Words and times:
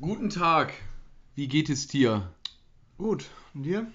Guten 0.00 0.28
Tag. 0.28 0.72
Wie 1.36 1.46
geht 1.46 1.70
es 1.70 1.86
dir? 1.86 2.28
Gut, 2.98 3.30
und 3.54 3.62
dir? 3.62 3.86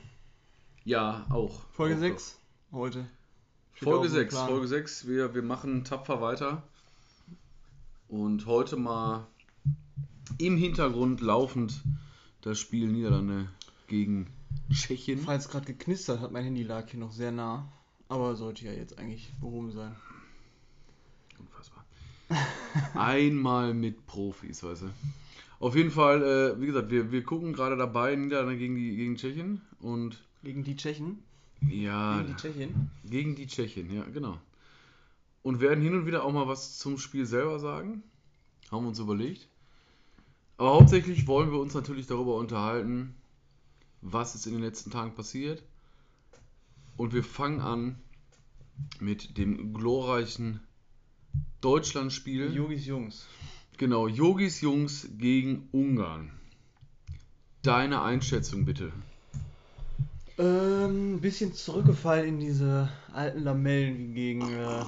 Ja, 0.85 1.27
auch. 1.29 1.59
Folge 1.71 1.95
auch 1.95 1.99
6 1.99 2.39
heute. 2.71 3.05
Steht 3.73 3.83
Folge 3.83 3.99
auf 3.99 4.05
dem 4.05 4.13
6, 4.13 4.33
Plan. 4.33 4.47
Folge 4.47 4.67
6. 4.69 5.07
Wir, 5.07 5.35
wir 5.35 5.41
machen 5.43 5.83
tapfer 5.83 6.21
weiter. 6.21 6.63
Und 8.07 8.45
heute 8.45 8.77
mal 8.77 9.27
im 10.37 10.55
Hintergrund 10.55 11.19
laufend 11.19 11.83
das 12.41 12.57
Spiel 12.57 12.87
Niederlande 12.87 13.49
gegen 13.87 14.27
Tschechien. 14.71 15.19
Falls 15.19 15.49
gerade 15.49 15.65
geknistert 15.65 16.21
hat, 16.21 16.31
mein 16.31 16.45
Handy 16.45 16.63
lag 16.63 16.89
hier 16.89 17.01
noch 17.01 17.11
sehr 17.11 17.33
nah. 17.33 17.69
Aber 18.07 18.37
sollte 18.37 18.63
ja 18.63 18.71
jetzt 18.71 18.97
eigentlich 18.97 19.33
behoben 19.41 19.73
sein. 19.73 19.93
Unfassbar. 21.37 21.85
Einmal 22.95 23.73
mit 23.73 24.07
Profis, 24.07 24.63
weißt 24.63 24.83
du. 24.83 24.91
Auf 25.59 25.75
jeden 25.75 25.91
Fall, 25.91 26.23
äh, 26.23 26.61
wie 26.61 26.67
gesagt, 26.67 26.89
wir, 26.89 27.11
wir 27.11 27.23
gucken 27.23 27.53
gerade 27.53 27.75
dabei 27.75 28.15
Niederlande 28.15 28.57
gegen 28.57 28.75
die 28.75 28.95
gegen 28.95 29.15
Tschechien 29.17 29.61
und 29.79 30.23
Gegen 30.41 30.63
die 30.63 30.75
Tschechen? 30.77 31.19
ja, 31.61 32.17
Gegen 32.21 32.27
die 32.27 32.35
Tschechien? 32.41 32.91
Gegen 33.03 33.35
die 33.35 33.47
Tschechien, 33.47 33.93
ja, 33.93 34.03
genau. 34.05 34.39
Und 35.43 35.59
werden 35.59 35.83
hin 35.83 35.95
und 35.95 36.05
wieder 36.05 36.23
auch 36.23 36.31
mal 36.31 36.47
was 36.47 36.77
zum 36.77 36.97
Spiel 36.97 37.25
selber 37.25 37.59
sagen. 37.59 38.03
Haben 38.71 38.83
wir 38.85 38.89
uns 38.89 38.99
überlegt. 38.99 39.49
Aber 40.57 40.71
hauptsächlich 40.71 41.27
wollen 41.27 41.51
wir 41.51 41.59
uns 41.59 41.73
natürlich 41.73 42.07
darüber 42.07 42.35
unterhalten, 42.35 43.15
was 44.01 44.35
ist 44.35 44.45
in 44.45 44.53
den 44.53 44.61
letzten 44.61 44.91
Tagen 44.91 45.13
passiert. 45.15 45.63
Und 46.97 47.13
wir 47.13 47.23
fangen 47.23 47.61
an 47.61 47.99
mit 48.99 49.37
dem 49.37 49.73
glorreichen 49.73 50.61
Deutschlandspiel. 51.61 52.53
Yogis 52.53 52.85
Jungs. 52.85 53.25
Genau, 53.79 54.09
Yogis 54.09 54.59
Jungs 54.59 55.07
gegen 55.17 55.69
Ungarn. 55.71 56.31
Deine 57.61 58.01
Einschätzung 58.01 58.65
bitte. 58.65 58.91
Ähm, 60.37 61.15
ein 61.15 61.21
bisschen 61.21 61.53
zurückgefallen 61.53 62.27
in 62.27 62.39
diese 62.41 62.89
alten 63.13 63.39
Lamellen 63.39 63.97
wie 63.97 64.13
gegen, 64.13 64.41
äh, 64.41 64.83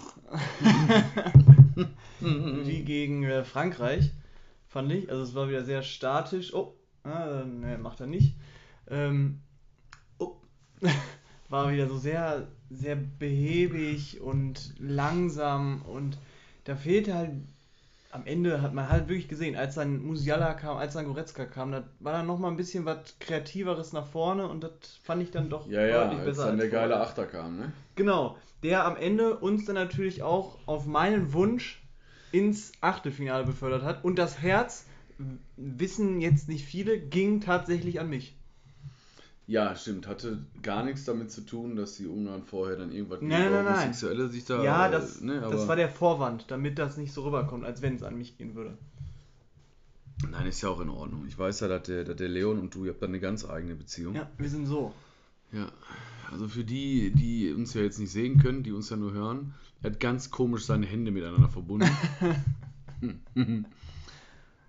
wie 2.66 2.84
gegen 2.84 3.24
äh, 3.24 3.46
Frankreich, 3.46 4.12
fand 4.68 4.92
ich. 4.92 5.10
Also 5.10 5.24
es 5.24 5.36
war 5.36 5.48
wieder 5.48 5.64
sehr 5.64 5.84
statisch. 5.84 6.54
Oh, 6.54 6.76
ah, 7.04 7.46
ne, 7.46 7.78
macht 7.78 8.02
er 8.02 8.08
nicht. 8.08 8.36
Ähm, 8.90 9.40
oh, 10.18 10.36
war 11.48 11.72
wieder 11.72 11.88
so 11.88 11.98
sehr, 11.98 12.50
sehr 12.70 12.98
behäbig 12.98 14.20
und 14.20 14.74
langsam 14.80 15.82
und 15.84 16.18
da 16.66 16.76
fehlte 16.76 17.14
halt 17.14 17.32
am 18.12 18.26
Ende 18.26 18.62
hat 18.62 18.74
man 18.74 18.90
halt 18.90 19.08
wirklich 19.08 19.28
gesehen, 19.28 19.56
als 19.56 19.76
dann 19.76 20.02
Musiala 20.04 20.54
kam, 20.54 20.78
als 20.78 20.94
dann 20.94 21.06
Goretzka 21.06 21.46
kam, 21.46 21.72
da 21.72 21.84
war 22.00 22.14
dann 22.14 22.28
nochmal 22.28 22.52
ein 22.52 22.58
bisschen 22.58 22.86
was 22.86 23.18
Kreativeres 23.20 23.94
nach 23.94 24.08
vorne 24.08 24.48
und 24.48 24.64
das 24.64 24.72
fand 25.04 25.22
ich 25.24 25.32
dann 25.32 25.50
doch 25.50 25.70
Ja, 25.70 25.86
ja, 25.86 26.04
deutlich 26.04 26.20
als 26.20 26.38
besser. 26.38 26.48
dann 26.48 26.58
der 26.58 26.66
als 26.66 26.74
geile 26.74 26.88
vorher. 26.94 27.08
Achter 27.08 27.26
kam, 27.26 27.58
ne? 27.58 27.72
Genau, 27.96 28.38
der 28.64 28.86
am 28.86 28.96
Ende 28.98 29.38
uns 29.38 29.66
dann 29.66 29.76
natürlich 29.76 30.24
auch 30.24 30.58
auf 30.66 30.86
meinen 30.86 31.34
Wunsch 31.34 31.82
ins 32.32 32.72
Achtelfinale 32.82 33.46
befördert 33.46 33.84
hat 33.84 34.04
und 34.04 34.18
das 34.18 34.42
Herz, 34.42 34.86
wissen 35.58 36.20
jetzt 36.22 36.48
nicht 36.50 36.66
viele, 36.66 37.00
ging 37.00 37.42
tatsächlich 37.42 38.00
an 38.00 38.10
mich. 38.10 38.36
Ja, 39.52 39.76
stimmt. 39.76 40.08
Hatte 40.08 40.38
gar 40.64 40.82
nichts 40.82 41.04
damit 41.04 41.30
zu 41.30 41.42
tun, 41.42 41.76
dass 41.76 41.98
die 41.98 42.08
Ungarn 42.08 42.42
vorher 42.42 42.78
dann 42.78 42.94
irgendwas 42.94 43.20
Nein, 43.22 43.52
nein, 43.52 43.66
nein. 43.66 43.74
Homosexuelle 43.74 44.30
sich 44.30 44.46
da. 44.46 44.64
ja, 44.64 44.88
äh, 44.88 44.92
das, 44.92 45.20
ne, 45.20 45.42
das 45.42 45.68
war 45.68 45.76
der 45.76 45.90
Vorwand, 45.90 46.46
damit 46.48 46.80
das 46.80 46.96
nicht 46.96 47.12
so 47.12 47.26
rüberkommt, 47.26 47.66
als 47.66 47.82
wenn 47.82 47.96
es 47.96 48.04
an 48.04 48.18
mich 48.18 48.38
gehen 48.38 48.56
würde. 48.56 48.78
Nein, 50.30 50.48
ist 50.48 50.62
ja 50.62 50.70
auch 50.70 50.80
in 50.80 50.88
Ordnung. 50.88 51.26
Ich 51.28 51.38
weiß 51.38 51.60
ja, 51.60 51.68
dass 51.68 51.84
der, 51.84 52.06
dass 52.06 52.16
der 52.16 52.30
Leon 52.30 52.60
und 52.60 52.74
du, 52.74 52.86
ihr 52.86 52.92
habt 52.92 53.02
da 53.02 53.08
eine 53.08 53.20
ganz 53.20 53.44
eigene 53.44 53.76
Beziehung. 53.76 54.16
Ja, 54.16 54.30
wir 54.38 54.50
sind 54.50 54.68
so. 54.68 54.94
Ja. 55.52 55.70
Also 56.32 56.48
für 56.48 56.64
die, 56.64 57.12
die 57.12 57.52
uns 57.52 57.74
ja 57.74 57.82
jetzt 57.82 58.00
nicht 58.00 58.14
sehen 58.14 58.40
können, 58.40 58.64
die 58.64 58.72
uns 58.72 58.90
ja 58.90 58.96
nur 58.96 59.12
hören, 59.12 59.54
er 59.82 59.92
hat 59.92 60.00
ganz 60.00 60.32
komisch 60.32 60.64
seine 60.64 60.86
Hände 60.86 61.12
miteinander 61.12 61.50
verbunden. 61.50 61.90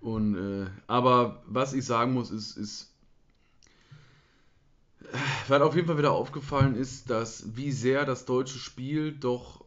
und, 0.01 0.35
äh, 0.35 0.65
aber 0.87 1.41
was 1.47 1.73
ich 1.73 1.85
sagen 1.85 2.11
muss, 2.11 2.31
ist, 2.31 2.57
ist, 2.57 2.92
was 5.47 5.61
auf 5.61 5.75
jeden 5.75 5.87
Fall 5.87 5.97
wieder 5.97 6.11
aufgefallen 6.11 6.75
ist, 6.75 7.09
dass 7.09 7.55
wie 7.55 7.71
sehr 7.71 8.05
das 8.05 8.25
deutsche 8.25 8.57
Spiel 8.59 9.11
doch 9.11 9.63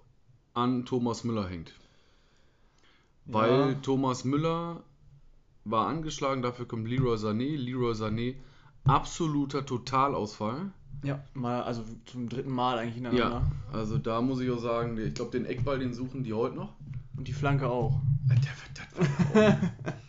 an 0.55 0.85
Thomas 0.85 1.25
Müller 1.25 1.49
hängt. 1.49 1.75
Weil 3.27 3.51
Ja. 3.71 3.75
Thomas 3.83 4.25
Müller 4.25 4.83
war 5.65 5.89
angeschlagen, 5.89 6.43
dafür 6.43 6.67
kommt 6.67 6.89
Leroy 6.89 7.17
Sané. 7.17 7.57
Leroy 7.57 7.93
Sané, 7.93 8.37
absoluter 8.85 9.67
Totalausfall. 9.67 10.71
Ja, 11.03 11.23
mal, 11.35 11.63
also 11.63 11.85
zum 12.07 12.29
dritten 12.29 12.51
Mal 12.51 12.79
eigentlich 12.79 13.03
Ja, 13.03 13.11
hintereinander. 13.11 13.51
also 13.73 13.99
da 13.99 14.21
muss 14.23 14.41
ich 14.41 14.51
auch 14.51 14.59
sagen, 14.61 14.97
ich 14.99 15.15
glaube, 15.15 15.33
den 15.33 15.45
Eckball, 15.45 15.79
den 15.79 15.93
suchen 15.93 16.23
die 16.25 16.33
heute 16.33 16.57
noch. 16.57 16.73
Und 17.17 17.29
die 17.29 17.33
Flanke 17.33 17.69
auch. 17.69 18.01
Das 18.29 18.39
war 18.39 19.45
auch- 19.45 19.93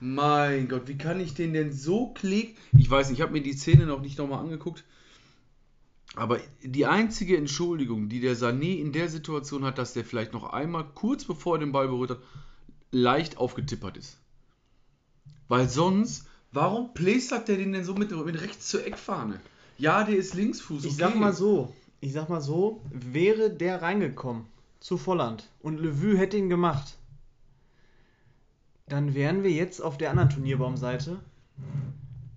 mein 0.00 0.68
Gott, 0.68 0.88
wie 0.88 0.98
kann 0.98 1.20
ich 1.20 1.34
den 1.34 1.52
denn 1.52 1.72
so 1.72 2.08
klick? 2.08 2.56
Ich 2.76 2.90
weiß 2.90 3.08
nicht, 3.08 3.18
ich 3.18 3.22
habe 3.22 3.32
mir 3.32 3.42
die 3.42 3.52
Szene 3.52 3.86
noch 3.86 4.00
nicht 4.00 4.18
nochmal 4.18 4.40
angeguckt. 4.40 4.84
Aber 6.16 6.40
die 6.62 6.86
einzige 6.86 7.36
Entschuldigung, 7.36 8.08
die 8.08 8.20
der 8.20 8.36
Sané 8.36 8.78
in 8.78 8.92
der 8.92 9.08
Situation 9.08 9.64
hat, 9.64 9.78
dass 9.78 9.92
der 9.92 10.04
vielleicht 10.04 10.32
noch 10.32 10.52
einmal 10.52 10.84
kurz 10.94 11.24
bevor 11.24 11.56
er 11.56 11.60
den 11.60 11.72
Ball 11.72 11.86
berührt 11.86 12.10
hat, 12.10 12.22
leicht 12.90 13.36
aufgetippert 13.36 13.96
ist. 13.96 14.18
Weil 15.48 15.68
sonst, 15.68 16.26
warum 16.52 16.94
plästert 16.94 17.48
der 17.48 17.56
den 17.56 17.72
denn 17.72 17.84
so 17.84 17.94
mit, 17.94 18.10
mit 18.10 18.40
rechts 18.40 18.68
zur 18.68 18.84
Eckfahne? 18.84 19.40
Ja, 19.78 20.04
der 20.04 20.16
ist 20.16 20.34
Linksfuß. 20.34 20.84
Ich 20.84 20.92
okay. 20.92 21.00
sag 21.00 21.16
mal 21.16 21.32
so, 21.32 21.72
ich 22.00 22.12
sag 22.12 22.28
mal 22.28 22.40
so, 22.40 22.82
wäre 22.90 23.50
der 23.50 23.82
reingekommen 23.82 24.46
zu 24.80 24.96
Volland 24.96 25.48
und 25.60 25.78
Levue 25.78 26.16
hätte 26.16 26.36
ihn 26.36 26.48
gemacht, 26.48 26.96
dann 28.90 29.14
wären 29.14 29.42
wir 29.42 29.50
jetzt 29.50 29.80
auf 29.80 29.96
der 29.98 30.10
anderen 30.10 30.30
Turnierbaumseite 30.30 31.18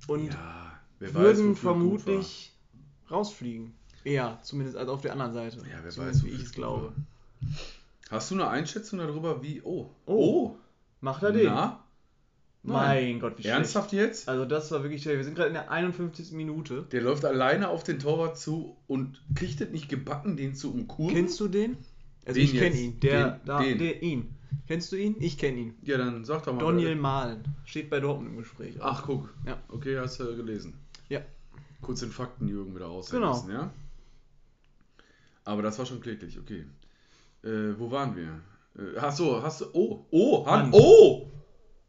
und 0.08 0.28
Ja, 0.34 0.72
weiß, 1.00 1.14
würden 1.14 1.48
gut 1.50 1.58
vermutlich 1.60 2.54
rausfliegen. 3.12 3.74
Eher, 4.04 4.40
zumindest 4.44 4.78
als 4.78 4.90
auf 4.90 5.02
der 5.02 5.14
anderen 5.14 5.34
Seite. 5.34 5.58
Ja, 5.60 5.78
wer 5.82 5.90
Zumindest 5.92 6.24
weiß, 6.24 6.30
wie 6.32 6.36
ich 6.36 6.44
es 6.44 6.52
glaube. 6.52 6.88
war. 6.88 6.94
Hast 8.12 8.32
du 8.32 8.36
eine 8.36 8.48
Einschätzung 8.48 9.00
darüber, 9.00 9.42
wie. 9.42 9.62
Oh. 9.64 9.90
Oh, 10.06 10.56
Macht 11.02 11.24
er 11.24 11.32
den? 11.32 11.46
Na? 11.48 11.80
Mein 12.66 13.20
Gott, 13.20 13.40
wie 13.40 13.44
Ernsthaft 13.48 13.92
jetzt? 13.92 14.24
schlecht. 14.24 14.30
Also 14.30 14.46
das 14.46 14.72
war 14.72 14.84
wirklich 14.84 15.02
schlecht. 15.02 15.18
Wir 15.18 15.24
sind 15.26 15.36
gerade 15.36 15.50
in 15.50 15.54
der 15.54 15.70
51. 15.70 16.32
Minute. 16.32 16.86
Der 16.94 17.02
läuft 17.02 17.26
alleine 17.26 17.68
auf 17.70 17.84
den 17.84 18.00
Torwart 18.00 18.38
zu 18.38 18.78
und 18.88 19.22
kriegt 19.36 19.60
es 19.60 19.70
nicht 19.72 19.90
gebacken, 19.90 20.38
den 20.38 20.56
zu 20.56 20.74
umkurven. 20.74 21.14
Kennst 21.14 21.40
du 21.42 21.50
den? 21.50 21.76
Also 22.26 22.40
Den 22.40 22.44
ich 22.46 22.54
kenne 22.54 22.66
jetzt. 22.68 22.80
ihn. 22.80 23.00
Der, 23.02 23.32
Den- 23.32 23.46
da, 23.46 23.62
den. 23.62 23.78
der, 23.80 24.02
ihn. 24.02 24.36
Kennst 24.68 24.92
du 24.92 24.96
ihn? 24.96 25.16
Ich 25.20 25.38
kenne 25.38 25.58
ihn. 25.58 25.76
Ja, 25.84 25.98
dann 25.98 26.24
sag 26.26 26.44
doch 26.44 26.54
mal. 26.54 26.64
Daniel 26.66 26.96
Mahlen. 26.96 27.44
Steht 27.66 27.90
bei 27.90 28.00
Dortmund 28.00 28.32
im 28.32 28.38
Gespräch. 28.38 28.76
Ach, 28.82 29.04
guck. 29.06 29.34
Ja. 29.46 29.58
Okay, 29.70 29.98
hast 30.00 30.20
du 30.20 30.36
gelesen. 30.36 30.74
Ja. 31.10 31.20
Kurz 31.82 32.00
den 32.00 32.12
Fakten-Jürgen 32.12 32.74
wieder 32.76 32.88
aus. 32.88 33.10
Genau. 33.10 33.46
ja? 33.50 33.72
Aber 35.46 35.62
das 35.62 35.78
war 35.80 35.86
schon 35.86 36.00
kläglich, 36.02 36.40
okay. 36.40 36.66
Äh, 37.44 37.78
wo 37.78 37.92
waren 37.92 38.16
wir? 38.16 38.40
Äh, 38.82 38.98
ach 39.00 39.12
so, 39.12 39.42
hast 39.44 39.62
du. 39.62 39.66
Oh, 39.74 40.06
oh, 40.12 40.46
Hand. 40.46 40.64
Hand. 40.74 40.76
Oh! 40.76 41.28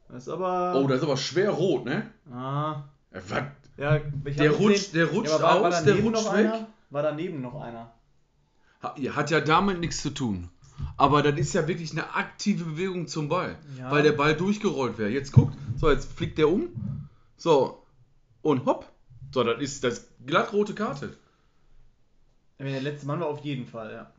Das 0.09 0.25
ist 0.25 0.29
aber. 0.29 0.75
Oh, 0.77 0.87
das 0.89 0.99
ist 0.99 1.05
aber 1.05 1.17
schwer 1.17 1.51
rot, 1.51 1.85
ne? 1.85 2.11
Ah. 2.31 2.83
Äh, 3.11 3.21
was? 3.29 3.43
Ja, 3.77 3.97
ich 4.25 4.37
Der 4.37 4.51
rutscht, 4.53 4.77
gesehen- 4.77 4.95
der 4.95 5.07
rutscht 5.07 5.31
ja, 5.33 5.43
war, 5.43 5.61
war 5.63 5.69
aus, 5.69 5.83
der 5.85 5.95
daneben 5.95 6.09
rutscht 6.15 6.25
noch 6.27 6.33
weg. 6.37 6.47
einer? 6.47 6.67
War 6.91 7.03
daneben 7.03 7.41
noch 7.41 7.61
einer? 7.61 7.93
Ha- 8.83 8.95
ja, 8.99 9.15
Hat 9.17 9.31
ja 9.31 9.41
damit 9.41 9.81
nichts 9.81 10.03
zu 10.03 10.11
tun. 10.11 10.49
Aber 10.97 11.23
das 11.23 11.39
ist 11.39 11.55
ja 11.55 11.67
wirklich 11.69 11.93
eine 11.93 12.15
aktive 12.15 12.65
Bewegung 12.65 13.07
zum 13.07 13.29
Ball. 13.29 13.57
Ja. 13.79 13.91
Weil 13.91 14.03
der 14.03 14.13
Ball 14.13 14.35
durchgerollt 14.37 14.99
wäre. 14.99 15.11
Jetzt 15.11 15.33
guckt. 15.33 15.57
So, 15.77 15.91
jetzt 15.91 16.13
fliegt 16.13 16.39
der 16.39 16.49
um. 16.49 16.69
So. 17.37 17.83
Und 18.43 18.67
hopp. 18.67 18.91
So, 19.33 19.43
das 19.45 19.61
ist 19.61 19.85
das 19.85 20.09
glatt 20.27 20.53
rote 20.53 20.75
Karte. 20.75 21.17
Der 22.59 22.81
letzte 22.81 23.07
Mann 23.07 23.21
war 23.21 23.27
auf 23.27 23.41
jeden 23.45 23.67
Fall, 23.67 23.93
ja. 23.93 24.11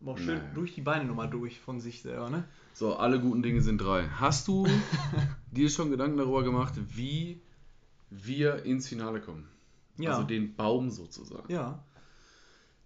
Aber 0.00 0.12
auch 0.12 0.18
schön 0.18 0.38
Naja. 0.38 0.50
durch 0.54 0.74
die 0.74 0.80
Beine 0.80 1.04
nochmal 1.04 1.30
durch 1.30 1.60
von 1.60 1.80
sich 1.80 2.02
selber, 2.02 2.28
ne? 2.30 2.44
So, 2.74 2.96
alle 2.96 3.20
guten 3.20 3.42
Dinge 3.42 3.60
sind 3.62 3.78
drei. 3.78 4.08
Hast 4.08 4.48
du 4.48 4.66
dir 5.52 5.70
schon 5.70 5.90
Gedanken 5.90 6.16
darüber 6.18 6.42
gemacht, 6.42 6.74
wie 6.96 7.40
wir 8.10 8.64
ins 8.64 8.88
Finale 8.88 9.20
kommen? 9.20 9.48
Ja. 9.98 10.12
Also 10.12 10.24
den 10.24 10.54
Baum 10.56 10.90
sozusagen. 10.90 11.50
ja. 11.52 11.82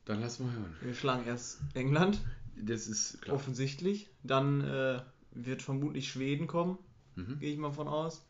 Dann 0.06 0.20
lass 0.20 0.38
mal 0.40 0.50
hören. 0.50 0.74
Wir 0.80 0.94
schlagen 0.94 1.26
erst 1.26 1.60
England, 1.74 2.20
Das 2.56 2.86
ist 2.86 3.20
klar. 3.22 3.36
offensichtlich. 3.36 4.08
Dann 4.22 4.62
äh, 4.62 5.02
wird 5.32 5.60
vermutlich 5.62 6.08
Schweden 6.10 6.46
kommen, 6.46 6.78
Mhm. 7.16 7.38
gehe 7.40 7.52
ich 7.52 7.58
mal 7.58 7.72
von 7.72 7.88
aus. 7.88 8.24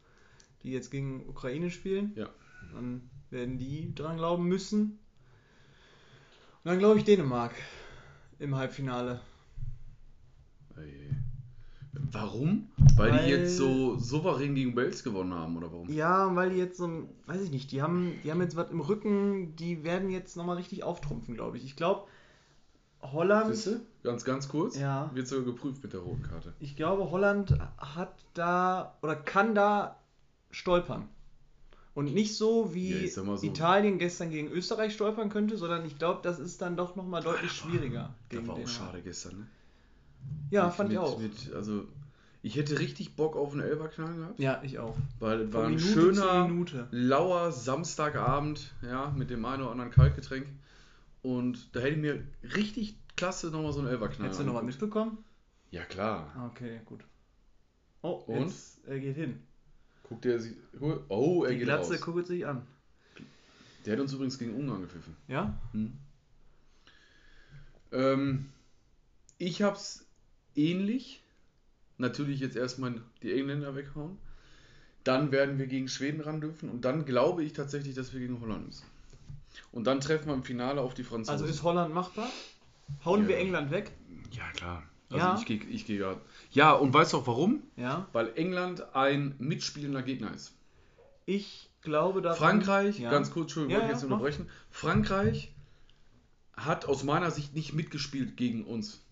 Die 0.63 0.71
jetzt 0.73 0.91
gegen 0.91 1.29
Ukraine 1.29 1.71
spielen. 1.71 2.13
Ja. 2.17 2.29
Dann 2.75 3.09
werden 3.31 3.59
die 3.59 3.95
dran 3.95 4.17
glauben 4.17 4.45
müssen. 4.47 4.83
Und 4.83 6.71
dann 6.71 6.79
glaube 6.79 6.99
ich 6.99 7.05
Dänemark 7.05 7.55
im 8.39 8.57
Halbfinale. 8.57 9.21
Warum? 12.13 12.69
Weil, 12.97 13.25
die 13.25 13.31
jetzt 13.31 13.57
so 13.57 13.99
souverän 13.99 14.55
gegen 14.55 14.77
Wales 14.77 15.03
gewonnen 15.03 15.35
haben, 15.35 15.57
oder 15.57 15.71
warum? 15.73 15.89
Ja, 15.91 16.35
weil 16.35 16.51
die 16.51 16.57
jetzt 16.57 16.79
so, 16.79 17.09
weiß 17.27 17.43
ich 17.43 17.51
nicht, 17.51 17.73
die 17.73 17.83
haben, 17.83 18.13
die 18.25 18.31
haben 18.31 18.41
jetzt 18.41 18.57
was 18.57 18.71
im 18.71 18.81
Rücken, 18.81 19.57
die 19.57 19.85
werden 19.85 20.11
jetzt 20.11 20.37
nochmal 20.37 20.57
richtig 20.57 20.85
auftrumpfen, 20.85 21.35
glaube 21.35 21.57
ich. 21.57 21.65
Ich 21.65 21.77
glaube, 21.77 22.07
Holland, 23.03 23.55
Siehst 23.55 23.67
du? 23.67 23.81
Ganz, 24.03 24.25
ganz 24.25 24.49
kurz. 24.49 24.79
Ja. 24.79 25.11
Wird 25.15 25.29
sogar 25.29 25.45
geprüft 25.45 25.83
mit 25.83 25.93
der 25.93 26.01
roten 26.01 26.23
Karte. 26.23 26.55
ich 26.61 26.77
glaube, 26.77 27.11
Holland 27.11 27.59
hat 27.79 28.15
da 28.35 28.97
oder 29.03 29.17
kann 29.17 29.55
da 29.55 30.01
stolpern. 30.51 31.09
Und 31.95 32.13
nicht 32.13 32.37
so, 32.37 32.75
wie 32.75 33.07
Ja, 33.07 33.09
so. 33.09 33.47
Italien 33.47 33.99
gestern 33.99 34.31
gegen 34.31 34.49
Österreich 34.51 34.93
stolpern 34.93 35.31
könnte, 35.31 35.57
sondern 35.57 35.87
ich 35.87 35.99
glaube, 35.99 36.21
das 36.23 36.39
ist 36.39 36.61
dann 36.61 36.77
doch 36.77 36.95
nochmal 36.95 37.23
deutlich 37.23 37.53
schwieriger. 37.53 38.15
Das 38.29 38.47
war 38.47 38.57
auch 38.57 38.69
schade 38.69 39.01
gestern, 39.01 39.39
ne? 39.39 39.47
Ja, 40.51 40.67
Mit- 40.67 40.75
fand 40.75 40.91
ich 40.93 40.99
mit- 40.99 41.05
auch. 41.07 41.19
Mit, 41.19 41.53
also, 41.55 41.85
ich 42.43 42.57
hätte 42.57 42.79
richtig 42.79 43.17
Bock 43.17 43.35
auf 43.37 43.53
einen 43.53 43.63
Elberknall 43.63 44.15
gehabt. 44.15 44.39
Ja, 44.39 44.63
ich 44.63 44.79
auch. 44.79 44.97
Weil 45.19 45.41
es 45.43 45.53
war 45.53 45.65
ein 45.65 45.75
Minute 45.75 45.87
schöner, 45.93 46.49
lauer 46.93 47.51
Samstagabend, 47.53 48.73
ja, 48.83 49.11
mit 49.17 49.31
dem 49.31 49.45
einen 49.45 49.63
oder 49.63 49.73
anderen 49.73 49.91
Kaltgetränk. 49.91 50.47
Und 51.23 51.75
da 51.75 51.81
hätte 51.81 51.93
ich 51.95 51.99
mir 51.99 52.23
richtig 52.55 52.97
klasse 53.17 53.49
nochmal 53.51 53.73
so 53.73 53.81
einen 53.81 53.89
Elberknall 53.89 54.27
Hättest 54.27 54.41
du 54.41 54.45
noch 54.45 54.55
was 54.55 54.61
angeguckt. 54.61 54.83
mitbekommen? 54.83 55.19
Ja, 55.73 55.83
klar. 55.85 56.33
Ah, 56.37 56.47
Okay, 56.47 56.81
gut. 56.85 57.01
Oh, 58.03 58.23
Und? 58.29 58.43
jetzt, 58.43 58.79
er 58.87 59.01
geht 59.01 59.17
hin. 59.17 59.41
Guckt 60.05 60.25
der 60.25 60.39
sich. 60.39 60.55
Oh, 61.09 61.43
er 61.45 61.51
Die 61.51 61.57
geht 61.57 61.65
Glatze 61.65 61.95
raus. 61.95 62.01
guckt 62.03 62.27
sich 62.29 62.47
an. 62.47 62.63
Der 63.85 63.95
hat 63.95 64.01
uns 64.01 64.13
übrigens 64.13 64.39
gegen 64.39 64.55
Ungarn 64.55 64.83
gepfiffen. 64.83 65.17
Ja? 65.27 65.59
Ähm, 67.93 68.47
ich 69.39 69.63
hab's 69.63 70.06
ähnlich. 70.57 71.23
Natürlich 71.99 72.41
jetzt 72.41 72.57
erstmal 72.57 73.01
die 73.23 73.33
Engländer 73.33 73.75
weghauen. 73.75 74.19
Dann 75.05 75.31
werden 75.33 75.59
wir 75.59 75.67
gegen 75.67 75.89
Schweden 75.89 76.21
ran 76.21 76.41
dürfen. 76.41 76.69
Und 76.69 76.85
dann 76.85 77.05
glaube 77.07 77.43
ich 77.45 77.53
tatsächlich, 77.53 77.95
dass 77.95 78.13
wir 78.13 78.21
gegen 78.21 78.41
Holland 78.41 78.67
müssen. 78.67 78.85
Und 79.73 79.85
dann 79.87 80.01
treffen 80.01 80.27
wir 80.27 80.35
im 80.35 80.43
Finale 80.45 80.81
auf 80.81 80.95
die 80.95 81.05
Franzosen. 81.05 81.33
Also 81.33 81.45
ist 81.47 81.63
Holland 81.63 81.95
machbar? 81.95 82.29
Hauen 83.05 83.23
Ja. 83.23 83.29
wir 83.29 83.39
England 83.39 83.71
weg? 83.71 83.93
ja, 84.33 84.51
klar. 84.53 84.83
Also 85.09 85.25
Ja? 85.25 85.37
ich 85.39 85.47
gehe 85.47 85.59
ich 85.65 85.87
geh 85.87 85.99
ja. 85.99 86.21
Ja, 86.51 86.73
und 86.73 86.93
weißt 86.93 87.13
du 87.13 87.19
auch 87.19 87.27
warum? 87.27 87.63
Ja. 87.77 88.09
Weil 88.13 88.33
England 88.35 88.95
ein 88.95 89.37
mitspielender 89.39 90.03
Gegner 90.03 90.35
ist. 90.35 90.53
Ich 91.27 91.71
glaube, 91.83 92.21
dass. 92.23 92.37
Frankreich, 92.39 92.99
ja. 92.99 93.11
ganz 93.11 93.31
kurz, 93.31 93.45
Entschuldigung, 93.47 93.71
Ja, 93.75 93.79
wollte 93.83 93.93
ich 93.93 93.97
jetzt 94.01 94.05
unterbrechen. 94.05 94.49
Frankreich 94.71 95.53
hat 96.57 96.87
aus 96.87 97.05
meiner 97.05 97.31
Sicht 97.31 97.55
nicht 97.55 97.73
mitgespielt 97.73 98.37
gegen 98.37 98.65
uns. 98.65 99.06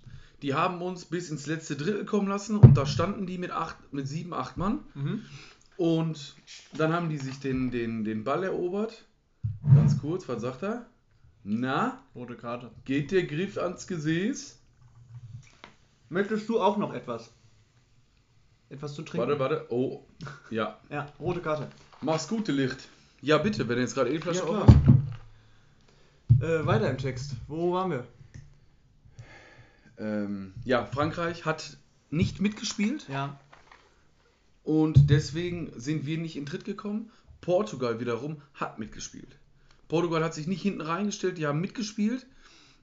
Die 0.44 0.52
haben 0.52 0.82
uns 0.82 1.06
bis 1.06 1.31
ins 1.31 1.46
letzte 1.46 1.75
Drittel 1.75 2.05
kommen 2.05 2.29
lassen 2.29 2.58
und 2.58 2.76
da 2.76 2.85
standen 2.85 3.25
die 3.25 3.38
mit, 3.38 3.50
acht, 3.50 3.76
mit 3.94 4.06
sieben, 4.06 4.35
acht 4.35 4.58
Mann. 4.58 4.81
Mhm. 4.93 5.23
Und 5.79 6.35
dann 6.75 6.93
haben 6.93 7.08
die 7.08 7.17
sich 7.17 7.41
den, 7.41 7.70
den, 7.70 8.05
den 8.05 8.25
Ball 8.25 8.44
erobert. 8.44 9.06
Ganz 9.75 9.99
kurz, 9.99 10.29
was 10.29 10.43
sagt 10.43 10.62
er? 10.62 10.85
Na, 11.44 11.99
Rote 12.14 12.35
Karte. 12.37 12.70
geht 12.85 13.11
der 13.11 13.23
Griff 13.23 13.56
ans 13.56 13.87
Gesäß? 13.87 14.58
Möchtest 16.11 16.46
du 16.50 16.61
auch 16.61 16.76
noch 16.76 16.93
etwas? 16.93 17.31
Etwas 18.69 18.93
zu 18.94 19.00
trinken? 19.00 19.26
Warte, 19.26 19.41
warte. 19.41 19.67
Oh, 19.70 20.05
ja. 20.50 20.79
Ja, 20.91 21.11
rote 21.19 21.41
Karte. 21.41 21.69
Mach's 22.02 22.29
gute 22.29 22.52
Licht. 22.52 22.87
Ja, 23.23 23.38
bitte, 23.38 23.67
wenn 23.67 23.76
du 23.76 23.81
jetzt 23.81 23.94
gerade 23.94 24.12
E-Flasche 24.12 24.41
Ja, 24.41 24.44
klar. 24.44 24.67
hast. 24.67 26.43
Äh, 26.43 26.67
weiter 26.67 26.91
im 26.91 26.99
Text. 26.99 27.32
Wo 27.49 27.73
waren 27.73 27.91
wir? 27.91 28.06
Ähm, 29.99 30.52
ja, 30.64 30.85
Frankreich 30.87 31.44
hat 31.44 31.76
nicht 32.11 32.41
mitgespielt. 32.41 33.06
Ja. 33.08 33.38
Und 34.62 35.11
deswegen 35.11 35.73
sind 35.76 36.06
wir 36.06 36.19
nicht 36.19 36.37
in 36.37 36.46
Tritt 36.46 36.64
gekommen. 36.64 37.11
Portugal 37.41 38.00
wiederum 38.00 38.41
hat 38.55 38.79
mitgespielt. 38.79 39.37
Portugal 39.88 40.25
hat 40.25 40.35
sich 40.35 40.46
nicht 40.46 40.62
hinten 40.62 40.81
reingestellt, 40.81 41.37
die 41.38 41.46
haben 41.46 41.61
mitgespielt. 41.61 42.26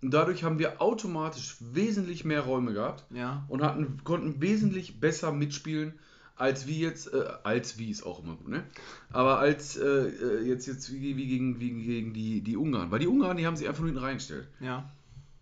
Und 0.04 0.12
dadurch 0.14 0.44
haben 0.44 0.58
wir 0.60 0.82
automatisch 0.82 1.58
wesentlich 1.60 2.26
mehr 2.26 2.42
Räume 2.42 2.74
gehabt 2.74 3.06
Ja. 3.12 3.46
und 3.50 3.62
hatten, 3.64 4.04
konnten 4.04 4.42
wesentlich 4.42 5.00
besser 5.00 5.32
mitspielen, 5.32 5.94
als 6.36 6.66
wie 6.66 6.80
jetzt, 6.80 7.14
äh, 7.14 7.24
als 7.44 7.78
wie 7.78 7.92
ist 7.92 8.04
auch 8.04 8.24
immer 8.24 8.36
gut, 8.36 8.48
ne? 8.48 8.64
Aber 9.12 9.38
als 9.38 9.78
äh, 9.78 9.86
äh, 9.86 10.42
jetzt, 10.48 10.66
jetzt 10.66 10.92
wie, 10.92 11.16
wie, 11.18 11.28
gegen, 11.28 11.60
wie 11.60 11.70
gegen 11.84 12.14
die, 12.14 12.42
die 12.42 12.58
Ungarn. 12.58 12.90
Weil 12.90 12.98
die 12.98 13.08
Ungarn, 13.08 13.38
die 13.38 13.46
haben 13.46 13.56
sich 13.56 13.68
einfach 13.68 13.82
nur 13.82 13.90
hinten 13.90 14.04
reingestellt. 14.04 14.48
Ja. 14.60 14.90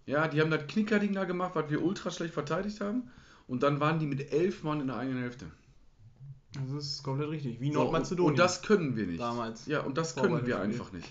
Ja, 0.09 0.27
die 0.27 0.41
haben 0.41 0.49
das 0.49 0.65
Knickerding 0.67 1.13
da 1.13 1.23
gemacht, 1.25 1.51
was 1.53 1.69
wir 1.69 1.83
ultra 1.83 2.09
schlecht 2.09 2.33
verteidigt 2.33 2.81
haben. 2.81 3.11
Und 3.47 3.61
dann 3.63 3.79
waren 3.79 3.99
die 3.99 4.07
mit 4.07 4.31
elf 4.31 4.63
Mann 4.63 4.81
in 4.81 4.87
der 4.87 4.97
eigenen 4.97 5.21
Hälfte. 5.21 5.45
Das 6.53 6.83
ist 6.83 7.03
komplett 7.03 7.29
richtig. 7.29 7.59
Wie 7.61 7.71
So, 7.71 7.79
und, 7.79 7.83
Nordmazedonien. 7.85 8.31
und 8.31 8.39
das 8.39 8.61
können 8.63 8.95
wir 8.95 9.05
nicht. 9.05 9.19
Damals. 9.19 9.67
Ja, 9.67 9.81
und 9.81 9.97
das 9.99 10.15
können 10.15 10.45
wir 10.47 10.59
einfach 10.59 10.91
nicht. 10.91 11.07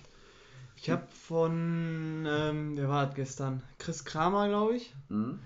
Ich 0.76 0.90
habe 0.90 1.06
von, 1.10 2.26
ähm, 2.28 2.76
wer 2.76 2.88
war 2.88 3.06
das 3.06 3.14
gestern? 3.14 3.62
Chris 3.78 4.04
Kramer, 4.04 4.48
glaube 4.48 4.76
ich. 4.76 4.92
Mhm. 5.08 5.38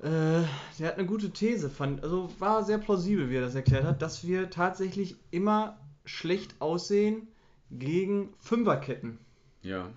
Äh, 0.00 0.42
der 0.78 0.88
hat 0.88 0.98
eine 0.98 1.06
gute 1.06 1.30
These, 1.30 1.70
fand, 1.70 2.02
also 2.02 2.30
war 2.38 2.64
sehr 2.64 2.78
plausibel, 2.78 3.30
wie 3.30 3.36
er 3.36 3.42
das 3.42 3.54
erklärt 3.54 3.84
hat, 3.84 4.02
dass 4.02 4.26
wir 4.26 4.50
tatsächlich 4.50 5.16
immer 5.30 5.78
schlecht 6.04 6.54
aussehen 6.60 7.28
gegen 7.70 8.34
Fünferketten, 8.40 9.18
Ja. 9.62 9.88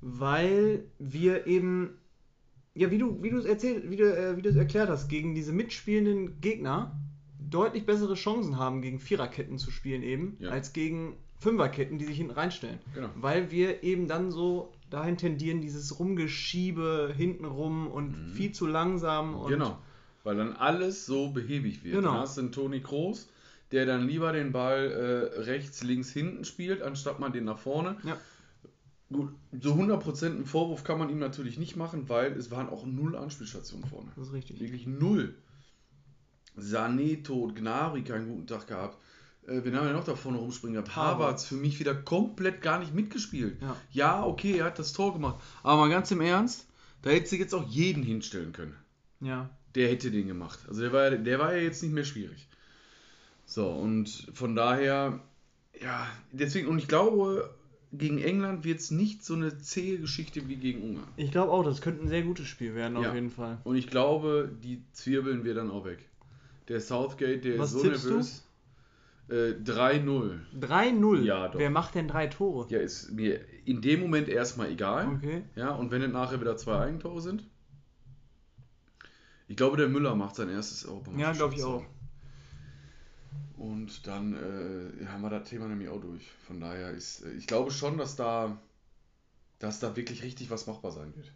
Weil 0.00 0.84
wir 0.98 1.46
eben, 1.46 1.98
ja, 2.74 2.90
wie 2.90 2.98
du, 2.98 3.22
wie 3.22 3.30
du 3.30 3.38
es 3.38 3.44
erzählt, 3.44 3.90
wie 3.90 3.96
du, 3.96 4.04
äh, 4.04 4.36
wie 4.36 4.42
du 4.42 4.48
es 4.48 4.56
erklärt 4.56 4.88
hast, 4.88 5.08
gegen 5.08 5.34
diese 5.34 5.52
mitspielenden 5.52 6.40
Gegner 6.40 6.96
deutlich 7.38 7.84
bessere 7.86 8.14
Chancen 8.14 8.58
haben, 8.58 8.80
gegen 8.82 9.00
Viererketten 9.00 9.58
zu 9.58 9.70
spielen 9.70 10.02
eben, 10.02 10.36
Ja. 10.38 10.50
als 10.50 10.72
gegen 10.72 11.16
Fünferketten, 11.38 11.98
die 11.98 12.04
sich 12.04 12.16
hinten 12.18 12.32
reinstellen. 12.32 12.78
Genau. 12.94 13.08
Weil 13.16 13.50
wir 13.50 13.82
eben 13.82 14.06
dann 14.08 14.30
so 14.30 14.72
dahin 14.90 15.16
tendieren, 15.16 15.60
dieses 15.60 15.98
Rumgeschiebe 15.98 17.12
hintenrum 17.16 17.86
und 17.88 18.10
Mhm. 18.28 18.32
viel 18.34 18.52
zu 18.52 18.66
langsam 18.66 19.34
und 19.34 19.48
Genau. 19.50 19.78
Weil 20.22 20.36
dann 20.36 20.52
alles 20.52 21.06
so 21.06 21.30
behäbig 21.30 21.82
wird. 21.82 21.94
Genau. 21.96 22.12
Dann 22.12 22.20
hast 22.20 22.36
du 22.36 22.42
einen 22.42 22.52
Toni 22.52 22.80
Kroos, 22.80 23.28
der 23.72 23.86
dann 23.86 24.06
lieber 24.06 24.32
den 24.32 24.52
Ball 24.52 25.30
äh, 25.36 25.40
rechts, 25.40 25.82
links, 25.82 26.10
hinten 26.10 26.44
spielt, 26.44 26.82
anstatt 26.82 27.20
man 27.20 27.32
den 27.32 27.44
nach 27.44 27.58
vorne. 27.58 27.96
Ja. 28.04 28.18
Gut, 29.12 29.30
so 29.60 29.74
100% 29.74 30.26
einen 30.26 30.46
Vorwurf 30.46 30.84
kann 30.84 30.98
man 30.98 31.10
ihm 31.10 31.18
natürlich 31.18 31.58
nicht 31.58 31.76
machen, 31.76 32.08
weil 32.08 32.32
es 32.32 32.50
waren 32.52 32.68
auch 32.68 32.86
null 32.86 33.16
Anspielstationen 33.16 33.88
vorne. 33.88 34.12
Das 34.16 34.28
ist 34.28 34.32
richtig. 34.32 34.60
Wirklich 34.60 34.86
null. 34.86 35.34
Sané 36.56 37.22
tot, 37.24 37.56
Gnabry 37.56 38.04
keinen 38.04 38.28
guten 38.28 38.46
Tag 38.46 38.68
gehabt. 38.68 38.98
Äh, 39.46 39.64
wen 39.64 39.74
haben 39.74 39.86
wir 39.86 39.92
noch 39.92 40.04
da 40.04 40.14
vorne 40.14 40.38
rumspringen 40.38 40.74
gehabt? 40.74 40.94
Havertz. 40.94 41.44
Für 41.44 41.56
mich 41.56 41.80
wieder 41.80 41.94
komplett 41.94 42.62
gar 42.62 42.78
nicht 42.78 42.94
mitgespielt. 42.94 43.60
Ja. 43.60 43.76
ja, 43.90 44.24
okay, 44.24 44.58
er 44.58 44.66
hat 44.66 44.78
das 44.78 44.92
Tor 44.92 45.12
gemacht. 45.12 45.42
Aber 45.64 45.80
mal 45.80 45.90
ganz 45.90 46.10
im 46.12 46.20
Ernst, 46.20 46.66
da 47.02 47.10
hätte 47.10 47.28
sie 47.28 47.38
jetzt 47.38 47.54
auch 47.54 47.66
jeden 47.68 48.04
hinstellen 48.04 48.52
können. 48.52 48.76
Ja. 49.20 49.50
Der 49.74 49.88
hätte 49.88 50.10
den 50.10 50.28
gemacht. 50.28 50.60
Also 50.68 50.82
der 50.82 50.92
war, 50.92 51.10
der 51.10 51.38
war 51.38 51.54
ja 51.54 51.62
jetzt 51.62 51.82
nicht 51.82 51.92
mehr 51.92 52.04
schwierig. 52.04 52.48
So, 53.44 53.68
und 53.68 54.28
von 54.32 54.54
daher, 54.54 55.20
ja, 55.80 56.06
deswegen, 56.30 56.68
und 56.68 56.78
ich 56.78 56.86
glaube, 56.86 57.52
gegen 57.92 58.18
England 58.18 58.64
wird 58.64 58.80
es 58.80 58.90
nicht 58.90 59.24
so 59.24 59.34
eine 59.34 59.58
zähe 59.58 59.98
Geschichte 59.98 60.48
wie 60.48 60.56
gegen 60.56 60.82
Ungarn. 60.82 61.08
Ich 61.16 61.30
glaube 61.32 61.50
auch, 61.52 61.64
das 61.64 61.80
könnte 61.80 62.02
ein 62.04 62.08
sehr 62.08 62.22
gutes 62.22 62.46
Spiel 62.46 62.74
werden, 62.74 62.96
auf 62.96 63.04
Ja. 63.04 63.14
jeden 63.14 63.30
Fall. 63.30 63.58
Und 63.64 63.76
ich 63.76 63.88
glaube, 63.88 64.50
die 64.62 64.82
zwirbeln 64.92 65.44
wir 65.44 65.54
dann 65.54 65.70
auch 65.70 65.84
weg. 65.84 65.98
Der 66.68 66.80
Southgate, 66.80 67.44
der 67.44 67.58
Was 67.58 67.72
ist 67.72 67.82
so 67.82 67.88
nervös. 67.88 68.46
Äh, 69.28 69.54
3-0. 69.64 70.38
3-0. 70.60 71.22
Ja, 71.22 71.48
doch. 71.48 71.58
Wer 71.58 71.70
macht 71.70 71.94
denn 71.94 72.08
drei 72.08 72.26
Tore? 72.26 72.66
Ja, 72.68 72.78
ist 72.80 73.12
mir 73.12 73.40
in 73.64 73.80
dem 73.80 74.00
Moment 74.00 74.28
erstmal 74.28 74.70
egal. 74.70 75.08
Okay. 75.16 75.42
Ja, 75.56 75.70
und 75.72 75.90
wenn 75.90 76.02
es 76.02 76.12
nachher 76.12 76.40
wieder 76.40 76.56
zwei 76.56 76.78
Eigentore 76.80 77.20
sind. 77.20 77.44
Ich 79.48 79.56
glaube, 79.56 79.76
der 79.76 79.88
Müller 79.88 80.14
macht 80.14 80.36
sein 80.36 80.48
erstes 80.48 80.86
Europameisterschaft. 80.86 81.40
Ja, 81.40 81.46
glaube 81.48 81.54
ich 81.56 81.64
auch. 81.64 81.84
Und 83.56 84.06
dann 84.06 84.34
äh, 84.34 85.06
haben 85.06 85.22
wir 85.22 85.30
das 85.30 85.48
Thema 85.48 85.66
nämlich 85.66 85.88
auch 85.88 86.00
durch. 86.00 86.30
Von 86.46 86.60
daher 86.60 86.90
ist, 86.90 87.24
äh, 87.24 87.32
ich 87.32 87.46
glaube 87.46 87.70
schon, 87.70 87.98
dass 87.98 88.16
da, 88.16 88.56
dass 89.58 89.80
da 89.80 89.96
wirklich 89.96 90.22
richtig 90.22 90.50
was 90.50 90.66
machbar 90.66 90.92
sein 90.92 91.12
wird. 91.16 91.32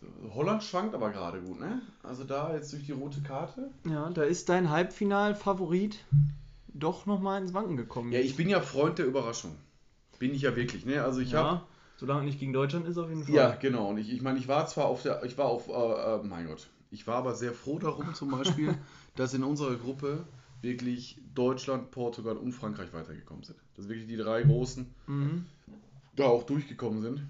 So, 0.00 0.34
Holland 0.34 0.62
schwankt 0.62 0.94
aber 0.94 1.10
gerade 1.10 1.40
gut, 1.40 1.60
ne? 1.60 1.80
Also 2.02 2.24
da 2.24 2.54
jetzt 2.54 2.72
durch 2.72 2.84
die 2.84 2.92
rote 2.92 3.22
Karte. 3.22 3.70
Ja, 3.88 4.10
da 4.10 4.24
ist 4.24 4.48
dein 4.48 4.70
Halbfinal-Favorit 4.70 6.04
doch 6.68 7.06
nochmal 7.06 7.40
ins 7.40 7.54
Wanken 7.54 7.76
gekommen. 7.76 8.12
Ja, 8.12 8.20
ich 8.20 8.36
bin 8.36 8.48
ja 8.48 8.60
Freund 8.60 8.98
der 8.98 9.06
Überraschung. 9.06 9.56
Bin 10.18 10.34
ich 10.34 10.42
ja 10.42 10.56
wirklich, 10.56 10.84
ne? 10.84 11.02
Also 11.02 11.20
ich 11.20 11.32
ja, 11.32 11.44
habe 11.44 11.62
solange 11.96 12.24
nicht 12.24 12.38
gegen 12.38 12.52
Deutschland 12.52 12.86
ist, 12.86 12.98
auf 12.98 13.08
jeden 13.08 13.24
Fall. 13.24 13.34
Ja, 13.34 13.50
genau. 13.54 13.88
Und 13.90 13.98
ich, 13.98 14.12
ich 14.12 14.22
meine, 14.22 14.38
ich 14.38 14.48
war 14.48 14.66
zwar 14.66 14.86
auf 14.86 15.02
der, 15.02 15.24
ich 15.24 15.36
war 15.38 15.46
auf, 15.46 15.68
äh, 15.68 15.72
äh, 15.72 16.22
mein 16.22 16.46
Gott, 16.46 16.68
ich 16.90 17.06
war 17.06 17.16
aber 17.16 17.34
sehr 17.34 17.52
froh 17.52 17.78
darum 17.78 18.14
zum 18.14 18.30
Beispiel, 18.30 18.74
dass 19.16 19.34
in 19.34 19.42
unserer 19.42 19.76
Gruppe 19.76 20.24
wirklich 20.62 21.18
Deutschland, 21.34 21.90
Portugal 21.90 22.36
und 22.36 22.52
Frankreich 22.52 22.92
weitergekommen 22.92 23.44
sind. 23.44 23.58
Dass 23.76 23.88
wirklich 23.88 24.06
die 24.08 24.16
drei 24.16 24.42
Großen 24.42 24.86
Mhm. 25.06 25.46
da 26.16 26.24
auch 26.24 26.44
durchgekommen 26.44 27.02
sind. 27.02 27.22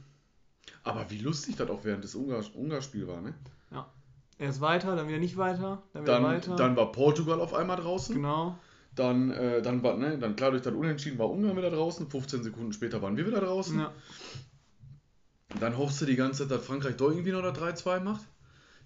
Aber 0.84 1.10
wie 1.10 1.18
lustig 1.18 1.56
das 1.56 1.68
auch 1.68 1.84
während 1.84 2.04
des 2.04 2.14
Ungar- 2.14 2.44
Ungarspiel 2.54 3.06
war, 3.08 3.20
ne? 3.20 3.34
Ja. 3.72 3.90
Erst 4.38 4.60
weiter, 4.60 4.94
dann 4.96 5.08
wieder 5.08 5.18
nicht 5.18 5.36
weiter, 5.36 5.82
dann 5.92 6.02
wieder 6.02 6.12
Dann, 6.14 6.22
weiter. 6.24 6.56
dann 6.56 6.76
war 6.76 6.92
Portugal 6.92 7.40
auf 7.40 7.54
einmal 7.54 7.76
draußen. 7.76 8.14
genau. 8.14 8.58
Dann, 8.94 9.30
äh, 9.30 9.60
dann 9.60 9.82
war, 9.82 9.96
ne, 9.98 10.16
dann 10.18 10.36
klar 10.36 10.52
durch 10.52 10.62
das 10.62 10.72
Unentschieden 10.72 11.18
war 11.18 11.28
Ungarn 11.30 11.56
wieder 11.56 11.70
draußen. 11.70 12.08
15 12.08 12.42
Sekunden 12.42 12.72
später 12.72 13.02
waren 13.02 13.16
wir 13.16 13.26
wieder 13.26 13.40
draußen. 13.40 13.78
Ja. 13.78 13.92
Dann 15.60 15.76
hoffst 15.76 16.00
du 16.00 16.06
die 16.06 16.16
ganze 16.16 16.42
Zeit, 16.42 16.50
dass 16.50 16.66
Frankreich 16.66 16.96
doch 16.96 17.10
irgendwie 17.10 17.32
noch 17.32 17.42
das 17.42 17.58
3-2 17.58 18.00
macht. 18.00 18.24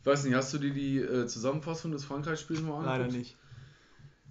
Ich 0.00 0.06
weiß 0.06 0.24
nicht, 0.24 0.34
hast 0.34 0.52
du 0.54 0.58
dir 0.58 0.72
die 0.72 0.98
äh, 0.98 1.26
Zusammenfassung 1.26 1.92
des 1.92 2.04
Frankreich-Spiels 2.04 2.62
mal 2.62 2.78
angeguckt? 2.78 2.98
Leider 2.98 3.12
nicht. 3.12 3.36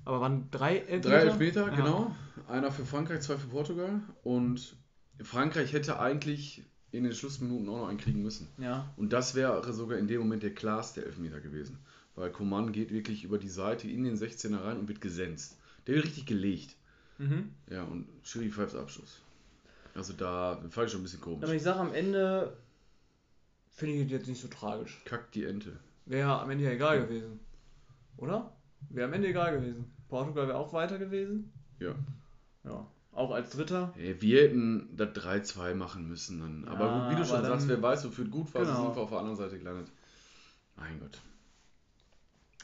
Aber 0.10 0.22
waren 0.22 0.50
drei 0.50 0.78
Elfmeter? 0.80 1.10
Drei 1.10 1.16
Elfmeter, 1.22 1.68
Ja. 1.68 1.76
genau. 1.76 2.16
Einer 2.48 2.72
für 2.72 2.84
Frankreich, 2.84 3.22
zwei 3.22 3.38
für 3.38 3.46
Portugal. 3.50 4.02
Und 4.24 4.76
Frankreich 5.22 5.72
hätte 5.72 6.00
eigentlich 6.00 6.64
in 6.92 7.04
den 7.04 7.14
Schlussminuten 7.14 7.70
auch 7.70 7.78
noch 7.78 7.90
einen 7.90 8.00
kriegen 8.00 8.24
müssen. 8.24 8.48
Ja. 8.58 8.92
Und 8.98 9.14
das 9.14 9.36
wäre 9.36 9.72
sogar 9.72 10.00
in 10.00 10.08
dem 10.08 10.22
Moment 10.22 10.42
der 10.42 10.56
klarste 10.56 11.06
Elfmeter 11.06 11.40
gewesen. 11.40 11.78
Weil 12.16 12.32
Coman 12.32 12.72
geht 12.72 12.92
wirklich 12.92 13.24
über 13.24 13.38
die 13.38 13.50
Seite 13.50 13.88
in 13.88 14.04
den 14.04 14.18
16er 14.18 14.64
rein 14.64 14.80
und 14.80 14.88
wird 14.88 15.00
gesenzt. 15.00 15.58
Der 15.86 15.94
wird 15.94 16.06
richtig 16.06 16.26
gelegt. 16.26 16.76
Mhm. 17.20 17.54
Ja, 17.70 17.84
und 17.84 18.08
Schiri 18.24 18.50
pfeift 18.50 18.76
Abschluss. 18.76 19.22
Also 19.94 20.14
da 20.14 20.60
fand 20.72 20.88
ich 20.88 20.92
schon 20.92 21.02
ein 21.02 21.04
bisschen 21.04 21.22
komisch. 21.22 21.44
Aber 21.44 21.54
ich 21.54 21.62
sage 21.62 21.82
am 21.82 21.94
Ende, 21.94 22.58
finde 23.70 23.94
ich 23.94 24.06
es 24.08 24.12
jetzt 24.12 24.28
nicht 24.28 24.42
so 24.42 24.48
tragisch. 24.48 25.04
Kackt 25.06 25.36
die 25.36 25.46
Ente. 25.46 25.74
Wäre 26.08 26.40
am 26.42 26.50
Ende 26.50 26.64
ja 26.64 26.72
egal 26.72 27.00
gewesen. 27.06 27.40
Oder? 28.18 28.52
Wäre 28.90 29.08
am 29.08 29.14
Ende 29.14 29.28
egal 29.28 29.56
gewesen. 29.60 29.86
Portugal 30.10 30.48
wäre 30.48 30.58
auch 30.58 30.74
weiter 30.74 30.98
gewesen. 30.98 31.52
Ja. 31.80 31.96
Ja. 32.66 32.86
Auch 33.12 33.32
als 33.32 33.52
Dritter. 33.52 33.94
Ey, 33.98 34.22
wir 34.22 34.42
hätten 34.44 34.90
das 34.96 35.10
3-2 35.10 35.74
machen 35.76 36.08
müssen. 36.08 36.40
Dann. 36.40 36.64
Ja, 36.66 36.72
aber 36.72 37.00
gut, 37.08 37.12
wie 37.12 37.22
du 37.22 37.26
schon 37.26 37.44
sagst, 37.44 37.68
wer 37.68 37.82
weiß, 37.82 38.06
wofür 38.06 38.26
gut 38.26 38.54
war, 38.54 38.64
Genau. 38.64 38.86
sind 38.86 38.96
wir 38.96 39.02
auf 39.04 39.10
der 39.10 39.20
anderen 39.20 39.38
Seite 39.38 39.58
gelandet. 39.58 39.92
Mein 40.76 41.00
Gott. 41.00 41.20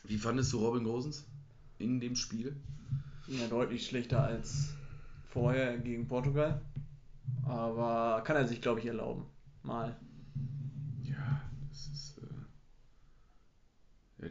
Wie 0.03 0.17
fandest 0.17 0.53
du 0.53 0.59
Robin 0.59 0.83
Gosens 0.83 1.25
in 1.79 1.99
dem 1.99 2.15
Spiel? 2.15 2.55
Ja, 3.27 3.47
deutlich 3.47 3.87
schlechter 3.87 4.23
als 4.23 4.73
vorher 5.27 5.77
gegen 5.79 6.07
Portugal. 6.07 6.61
Aber 7.45 8.21
kann 8.23 8.35
er 8.35 8.47
sich, 8.47 8.61
glaube 8.61 8.79
ich, 8.79 8.85
erlauben. 8.85 9.25
Mal. 9.63 9.95
Ja, 11.03 11.41
das 11.69 11.87
ist. 11.87 12.17
Äh, 12.19 12.23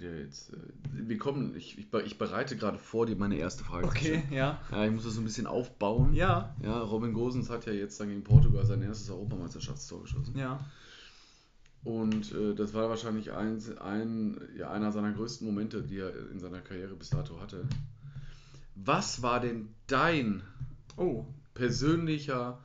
ja, 0.03 0.11
jetzt. 0.19 0.53
Äh, 0.53 0.57
wir 0.93 1.19
kommen. 1.19 1.55
Ich, 1.57 1.79
ich, 1.79 1.91
be- 1.91 2.03
ich 2.03 2.19
bereite 2.19 2.57
gerade 2.57 2.79
vor, 2.79 3.07
dir 3.07 3.17
meine 3.17 3.37
erste 3.37 3.65
Frage 3.65 3.89
zu 3.91 3.97
stellen. 3.97 4.23
ja. 4.31 4.61
Ja, 4.71 4.85
ich 4.85 4.93
muss 4.93 5.05
das 5.05 5.15
so 5.15 5.21
ein 5.21 5.25
bisschen 5.25 5.47
aufbauen. 5.47 6.13
Ja. 6.15 6.55
Ja, 6.63 6.79
Robin 6.81 7.13
Gosens 7.13 7.51
hat 7.51 7.67
ja 7.67 7.73
jetzt 7.73 7.99
dann 8.01 8.09
gegen 8.09 8.25
Portugal 8.25 8.65
sein 8.67 8.83
erstes 8.83 9.11
Europameisterschaftstor 9.11 10.03
geschossen. 10.03 10.37
Ja. 10.39 10.61
Und 11.85 12.33
äh, 12.33 12.55
das 12.55 12.73
war 12.73 12.89
wahrscheinlich 12.89 13.33
ein, 13.33 13.61
ein, 13.79 14.41
ja, 14.57 14.71
einer 14.71 14.91
seiner 14.91 15.13
größten 15.13 15.47
Momente, 15.47 15.83
die 15.83 15.99
er 15.99 16.13
in 16.31 16.39
seiner 16.41 16.61
Karriere 16.61 16.95
bis 16.95 17.11
dato 17.11 17.41
hatte. 17.41 17.67
Was 18.75 19.23
war 19.23 19.41
denn 19.41 19.69
dein 19.87 20.43
Oh. 20.97 21.27
persönlicher 21.55 22.59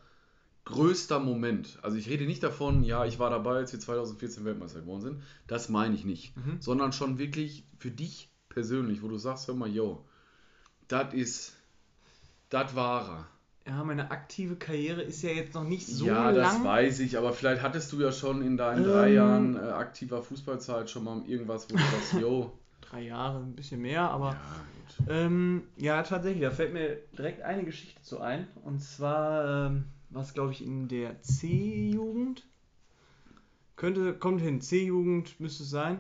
größter 0.70 1.20
Moment? 1.20 1.80
Also 1.82 1.98
ich 1.98 2.10
rede 2.10 2.26
nicht 2.26 2.44
davon, 2.44 2.84
ja, 2.84 3.06
ich 3.06 3.20
war 3.20 3.30
dabei, 3.30 3.58
als 3.58 3.74
wir 3.74 3.80
2014 3.80 4.46
Weltmeister 4.46 4.82
geworden 4.82 5.02
sind. 5.02 5.24
Das 5.48 5.70
meine 5.70 5.96
ich 5.96 6.06
nicht. 6.06 6.36
Mhm. 6.38 6.58
Sondern 6.62 6.94
schon 6.94 7.18
wirklich 7.18 7.64
für 7.78 7.92
dich 7.92 8.30
persönlich, 8.50 9.02
wo 9.02 9.08
du 9.08 9.18
sagst, 9.18 9.48
hör 9.48 9.56
mal, 9.56 9.70
yo, 9.70 10.06
das 10.88 11.14
ist, 11.14 11.54
das 12.50 12.76
war 12.76 13.10
er. 13.10 13.28
Ja, 13.68 13.84
meine 13.84 14.10
aktive 14.10 14.56
Karriere 14.56 15.02
ist 15.02 15.22
ja 15.22 15.30
jetzt 15.30 15.54
noch 15.54 15.64
nicht 15.64 15.86
so 15.86 16.08
ja, 16.08 16.32
das 16.32 16.54
lang. 16.54 16.64
weiß 16.64 17.02
ich, 17.02 17.18
aber 17.18 17.34
vielleicht 17.34 17.62
hattest 17.62 17.92
du 17.92 18.02
ja 18.02 18.12
schon 18.12 18.42
in 18.42 18.58
deinen 18.58 18.84
Ähm. 18.84 18.90
drei 18.92 19.14
Jahren 19.14 19.56
äh, 19.56 19.60
aktiver 19.60 20.24
Fußballzeit 20.24 20.90
schon 20.90 21.04
mal 21.04 21.22
irgendwas, 21.28 21.68
wo 21.70 21.76
du 21.76 21.82
sagst, 21.84 22.14
yo. 22.14 22.52
Drei 22.82 23.02
Jahre, 23.02 23.38
ein 23.40 23.56
bisschen 23.56 23.82
mehr, 23.82 24.10
aber. 24.10 24.32
Ja. 25.08 25.14
Ähm, 25.14 25.62
ja, 25.78 26.02
tatsächlich, 26.02 26.42
da 26.42 26.50
fällt 26.50 26.74
mir 26.74 26.98
direkt 27.16 27.44
eine 27.44 27.64
Geschichte 27.64 28.02
zu 28.02 28.20
ein. 28.20 28.48
Und 28.64 28.82
zwar 28.82 29.68
ähm, 29.68 29.86
war 30.10 30.22
es, 30.22 30.34
glaube 30.34 30.52
ich, 30.52 30.64
in 30.64 30.88
der 30.88 31.22
C-Jugend. 31.22 32.46
Könnte, 33.76 34.14
kommt 34.14 34.42
hin, 34.42 34.62
C-Jugend 34.62 35.40
müsste 35.40 35.64
es 35.64 35.70
sein. 35.70 36.00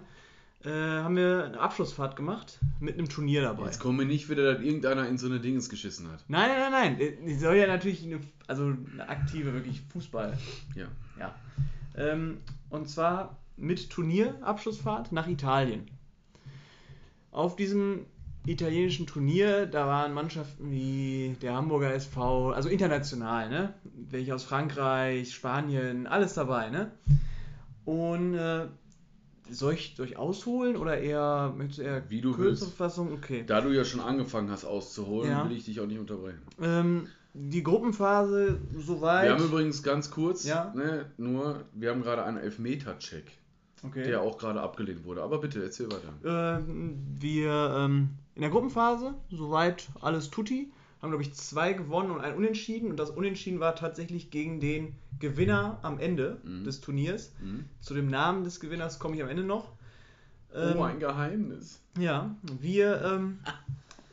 Äh, 0.63 0.69
haben 0.69 1.15
wir 1.15 1.45
eine 1.45 1.59
Abschlussfahrt 1.59 2.17
gemacht 2.17 2.59
mit 2.81 2.97
einem 2.97 3.07
Turnier 3.07 3.43
dabei. 3.43 3.65
Jetzt 3.65 3.79
kommen 3.79 3.97
wir 3.97 4.05
nicht 4.05 4.29
wieder, 4.29 4.53
dass 4.53 4.61
irgendeiner 4.61 5.07
in 5.07 5.17
so 5.17 5.27
eine 5.27 5.39
Dingens 5.39 5.69
geschissen 5.69 6.11
hat. 6.11 6.25
Nein, 6.27 6.49
nein, 6.49 6.71
nein, 6.71 6.97
nein. 6.97 7.25
Die 7.25 7.35
soll 7.35 7.55
ja 7.55 7.67
natürlich 7.67 8.03
eine, 8.03 8.19
also 8.47 8.63
eine 8.63 9.07
aktive, 9.07 9.53
wirklich 9.53 9.81
Fußball. 9.93 10.37
Ja. 10.75 10.87
Ja. 11.17 11.35
Ähm, 11.95 12.39
und 12.69 12.89
zwar 12.89 13.37
mit 13.55 13.89
Turnierabschlussfahrt 13.89 15.13
nach 15.13 15.27
Italien. 15.27 15.89
Auf 17.31 17.55
diesem 17.55 18.05
italienischen 18.45 19.05
Turnier, 19.05 19.65
da 19.65 19.85
waren 19.87 20.13
Mannschaften 20.13 20.71
wie 20.71 21.35
der 21.41 21.55
Hamburger 21.55 21.93
SV, 21.93 22.51
also 22.51 22.67
international, 22.69 23.49
ne? 23.49 23.73
Welche 24.09 24.33
aus 24.35 24.43
Frankreich, 24.43 25.33
Spanien, 25.33 26.07
alles 26.07 26.33
dabei, 26.33 26.69
ne? 26.69 26.91
Und 27.85 28.35
äh, 28.35 28.67
soll 29.49 29.73
ich, 29.73 29.95
soll 29.97 30.05
ich 30.07 30.17
ausholen 30.17 30.75
oder 30.77 30.99
eher 30.99 31.53
mit 31.57 31.77
eher 31.79 32.07
Wie 32.09 32.21
du 32.21 32.33
kürzere 32.33 32.67
willst. 32.67 32.77
Fassung? 32.77 33.11
Okay. 33.13 33.43
Da 33.45 33.61
du 33.61 33.69
ja 33.69 33.83
schon 33.83 33.99
angefangen 33.99 34.51
hast 34.51 34.65
auszuholen, 34.65 35.31
Ja. 35.31 35.49
will 35.49 35.57
ich 35.57 35.65
dich 35.65 35.79
auch 35.81 35.87
nicht 35.87 35.99
unterbrechen. 35.99 36.41
Ähm, 36.61 37.07
die 37.33 37.63
Gruppenphase 37.63 38.59
soweit. 38.77 39.25
Wir 39.25 39.33
haben 39.33 39.43
übrigens 39.43 39.81
ganz 39.83 40.11
kurz, 40.11 40.45
Ja. 40.45 40.71
ne, 40.75 41.05
nur, 41.17 41.65
wir 41.73 41.89
haben 41.91 42.01
gerade 42.01 42.23
einen 42.23 42.37
Elfmeter-Check, 42.37 43.25
okay. 43.83 44.03
der 44.03 44.21
auch 44.21 44.37
gerade 44.37 44.61
abgelehnt 44.61 45.03
wurde. 45.03 45.23
Aber 45.23 45.39
bitte, 45.39 45.63
erzähl 45.63 45.87
weiter. 45.91 46.59
Ähm, 46.59 46.97
wir 47.19 47.75
ähm, 47.77 48.09
in 48.35 48.41
der 48.41 48.51
Gruppenphase, 48.51 49.15
soweit 49.31 49.87
alles 50.01 50.29
tutti, 50.29 50.71
haben 51.01 51.09
glaube 51.09 51.23
ich 51.23 51.33
zwei 51.33 51.73
gewonnen 51.73 52.11
und 52.11 52.21
ein 52.21 52.35
Unentschieden. 52.35 52.89
Und 52.91 52.97
das 52.97 53.09
Unentschieden 53.09 53.59
war 53.59 53.75
tatsächlich 53.75 54.31
gegen 54.31 54.59
den 54.59 54.95
Gewinner 55.19 55.79
am 55.81 55.99
Ende 55.99 56.39
Mhm. 56.43 56.63
des 56.63 56.81
Turniers. 56.81 57.31
Mhm. 57.41 57.65
Zu 57.79 57.93
dem 57.93 58.07
Namen 58.09 58.43
des 58.43 58.59
Gewinners 58.59 58.99
komme 58.99 59.15
ich 59.15 59.23
am 59.23 59.29
Ende 59.29 59.43
noch. 59.43 59.71
Ähm, 60.53 60.75
oh, 60.77 60.83
ein 60.83 60.99
Geheimnis. 60.99 61.79
ja, 61.97 62.35
wir 62.59 63.01
ähm, 63.03 63.39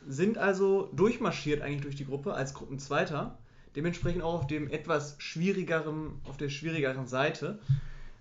sind 0.07 0.37
also 0.37 0.89
durchmarschiert 0.93 1.61
eigentlich 1.61 1.81
durch 1.81 1.95
die 1.95 2.05
Gruppe 2.05 2.33
als 2.33 2.53
Gruppenzweiter. 2.53 3.37
Dementsprechend 3.75 4.21
auch 4.23 4.35
auf 4.35 4.47
dem 4.47 4.69
etwas 4.69 5.15
schwierigeren, 5.19 6.13
auf 6.25 6.37
der 6.37 6.49
schwierigeren 6.49 7.05
Seite. 7.07 7.59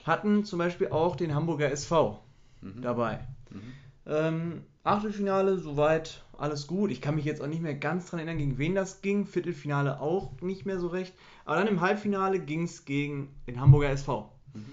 Hatten 0.04 0.44
zum 0.44 0.58
Beispiel 0.58 0.88
auch 0.88 1.16
den 1.16 1.34
Hamburger 1.34 1.70
SV 1.70 2.22
Mhm. 2.62 2.82
dabei. 2.82 3.20
Mhm. 3.50 3.60
Ähm, 4.06 4.62
Achtelfinale, 4.86 5.58
soweit 5.58 6.22
alles 6.38 6.66
gut. 6.66 6.90
Ich 6.90 7.00
kann 7.00 7.16
mich 7.16 7.24
jetzt 7.24 7.42
auch 7.42 7.46
nicht 7.46 7.62
mehr 7.62 7.74
ganz 7.74 8.06
dran 8.06 8.20
erinnern, 8.20 8.38
gegen 8.38 8.58
wen 8.58 8.74
das 8.74 9.02
ging. 9.02 9.26
Viertelfinale 9.26 10.00
auch 10.00 10.40
nicht 10.40 10.64
mehr 10.64 10.78
so 10.78 10.86
recht. 10.88 11.14
Aber 11.44 11.56
dann 11.56 11.66
im 11.66 11.80
Halbfinale 11.80 12.38
ging 12.38 12.62
es 12.62 12.84
gegen 12.84 13.34
den 13.46 13.60
Hamburger 13.60 13.90
SV. 13.90 14.30
Mhm. 14.54 14.64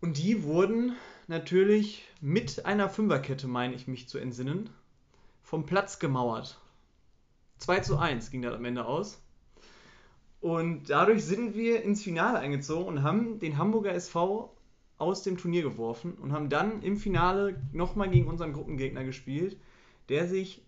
Und 0.00 0.18
die 0.18 0.42
wurden 0.42 0.96
natürlich 1.28 2.04
mit 2.20 2.66
einer 2.66 2.88
Fünferkette, 2.88 3.46
meine 3.46 3.74
ich 3.74 3.86
mich 3.86 4.08
zu 4.08 4.18
entsinnen, 4.18 4.70
vom 5.42 5.64
Platz 5.64 5.98
gemauert. 5.98 6.58
2 7.58 7.80
zu 7.80 7.98
1 7.98 8.30
ging 8.30 8.42
das 8.42 8.54
am 8.54 8.64
Ende 8.64 8.84
aus. 8.84 9.20
Und 10.40 10.90
dadurch 10.90 11.24
sind 11.24 11.54
wir 11.54 11.82
ins 11.82 12.02
Finale 12.02 12.38
eingezogen 12.38 12.86
und 12.86 13.02
haben 13.02 13.38
den 13.38 13.58
Hamburger 13.58 13.92
SV 13.92 14.54
aus 14.98 15.22
dem 15.22 15.36
Turnier 15.38 15.62
geworfen 15.62 16.14
und 16.14 16.32
haben 16.32 16.48
dann 16.48 16.82
im 16.82 16.96
Finale 16.96 17.56
nochmal 17.72 18.10
gegen 18.10 18.26
unseren 18.26 18.52
Gruppengegner 18.52 19.04
gespielt, 19.04 19.56
der 20.08 20.26
sich 20.28 20.60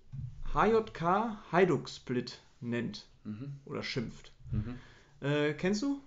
HJK 0.55 1.37
Hajduk 1.53 1.89
Split 1.89 2.41
nennt 2.61 3.07
Mhm. 3.25 3.53
oder 3.67 3.83
schimpft. 3.83 4.33
Mhm. 4.53 4.77
Äh, 5.27 5.53
kennst 5.55 5.83
du? 5.83 6.01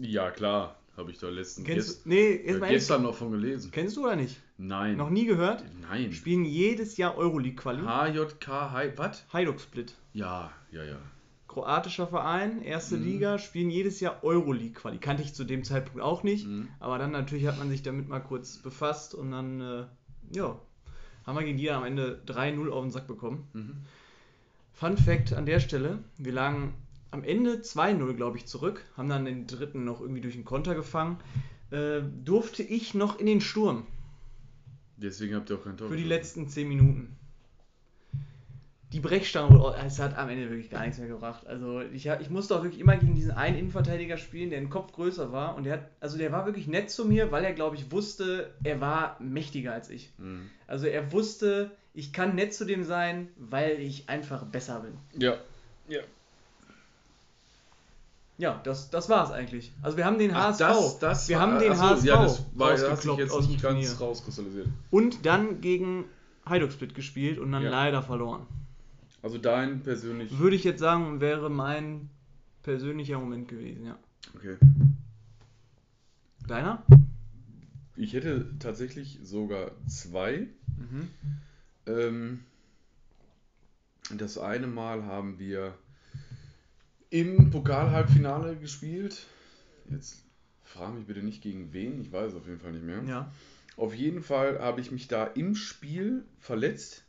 Ja, 0.00 0.30
klar. 0.30 0.76
Habe 0.96 1.10
ich 1.10 1.18
da 1.18 1.28
letztens 1.28 1.66
Kennst? 1.66 2.06
Nee, 2.06 2.30
äh, 2.32 2.58
gestern 2.68 3.02
noch 3.02 3.14
von 3.14 3.30
gelesen. 3.30 3.70
kennst 3.70 3.96
du 3.98 4.04
oder 4.04 4.16
nicht? 4.16 4.40
Nein. 4.56 4.96
Noch 4.96 5.10
nie 5.10 5.26
gehört? 5.26 5.62
Nein. 5.82 6.10
Spielen 6.12 6.44
jedes 6.46 6.96
Jahr 6.96 7.16
Euroleague-Quali. 7.18 7.82
HJK, 7.82 8.48
was? 8.96 9.24
Hajduk 9.32 9.60
Split. 9.60 9.94
Ja, 10.14 10.50
ja, 10.72 10.82
ja. 10.84 10.96
Kroatischer 11.56 12.06
Verein, 12.06 12.60
erste 12.60 12.98
Mhm. 12.98 13.04
Liga, 13.04 13.38
spielen 13.38 13.70
jedes 13.70 13.98
Jahr 14.00 14.22
Euroleague-Quali. 14.22 14.98
Kannte 14.98 15.22
ich 15.22 15.32
zu 15.32 15.42
dem 15.42 15.64
Zeitpunkt 15.64 16.02
auch 16.02 16.22
nicht. 16.22 16.46
Mhm. 16.46 16.68
Aber 16.80 16.98
dann 16.98 17.12
natürlich 17.12 17.46
hat 17.46 17.58
man 17.58 17.70
sich 17.70 17.82
damit 17.82 18.10
mal 18.10 18.20
kurz 18.20 18.58
befasst 18.58 19.14
und 19.14 19.30
dann, 19.30 19.62
äh, 19.62 19.84
ja, 20.32 20.60
haben 21.24 21.34
wir 21.38 21.44
gegen 21.44 21.56
die 21.56 21.70
am 21.70 21.84
Ende 21.84 22.20
3-0 22.26 22.68
auf 22.70 22.82
den 22.84 22.90
Sack 22.90 23.06
bekommen. 23.06 23.48
Mhm. 23.54 23.72
Fun 24.74 24.98
Fact 24.98 25.32
an 25.32 25.46
der 25.46 25.60
Stelle: 25.60 26.00
Wir 26.18 26.32
lagen 26.34 26.74
am 27.10 27.24
Ende 27.24 27.62
2-0, 27.62 28.12
glaube 28.12 28.36
ich, 28.36 28.44
zurück, 28.44 28.84
haben 28.98 29.08
dann 29.08 29.24
den 29.24 29.46
dritten 29.46 29.86
noch 29.86 30.02
irgendwie 30.02 30.20
durch 30.20 30.34
den 30.34 30.44
Konter 30.44 30.74
gefangen. 30.74 31.16
Äh, 31.70 32.02
durfte 32.22 32.64
ich 32.64 32.92
noch 32.92 33.18
in 33.18 33.24
den 33.24 33.40
Sturm 33.40 33.86
Deswegen 34.98 35.34
habt 35.34 35.48
ihr 35.48 35.56
auch 35.56 35.64
kein 35.64 35.78
Tor. 35.78 35.88
für 35.88 35.96
die 35.96 36.04
letzten 36.04 36.48
10 36.48 36.68
Minuten. 36.68 37.16
Die 38.92 39.00
Brechstange 39.00 39.58
wurde, 39.58 39.76
es 39.84 39.98
hat 39.98 40.16
am 40.16 40.28
Ende 40.28 40.48
wirklich 40.48 40.70
gar 40.70 40.82
nichts 40.82 40.98
mehr 40.98 41.08
gebracht. 41.08 41.46
Also 41.46 41.80
ich, 41.80 42.06
ich 42.06 42.30
musste 42.30 42.54
auch 42.56 42.62
wirklich 42.62 42.80
immer 42.80 42.96
gegen 42.96 43.14
diesen 43.16 43.32
einen 43.32 43.58
Innenverteidiger 43.58 44.16
spielen, 44.16 44.50
der 44.50 44.60
einen 44.60 44.70
Kopf 44.70 44.92
größer 44.92 45.32
war 45.32 45.56
und 45.56 45.64
der 45.64 45.72
hat, 45.74 45.88
also 46.00 46.16
der 46.18 46.30
war 46.30 46.46
wirklich 46.46 46.68
nett 46.68 46.90
zu 46.90 47.04
mir, 47.04 47.32
weil 47.32 47.44
er 47.44 47.52
glaube 47.52 47.74
ich 47.76 47.90
wusste, 47.90 48.52
er 48.62 48.80
war 48.80 49.16
mächtiger 49.20 49.72
als 49.72 49.90
ich. 49.90 50.12
Mhm. 50.18 50.48
Also 50.68 50.86
er 50.86 51.10
wusste, 51.12 51.72
ich 51.94 52.12
kann 52.12 52.36
nett 52.36 52.54
zu 52.54 52.64
dem 52.64 52.84
sein, 52.84 53.28
weil 53.36 53.80
ich 53.80 54.08
einfach 54.08 54.44
besser 54.44 54.80
bin. 54.80 54.92
Ja. 55.20 55.34
Ja. 55.88 56.00
Ja, 58.38 58.60
das, 58.64 58.90
das 58.90 59.08
war's 59.08 59.30
eigentlich. 59.30 59.72
Also 59.82 59.96
wir 59.96 60.04
haben 60.04 60.18
den 60.18 60.30
Ach, 60.34 60.48
HSV. 60.48 60.58
das, 60.60 60.98
das 60.98 61.28
wir 61.28 61.36
war- 61.36 61.42
haben 61.42 61.58
den 61.58 61.72
ach 61.72 61.76
so, 61.76 61.82
HSV 61.84 62.04
Ja, 62.04 62.22
das 62.22 62.44
war 62.54 62.70
das 62.72 62.90
hat 62.90 63.00
sich 63.02 63.16
jetzt 63.16 63.32
aus 63.32 63.44
dem 63.46 63.52
nicht 63.52 63.62
ganz 63.62 64.00
rauskristallisiert. 64.00 64.68
Und 64.90 65.24
dann 65.24 65.60
gegen 65.62 66.04
Heiducksplit 66.48 66.94
gespielt 66.94 67.38
und 67.38 67.50
dann 67.50 67.62
Ja. 67.64 67.70
leider 67.70 68.02
verloren. 68.02 68.46
Also 69.26 69.38
dein 69.38 69.82
persönlich. 69.82 70.38
Würde 70.38 70.54
ich 70.54 70.62
jetzt 70.62 70.78
sagen, 70.78 71.20
wäre 71.20 71.50
mein 71.50 72.10
persönlicher 72.62 73.18
Moment 73.18 73.48
gewesen, 73.48 73.84
ja. 73.84 73.98
Okay. 74.36 74.56
Deiner? 76.46 76.86
Ich 77.96 78.12
hätte 78.12 78.56
tatsächlich 78.60 79.18
sogar 79.24 79.72
zwei. 79.88 80.46
Mhm. 80.76 81.08
Ähm, 81.86 82.44
das 84.16 84.38
eine 84.38 84.68
Mal 84.68 85.02
haben 85.02 85.40
wir 85.40 85.76
im 87.10 87.50
Pokal-Halbfinale 87.50 88.54
gespielt. 88.54 89.26
Jetzt 89.90 90.22
frage 90.62 90.92
mich 90.92 91.06
bitte 91.08 91.24
nicht 91.24 91.42
gegen 91.42 91.72
wen, 91.72 92.00
ich 92.00 92.12
weiß 92.12 92.30
es 92.30 92.38
auf 92.38 92.46
jeden 92.46 92.60
Fall 92.60 92.70
nicht 92.70 92.84
mehr. 92.84 93.02
Ja. 93.02 93.32
Auf 93.76 93.92
jeden 93.92 94.22
Fall 94.22 94.60
habe 94.60 94.80
ich 94.80 94.92
mich 94.92 95.08
da 95.08 95.24
im 95.24 95.56
Spiel 95.56 96.24
verletzt. 96.38 97.05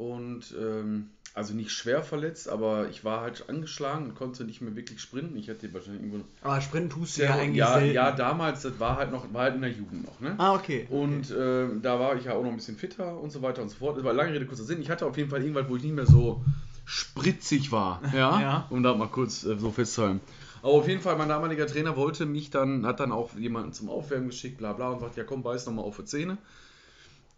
Und 0.00 0.54
ähm, 0.58 1.10
also 1.34 1.52
nicht 1.52 1.72
schwer 1.72 2.02
verletzt, 2.02 2.48
aber 2.48 2.88
ich 2.88 3.04
war 3.04 3.20
halt 3.20 3.50
angeschlagen 3.50 4.06
und 4.06 4.14
konnte 4.14 4.44
nicht 4.44 4.62
mehr 4.62 4.74
wirklich 4.74 4.98
sprinten. 4.98 5.36
Ich 5.36 5.48
hätte 5.48 5.70
wahrscheinlich 5.74 6.04
irgendwo. 6.04 6.24
Aber 6.40 6.58
Sprinten 6.62 6.88
tust 6.88 7.18
du 7.18 7.24
ja 7.24 7.34
eigentlich 7.34 7.58
ja, 7.58 7.74
selten. 7.74 7.94
ja, 7.94 8.10
damals, 8.10 8.62
das 8.62 8.80
war 8.80 8.96
halt 8.96 9.12
noch, 9.12 9.30
war 9.34 9.42
halt 9.42 9.56
in 9.56 9.60
der 9.60 9.70
Jugend 9.70 10.06
noch, 10.06 10.18
ne? 10.20 10.36
Ah, 10.38 10.54
okay. 10.54 10.86
Und 10.88 11.34
ähm, 11.38 11.82
da 11.82 12.00
war 12.00 12.16
ich 12.16 12.24
ja 12.24 12.32
auch 12.32 12.42
noch 12.42 12.48
ein 12.48 12.56
bisschen 12.56 12.78
fitter 12.78 13.20
und 13.20 13.30
so 13.30 13.42
weiter 13.42 13.60
und 13.60 13.68
so 13.68 13.76
fort. 13.76 13.98
Das 13.98 14.04
war 14.04 14.14
lange 14.14 14.32
Rede, 14.32 14.46
kurzer 14.46 14.64
Sinn. 14.64 14.80
Ich 14.80 14.88
hatte 14.88 15.04
auf 15.04 15.18
jeden 15.18 15.28
Fall 15.28 15.42
irgendwann, 15.42 15.68
wo 15.68 15.76
ich 15.76 15.82
nicht 15.82 15.94
mehr 15.94 16.06
so 16.06 16.42
spritzig 16.86 17.70
war. 17.70 18.00
Ja. 18.14 18.40
Ja. 18.40 18.66
Um 18.70 18.82
da 18.82 18.94
mal 18.94 19.08
kurz 19.08 19.44
äh, 19.44 19.58
so 19.58 19.70
festzuhalten. 19.70 20.20
Aber 20.62 20.72
auf 20.72 20.88
jeden 20.88 21.02
Fall, 21.02 21.16
mein 21.16 21.28
damaliger 21.28 21.66
Trainer 21.66 21.94
wollte 21.94 22.24
mich 22.24 22.48
dann, 22.48 22.86
hat 22.86 23.00
dann 23.00 23.12
auch 23.12 23.36
jemanden 23.36 23.74
zum 23.74 23.90
Aufwärmen 23.90 24.28
geschickt, 24.28 24.56
bla 24.56 24.72
bla, 24.72 24.88
und 24.88 25.00
sagt, 25.00 25.18
ja 25.18 25.24
komm, 25.24 25.42
beiß 25.42 25.66
nochmal 25.66 25.84
auf 25.84 25.98
die 25.98 26.06
Zähne. 26.06 26.38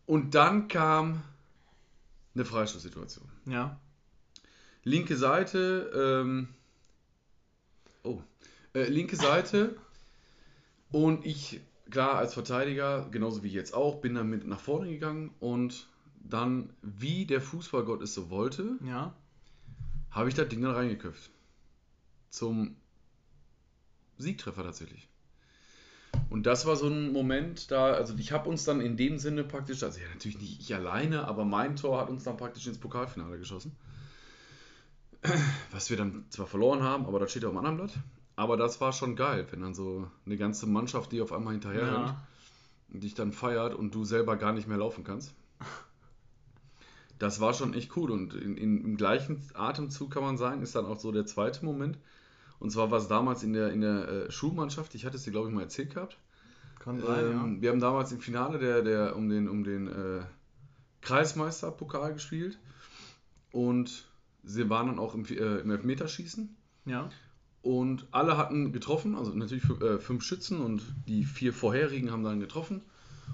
Und 0.06 0.36
dann 0.36 0.68
kam 0.68 1.22
eine 2.34 2.44
Freistoßsituation. 2.44 3.28
Ja. 3.46 3.80
Linke 4.84 5.16
Seite, 5.16 5.90
ähm, 6.24 6.48
oh, 8.02 8.20
äh, 8.74 8.88
linke 8.88 9.16
Seite 9.16 9.76
und 10.90 11.24
ich, 11.24 11.60
klar, 11.90 12.14
als 12.16 12.34
Verteidiger, 12.34 13.08
genauso 13.10 13.42
wie 13.42 13.48
jetzt 13.48 13.74
auch, 13.74 14.00
bin 14.00 14.14
dann 14.14 14.28
mit 14.28 14.46
nach 14.46 14.60
vorne 14.60 14.88
gegangen 14.90 15.34
und 15.40 15.88
dann, 16.24 16.72
wie 16.82 17.26
der 17.26 17.40
Fußballgott 17.40 18.02
es 18.02 18.14
so 18.14 18.30
wollte, 18.30 18.76
Ja. 18.84 19.14
habe 20.10 20.28
ich 20.28 20.34
das 20.34 20.48
Ding 20.48 20.62
dann 20.62 20.74
reingeköpft. 20.74 21.30
Zum 22.30 22.76
Siegtreffer 24.18 24.62
tatsächlich. 24.62 25.08
Und 26.32 26.46
das 26.46 26.64
war 26.64 26.76
so 26.76 26.88
ein 26.88 27.12
Moment, 27.12 27.70
da, 27.70 27.92
also 27.92 28.14
ich 28.16 28.32
habe 28.32 28.48
uns 28.48 28.64
dann 28.64 28.80
in 28.80 28.96
dem 28.96 29.18
Sinne 29.18 29.44
praktisch, 29.44 29.82
also 29.82 30.00
ja, 30.00 30.06
natürlich 30.08 30.40
nicht 30.40 30.60
ich 30.62 30.74
alleine, 30.74 31.28
aber 31.28 31.44
mein 31.44 31.76
Tor 31.76 32.00
hat 32.00 32.08
uns 32.08 32.24
dann 32.24 32.38
praktisch 32.38 32.66
ins 32.66 32.78
Pokalfinale 32.78 33.38
geschossen. 33.38 33.76
Was 35.72 35.90
wir 35.90 35.98
dann 35.98 36.24
zwar 36.30 36.46
verloren 36.46 36.82
haben, 36.82 37.04
aber 37.04 37.18
das 37.18 37.30
steht 37.30 37.42
ja 37.42 37.50
auf 37.50 37.54
dem 37.54 37.58
anderen 37.58 37.76
Blatt. 37.76 37.92
Aber 38.34 38.56
das 38.56 38.80
war 38.80 38.94
schon 38.94 39.14
geil, 39.14 39.46
wenn 39.50 39.60
dann 39.60 39.74
so 39.74 40.10
eine 40.24 40.38
ganze 40.38 40.66
Mannschaft 40.66 41.12
die 41.12 41.20
auf 41.20 41.34
einmal 41.34 41.52
hinterher 41.52 41.82
rennt 41.82 42.08
ja. 42.08 42.26
und 42.94 43.02
dich 43.02 43.12
dann 43.12 43.32
feiert 43.32 43.74
und 43.74 43.94
du 43.94 44.06
selber 44.06 44.36
gar 44.36 44.54
nicht 44.54 44.66
mehr 44.66 44.78
laufen 44.78 45.04
kannst. 45.04 45.34
Das 47.18 47.40
war 47.40 47.52
schon 47.52 47.74
echt 47.74 47.94
cool 47.96 48.10
und 48.10 48.32
in, 48.32 48.56
in, 48.56 48.82
im 48.82 48.96
gleichen 48.96 49.42
Atemzug 49.52 50.10
kann 50.10 50.22
man 50.22 50.38
sagen, 50.38 50.62
ist 50.62 50.74
dann 50.74 50.86
auch 50.86 50.98
so 50.98 51.12
der 51.12 51.26
zweite 51.26 51.62
Moment. 51.64 51.98
Und 52.62 52.70
zwar 52.70 52.92
war 52.92 52.98
es 52.98 53.08
damals 53.08 53.42
in 53.42 53.52
der, 53.54 53.72
in 53.72 53.80
der 53.80 54.08
äh, 54.08 54.30
Schulmannschaft, 54.30 54.94
ich 54.94 55.04
hatte 55.04 55.16
es 55.16 55.24
dir 55.24 55.32
glaube 55.32 55.48
ich 55.48 55.54
mal 55.54 55.62
erzählt 55.62 55.92
gehabt. 55.92 56.16
Kann 56.78 57.00
sein, 57.00 57.24
Ähm, 57.24 57.60
Wir 57.60 57.70
haben 57.70 57.80
damals 57.80 58.12
im 58.12 58.20
Finale 58.20 58.60
der, 58.60 58.82
der, 58.82 59.16
um 59.16 59.28
den, 59.28 59.48
um 59.48 59.64
den 59.64 59.88
äh, 59.88 60.20
Kreismeisterpokal 61.00 62.12
gespielt 62.12 62.60
und 63.50 64.04
sie 64.44 64.70
waren 64.70 64.86
dann 64.86 65.00
auch 65.00 65.16
im, 65.16 65.24
äh, 65.24 65.58
im 65.58 65.72
Elfmeterschießen. 65.72 66.56
ja. 66.84 66.92
Ja. 66.92 67.10
Und 67.62 68.06
alle 68.12 68.36
hatten 68.36 68.72
getroffen, 68.72 69.16
also 69.16 69.32
natürlich 69.34 69.68
äh, 69.80 69.98
fünf 69.98 70.22
Schützen 70.22 70.60
und 70.60 70.82
die 71.08 71.24
vier 71.24 71.52
vorherigen 71.52 72.12
haben 72.12 72.22
dann 72.22 72.38
getroffen. 72.38 72.82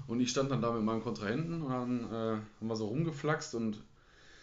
Und 0.07 0.21
ich 0.21 0.31
stand 0.31 0.49
dann 0.49 0.61
da 0.61 0.71
mit 0.71 0.83
meinem 0.83 1.03
Kontrahenten 1.03 1.61
und 1.61 1.71
dann 1.71 2.03
äh, 2.05 2.37
haben 2.59 2.67
wir 2.67 2.75
so 2.75 2.87
rumgeflaxt 2.87 3.53
und 3.53 3.83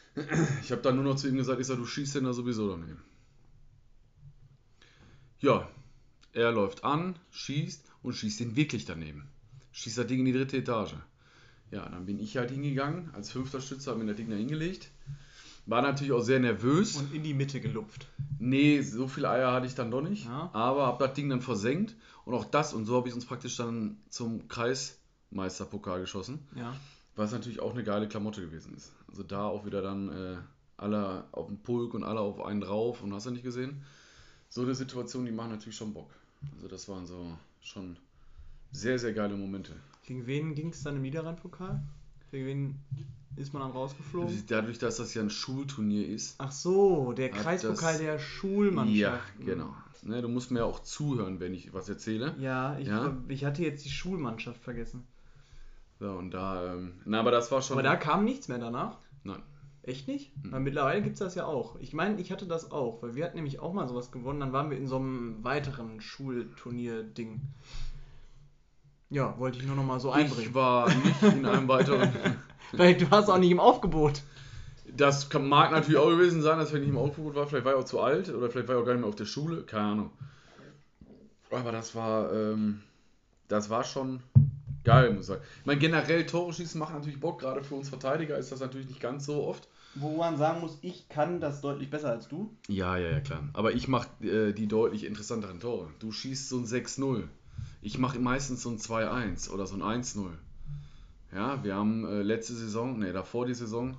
ich 0.63 0.71
habe 0.71 0.83
dann 0.83 0.95
nur 0.95 1.05
noch 1.05 1.17
zu 1.17 1.29
ihm 1.29 1.37
gesagt, 1.37 1.61
ich 1.61 1.67
sag, 1.67 1.77
du 1.77 1.87
schießt 1.87 2.15
den 2.15 2.25
da 2.25 2.33
sowieso 2.33 2.69
daneben. 2.71 3.03
Ja, 5.47 5.69
er 6.33 6.51
läuft 6.51 6.83
an, 6.83 7.15
schießt 7.31 7.85
und 8.03 8.15
schießt 8.15 8.41
den 8.41 8.57
wirklich 8.57 8.85
daneben. 8.85 9.29
Schießt 9.71 9.97
das 9.97 10.09
Ding 10.09 10.19
in 10.19 10.25
die 10.25 10.33
dritte 10.33 10.57
Etage. 10.57 10.95
Ja, 11.71 11.89
dann 11.89 12.05
bin 12.05 12.19
ich 12.19 12.37
halt 12.37 12.51
hingegangen, 12.51 13.11
als 13.15 13.31
fünfter 13.31 13.61
Stützer, 13.61 13.93
habe 13.93 14.01
mir 14.01 14.09
das 14.09 14.17
Ding 14.17 14.29
da 14.29 14.35
hingelegt. 14.35 14.91
War 15.67 15.83
natürlich 15.83 16.13
auch 16.13 16.23
sehr 16.23 16.41
nervös. 16.41 16.97
Und 16.97 17.15
in 17.15 17.23
die 17.23 17.33
Mitte 17.33 17.61
gelupft. 17.61 18.09
Nee, 18.41 18.83
so 18.83 19.07
viele 19.07 19.31
Eier 19.31 19.53
hatte 19.53 19.69
ich 19.69 19.77
dann 19.77 19.93
doch 19.93 20.03
nicht. 20.03 20.25
Ja. 20.25 20.51
Aber 20.53 20.85
habe 20.85 21.07
das 21.07 21.15
Ding 21.15 21.29
dann 21.29 21.41
versenkt. 21.41 21.95
Und 22.25 22.35
auch 22.35 22.45
das, 22.45 22.75
und 22.75 22.85
so 22.85 22.97
habe 22.97 23.09
ich 23.09 23.15
uns 23.15 23.25
praktisch 23.25 23.57
dann 23.57 23.99
zum 24.11 24.49
Kreismeisterpokal 24.49 26.01
geschossen. 26.01 26.41
Ja. 26.57 26.75
Was 27.15 27.31
natürlich 27.31 27.61
auch 27.61 27.73
eine 27.73 27.85
geile 27.85 28.09
Klamotte 28.09 28.41
gewesen 28.41 28.75
ist. 28.75 28.93
Also 29.07 29.23
da 29.23 29.45
auch 29.45 29.65
wieder 29.65 29.81
dann 29.81 30.09
äh, 30.09 30.39
alle 30.77 31.23
auf 31.31 31.47
dem 31.47 31.59
Pulk 31.59 31.95
und 31.95 32.03
alle 32.03 32.19
auf 32.19 32.41
einen 32.45 32.63
drauf 32.63 33.01
und 33.01 33.15
hast 33.15 33.27
du 33.27 33.31
nicht 33.31 33.45
gesehen. 33.45 33.85
So 34.49 34.63
eine 34.63 34.75
Situation, 34.75 35.27
die 35.27 35.33
machen 35.33 35.51
natürlich 35.51 35.77
schon 35.77 35.93
Bock. 35.93 36.11
Also 36.55 36.69
das 36.69 36.89
waren 36.89 37.07
so 37.07 37.37
schon 37.61 37.97
sehr, 38.73 38.99
sehr 38.99 39.13
geile 39.13 39.37
Momente. 39.37 39.73
Gegen 40.07 40.27
wen 40.27 40.55
ging 40.55 40.69
es 40.71 40.83
dann 40.83 40.97
im 40.97 41.03
Niederrhein-Pokal? 41.03 41.83
Gegen 42.31 42.47
wen 42.47 42.75
ist 43.37 43.53
man 43.53 43.63
dann 43.63 43.73
rausgeflogen? 43.73 44.45
Dadurch, 44.47 44.79
dass 44.79 44.97
das 44.97 45.13
ja 45.15 45.23
ein 45.23 45.31
Schulturnier 45.31 46.07
ist. 46.09 46.37
Ach 46.39 46.53
so, 46.53 47.13
der 47.13 47.31
Kreispokal 47.31 47.93
das- 47.95 47.99
der 48.01 48.19
Schulmannschaft. 48.19 48.97
Ja, 48.97 49.21
genau. 49.45 49.75
Ne, 50.03 50.23
du 50.23 50.29
musst 50.29 50.51
mir 50.51 50.65
auch 50.65 50.81
zuhören, 50.81 51.41
wenn 51.41 51.53
ich 51.55 51.73
was 51.73 51.89
erzähle. 51.89 52.35
Ja, 52.39 52.79
ich, 52.79 52.87
Ja? 52.87 53.17
ich 53.29 53.45
hatte 53.45 53.63
jetzt 53.63 53.85
die 53.85 53.91
Schulmannschaft 53.91 54.61
vergessen. 54.63 55.07
So, 55.99 56.11
und 56.11 56.31
da, 56.33 56.75
ähm, 56.75 57.01
na, 57.07 57.21
aber 57.21 57.31
das 57.31 57.51
war 57.51 57.63
schon. 57.63 57.75
Aber 57.75 57.83
da 57.83 57.97
kam 57.97 58.25
nichts 58.25 58.49
mehr 58.49 58.59
danach. 58.59 58.99
Nein. 59.25 59.43
Echt 59.87 60.09
nicht? 60.09 60.33
Mhm. 60.43 60.53
Weil 60.53 60.61
mittlerweile 60.61 61.01
gibt 61.03 61.15
es 61.15 61.21
das 61.21 61.37
ja 61.37 61.47
auch. 61.47 61.77
Ich 61.79 61.93
meine, 61.95 62.21
ich 62.21 62.33
hatte 62.33 62.47
das 62.47 62.73
auch, 62.73 63.03
weil 63.03 63.15
wir 63.15 63.25
hatten 63.25 63.37
nämlich 63.37 63.61
auch 63.61 63.73
mal 63.73 63.89
sowas 63.89 64.11
gewonnen. 64.11 64.41
Dann 64.41 64.53
waren 64.53 64.69
wir 64.69 64.77
in 64.77 64.89
so 64.89 64.97
einem 64.97 65.45
weiteren 65.45 66.01
Schulturnier-Ding. 66.01 67.41
Ja, 69.11 69.39
wollte 69.39 69.59
ich 69.59 69.65
nur 69.65 69.77
noch 69.77 69.85
mal 69.85 70.01
so 70.01 70.11
Ich 70.11 70.17
einbringen. 70.17 70.55
war 70.55 70.89
nicht 70.93 71.23
in 71.23 71.47
einem 71.47 71.69
weiteren. 71.69 72.13
Weil 72.73 72.97
du 72.97 73.09
warst 73.13 73.31
auch 73.31 73.39
nicht 73.39 73.53
im 73.53 73.61
Aufgebot. 73.61 74.23
Das 74.97 75.33
mag 75.33 75.71
natürlich 75.71 75.99
auch 75.99 76.11
gewesen 76.11 76.43
sein, 76.43 76.59
dass 76.59 76.73
ich 76.73 76.81
nicht 76.81 76.89
im 76.89 76.99
Aufgebot 76.99 77.37
war. 77.37 77.47
Vielleicht 77.47 77.65
war 77.65 77.75
ich 77.75 77.79
auch 77.79 77.85
zu 77.85 78.01
alt 78.01 78.29
oder 78.29 78.51
vielleicht 78.51 78.67
war 78.67 78.75
ich 78.77 78.83
auch 78.83 78.87
gar 78.87 78.95
nicht 78.95 79.03
mehr 79.03 79.09
auf 79.09 79.15
der 79.15 79.25
Schule. 79.25 79.63
Keine 79.63 79.85
Ahnung. 79.85 80.11
Aber 81.53 81.71
das 81.71 81.95
war, 81.95 82.33
ähm, 82.33 82.83
das 83.47 83.71
war 83.71 83.85
schon 83.85 84.21
geil, 84.83 85.11
muss 85.11 85.21
ich 85.21 85.27
sagen. 85.27 85.43
Ich 85.61 85.67
meine, 85.67 85.79
generell 85.79 86.27
Tore 86.27 86.53
schießen 86.53 86.79
macht 86.81 86.93
natürlich 86.95 87.21
Bock. 87.21 87.41
Gerade 87.41 87.63
für 87.63 87.77
uns 87.77 87.89
Verteidiger 87.89 88.37
ist 88.37 88.51
das 88.51 88.59
natürlich 88.59 88.89
nicht 88.89 89.01
ganz 89.01 89.27
so 89.27 89.45
oft. 89.45 89.69
Wo 89.99 90.17
man 90.17 90.37
sagen 90.37 90.61
muss, 90.61 90.79
ich 90.83 91.09
kann 91.09 91.41
das 91.41 91.61
deutlich 91.61 91.89
besser 91.91 92.11
als 92.11 92.29
du. 92.29 92.51
Ja, 92.69 92.97
ja, 92.99 93.11
ja, 93.11 93.21
klar. 93.21 93.43
Aber 93.55 93.73
ich 93.73 93.89
mache 93.89 94.09
äh, 94.23 94.53
die 94.53 94.67
deutlich 94.67 95.05
interessanteren 95.05 95.59
Tore. 95.61 95.89
Du 96.01 96.13
schießt 96.13 96.49
so 96.49 96.59
ein 96.59 96.67
6-0. 96.67 97.25
Ich 97.81 97.99
mache 97.99 98.19
meistens 98.19 98.63
so 98.63 98.71
ein 98.71 98.79
2-1 98.79 99.51
oder 99.51 99.67
so 99.67 99.75
ein 99.77 100.03
1-0. 100.03 100.29
Ja, 101.35 101.63
wir 101.65 101.75
haben 101.75 102.05
äh, 102.07 102.23
letzte 102.23 102.55
Saison, 102.55 102.99
ne, 102.99 103.13
davor 103.13 103.47
die 103.47 103.55
Saison, 103.55 103.97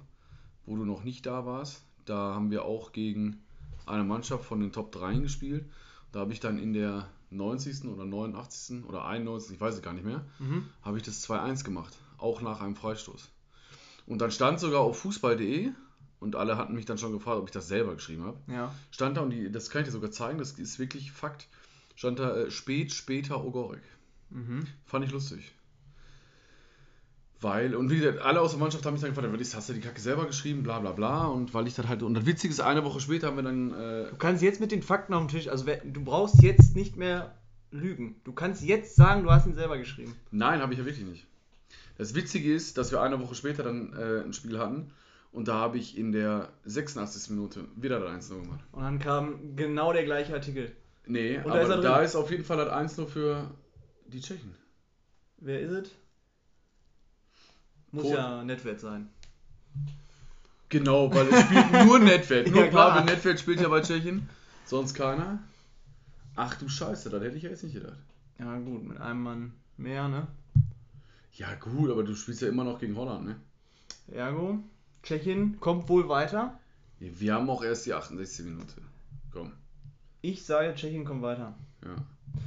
wo 0.65 0.75
du 0.75 0.85
noch 0.85 1.03
nicht 1.03 1.25
da 1.25 1.45
warst, 1.45 1.81
da 2.05 2.33
haben 2.35 2.51
wir 2.51 2.65
auch 2.65 2.91
gegen 2.91 3.41
eine 3.85 4.03
Mannschaft 4.03 4.45
von 4.45 4.59
den 4.59 4.71
Top 4.71 4.91
3 4.91 5.15
gespielt. 5.19 5.65
Da 6.11 6.19
habe 6.21 6.31
ich 6.33 6.39
dann 6.39 6.57
in 6.59 6.73
der 6.73 7.07
90. 7.31 7.85
oder 7.85 8.05
89. 8.05 8.85
oder 8.85 9.05
91. 9.05 9.55
ich 9.55 9.61
weiß 9.61 9.75
es 9.75 9.81
gar 9.81 9.93
nicht 9.93 10.05
mehr, 10.05 10.23
Mhm. 10.39 10.65
habe 10.83 10.97
ich 10.97 11.03
das 11.03 11.27
2-1 11.27 11.63
gemacht. 11.63 11.93
Auch 12.17 12.41
nach 12.41 12.61
einem 12.61 12.75
Freistoß. 12.75 13.29
Und 14.07 14.19
dann 14.21 14.31
stand 14.31 14.59
sogar 14.59 14.81
auf 14.81 14.99
fußball.de 14.99 15.71
und 16.19 16.35
alle 16.35 16.57
hatten 16.57 16.73
mich 16.73 16.85
dann 16.85 16.97
schon 16.97 17.11
gefragt, 17.13 17.37
ob 17.39 17.45
ich 17.47 17.51
das 17.51 17.67
selber 17.67 17.93
geschrieben 17.95 18.23
habe 18.25 18.37
Ja. 18.51 18.73
stand 18.91 19.17
da, 19.17 19.21
und 19.21 19.29
die, 19.31 19.51
das 19.51 19.69
kann 19.69 19.81
ich 19.81 19.87
dir 19.87 19.91
sogar 19.91 20.11
zeigen, 20.11 20.39
das 20.39 20.53
ist 20.53 20.79
wirklich 20.79 21.11
Fakt, 21.11 21.47
stand 21.95 22.19
da 22.19 22.35
äh, 22.35 22.51
spät, 22.51 22.91
später 22.93 23.43
Ogorek. 23.45 23.81
Mhm. 24.29 24.65
Fand 24.85 25.05
ich 25.05 25.11
lustig. 25.11 25.53
Weil, 27.39 27.75
und 27.75 27.91
wie 27.91 27.99
gesagt, 27.99 28.19
alle 28.19 28.41
aus 28.41 28.51
der 28.51 28.59
Mannschaft 28.59 28.83
haben 28.85 28.93
mich 28.93 29.01
dann 29.01 29.11
gefragt, 29.13 29.31
"Was 29.31 29.39
ist- 29.41 29.55
hast 29.55 29.69
du 29.69 29.73
die 29.73 29.79
Kacke 29.79 30.01
selber 30.01 30.25
geschrieben, 30.25 30.63
bla 30.63 30.79
bla 30.79 30.91
bla. 30.91 31.25
Und 31.27 31.53
weil 31.53 31.67
ich 31.67 31.75
das 31.75 31.87
halt, 31.87 32.01
und 32.01 32.15
das 32.15 32.25
Witzige 32.25 32.51
ist, 32.51 32.61
eine 32.61 32.83
Woche 32.83 32.99
später 32.99 33.27
haben 33.27 33.35
wir 33.35 33.43
dann, 33.43 33.73
äh, 33.73 34.09
Du 34.09 34.15
kannst 34.17 34.41
jetzt 34.41 34.59
mit 34.59 34.71
den 34.71 34.81
Fakten 34.81 35.13
auf 35.13 35.21
dem 35.21 35.27
Tisch, 35.29 35.47
also 35.47 35.65
du 35.65 36.03
brauchst 36.03 36.41
jetzt 36.41 36.75
nicht 36.75 36.97
mehr 36.97 37.35
lügen. 37.69 38.15
Du 38.23 38.31
kannst 38.33 38.63
jetzt 38.63 38.95
sagen, 38.95 39.21
du 39.23 39.29
hast 39.29 39.45
ihn 39.45 39.53
selber 39.53 39.77
geschrieben. 39.77 40.15
nein, 40.31 40.61
habe 40.61 40.73
ich 40.73 40.79
ja 40.79 40.85
wirklich 40.85 41.05
nicht. 41.05 41.27
Das 41.99 42.15
Witzige 42.15 42.51
ist, 42.53 42.77
dass 42.79 42.91
wir 42.91 43.01
eine 43.01 43.19
Woche 43.19 43.35
später 43.35 43.61
dann 43.63 43.93
äh, 43.93 44.23
ein 44.23 44.33
Spiel 44.33 44.57
hatten 44.57 44.91
und 45.37 45.47
da 45.47 45.53
habe 45.53 45.77
ich 45.77 45.95
in 45.97 46.11
der 46.11 46.49
86. 46.65 47.29
Minute 47.29 47.65
wieder 47.75 47.99
das 47.99 48.29
1-0 48.31 48.41
gemacht. 48.41 48.59
Und 48.71 48.81
dann 48.81 48.97
kam 48.99 49.55
genau 49.55 49.93
der 49.93 50.03
gleiche 50.03 50.33
Artikel. 50.33 50.75
Nee, 51.05 51.37
Und 51.37 51.45
da 51.45 51.51
aber 51.51 51.61
ist 51.61 51.69
er 51.69 51.81
da 51.81 52.01
ist 52.01 52.15
auf 52.15 52.31
jeden 52.31 52.43
Fall 52.43 52.57
das 52.57 52.97
1-0 52.97 53.05
für 53.05 53.51
die 54.07 54.19
Tschechen. 54.19 54.55
Wer 55.37 55.61
ist 55.61 55.71
es? 55.71 55.91
Muss 57.91 58.03
Polen. 58.03 58.15
ja 58.17 58.43
Netwert 58.43 58.79
sein. 58.79 59.09
Genau, 60.69 61.13
weil 61.13 61.27
es 61.27 61.41
spielt 61.41 61.71
nur 61.85 61.99
Netwert. 62.11 62.47
Nur 62.49 62.65
Ja. 62.65 62.71
Pavel 62.71 63.05
Netwert 63.05 63.39
spielt 63.39 63.61
ja 63.61 63.69
bei 63.69 63.81
Tschechien, 63.81 64.27
sonst 64.65 64.95
keiner. 64.95 65.39
Ach 66.35 66.55
du 66.55 66.67
Scheiße, 66.67 67.09
das 67.09 67.21
hätte 67.23 67.37
ich 67.37 67.43
ja 67.43 67.49
jetzt 67.51 67.63
nicht 67.63 67.75
gedacht. 67.75 67.97
Ja 68.39 68.57
gut, 68.57 68.83
mit 68.83 68.99
einem 68.99 69.21
Mann 69.23 69.53
mehr, 69.77 70.07
ne? 70.07 70.27
Ja 71.33 71.53
gut, 71.55 71.89
aber 71.91 72.03
du 72.03 72.15
spielst 72.15 72.41
ja 72.41 72.47
immer 72.49 72.63
noch 72.63 72.79
gegen 72.79 72.95
Holland, 72.97 73.25
ne? 73.25 73.35
Ergo, 74.11 74.59
Tschechien 75.07 75.57
kommt 75.61 75.87
wohl 75.87 76.09
weiter. 76.09 76.59
Wir 76.99 77.33
haben 77.35 77.49
auch 77.49 77.63
erst 77.63 77.85
die 77.85 77.93
68 77.93 78.45
Minute. 78.45 78.73
Komm, 79.31 79.53
Ich 80.21 80.43
sage, 80.43 80.75
Tschechien 80.75 81.05
kommt 81.05 81.21
weiter. 81.21 81.55
ja. 81.83 81.95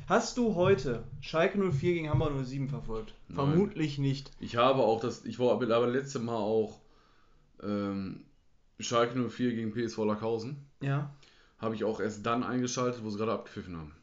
Hast 0.07 0.37
du 0.37 0.55
heute 0.55 1.05
Schalke 1.21 1.59
04 1.59 1.95
gegen 1.95 2.11
Hamburg 2.11 2.33
07 2.45 2.69
verfolgt? 2.69 3.15
Nein. 3.29 3.37
Vermutlich 3.37 3.99
nicht. 3.99 4.31
Ich 4.39 4.57
habe 4.57 4.83
auch 4.83 5.01
das, 5.01 5.25
ich 5.25 5.39
war 5.39 5.53
aber 5.53 5.87
letzte 5.87 6.19
Mal 6.19 6.37
auch 6.37 6.81
ähm, 7.63 8.25
Schalke 8.79 9.19
04 9.19 9.55
gegen 9.55 9.73
PSV 9.73 9.99
Lackhausen. 10.05 10.59
Ja. 10.81 11.15
Habe 11.59 11.75
ich 11.75 11.85
auch 11.85 11.99
erst 11.99 12.25
dann 12.27 12.43
eingeschaltet, 12.45 13.03
wo 13.03 13.11
sie 13.11 13.19
gerade 13.19 13.33
abgepfiffen 13.33 13.77
haben. 13.77 13.95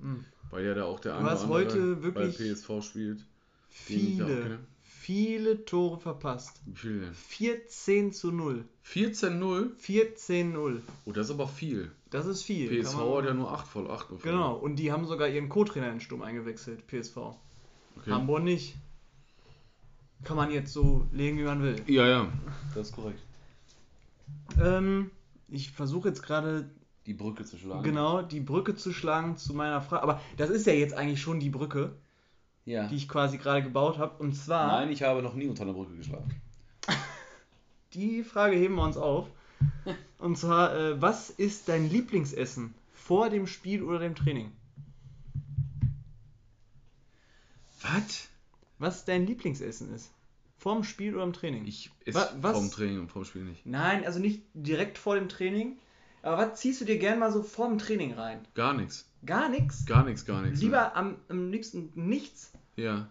Hm. 0.00 0.24
Weil 0.50 0.64
ja 0.64 0.74
da 0.74 0.84
auch 0.84 1.00
der 1.00 1.18
Du 1.18 1.26
andere 1.26 2.02
wirklich 2.02 2.38
bei 2.38 2.54
PSV 2.54 2.82
spielt. 2.82 3.24
Viele. 3.68 4.60
Viele 5.00 5.64
Tore 5.64 5.98
verpasst. 5.98 6.60
Wie 6.66 6.74
viel 6.74 7.00
denn? 7.00 7.14
14 7.14 8.12
zu 8.12 8.30
0. 8.32 8.64
14-0? 8.86 9.70
14-0. 9.80 10.80
Oh, 11.06 11.12
das 11.12 11.26
ist 11.26 11.32
aber 11.32 11.48
viel. 11.48 11.90
Das 12.10 12.26
ist 12.26 12.42
viel. 12.42 12.68
PSV 12.82 12.98
hat 13.16 13.24
ja 13.24 13.34
nur 13.34 13.50
8 13.50 13.66
voll, 13.66 13.90
8 13.90 14.10
nur 14.10 14.18
voll. 14.18 14.30
Genau, 14.30 14.54
und 14.56 14.76
die 14.76 14.92
haben 14.92 15.06
sogar 15.06 15.28
ihren 15.28 15.48
Co-Trainer 15.48 15.86
in 15.86 15.94
den 15.94 16.00
Sturm 16.00 16.20
eingewechselt, 16.22 16.86
PSV. 16.86 17.16
Okay. 17.16 18.10
Hamburg 18.10 18.42
nicht. 18.42 18.76
Kann 20.22 20.36
man 20.36 20.50
jetzt 20.50 20.72
so 20.74 21.06
legen, 21.12 21.38
wie 21.38 21.44
man 21.44 21.62
will. 21.62 21.76
Ja, 21.86 22.06
ja, 22.06 22.28
das 22.74 22.88
ist 22.88 22.94
korrekt. 22.94 23.20
Ähm, 24.62 25.10
ich 25.48 25.70
versuche 25.72 26.08
jetzt 26.08 26.22
gerade 26.22 26.68
Die 27.06 27.14
Brücke 27.14 27.44
zu 27.46 27.56
schlagen. 27.56 27.82
genau 27.84 28.20
die 28.20 28.40
Brücke 28.40 28.76
zu 28.76 28.92
schlagen 28.92 29.38
zu 29.38 29.54
meiner 29.54 29.80
Frage. 29.80 30.02
Aber 30.02 30.20
das 30.36 30.50
ist 30.50 30.66
ja 30.66 30.74
jetzt 30.74 30.92
eigentlich 30.92 31.22
schon 31.22 31.40
die 31.40 31.48
Brücke, 31.48 31.96
Ja. 32.70 32.86
die 32.86 32.96
ich 32.96 33.08
quasi 33.08 33.38
gerade 33.38 33.62
gebaut 33.62 33.98
habe. 33.98 34.22
Und 34.22 34.34
zwar, 34.34 34.68
Nein, 34.68 34.90
ich 34.90 35.02
habe 35.02 35.22
noch 35.22 35.34
nie 35.34 35.48
unter 35.48 35.62
einer 35.62 35.72
Brücke 35.72 35.96
geschlagen. 35.96 36.40
die 37.94 38.22
Frage 38.22 38.56
heben 38.56 38.76
wir 38.76 38.84
uns 38.84 38.96
auf. 38.96 39.28
Und 40.18 40.38
zwar, 40.38 40.76
äh, 40.76 41.00
was 41.02 41.30
ist 41.30 41.68
dein 41.68 41.90
Lieblingsessen 41.90 42.74
vor 42.92 43.30
dem 43.30 43.46
Spiel 43.46 43.82
oder 43.82 43.98
dem 43.98 44.14
Training? 44.14 44.52
Was? 47.82 48.28
Was 48.78 49.04
dein 49.04 49.26
Lieblingsessen 49.26 49.92
ist? 49.94 50.10
Vorm 50.56 50.84
Spiel 50.84 51.14
oder 51.14 51.24
im 51.24 51.32
Training? 51.32 51.66
Ich 51.66 51.90
esse 52.04 52.30
was? 52.40 52.56
vom 52.56 52.70
Training 52.70 53.00
und 53.00 53.10
vom 53.10 53.24
Spiel 53.24 53.44
nicht. 53.44 53.64
Nein, 53.64 54.04
also 54.04 54.20
nicht 54.20 54.42
direkt 54.52 54.98
vor 54.98 55.14
dem 55.16 55.28
Training. 55.28 55.78
Aber 56.22 56.36
was 56.36 56.60
ziehst 56.60 56.82
du 56.82 56.84
dir 56.84 56.98
gern 56.98 57.18
mal 57.18 57.32
so 57.32 57.42
vorm 57.42 57.78
Training 57.78 58.12
rein? 58.12 58.46
Gar 58.54 58.74
nichts. 58.74 59.08
Gar 59.24 59.48
nichts? 59.48 59.86
Gar 59.86 60.04
nichts, 60.04 60.26
gar 60.26 60.42
nichts. 60.42 60.60
Lieber 60.60 60.94
am, 60.94 61.16
am 61.28 61.50
liebsten 61.50 61.90
nichts? 61.94 62.52
Ja. 62.80 63.08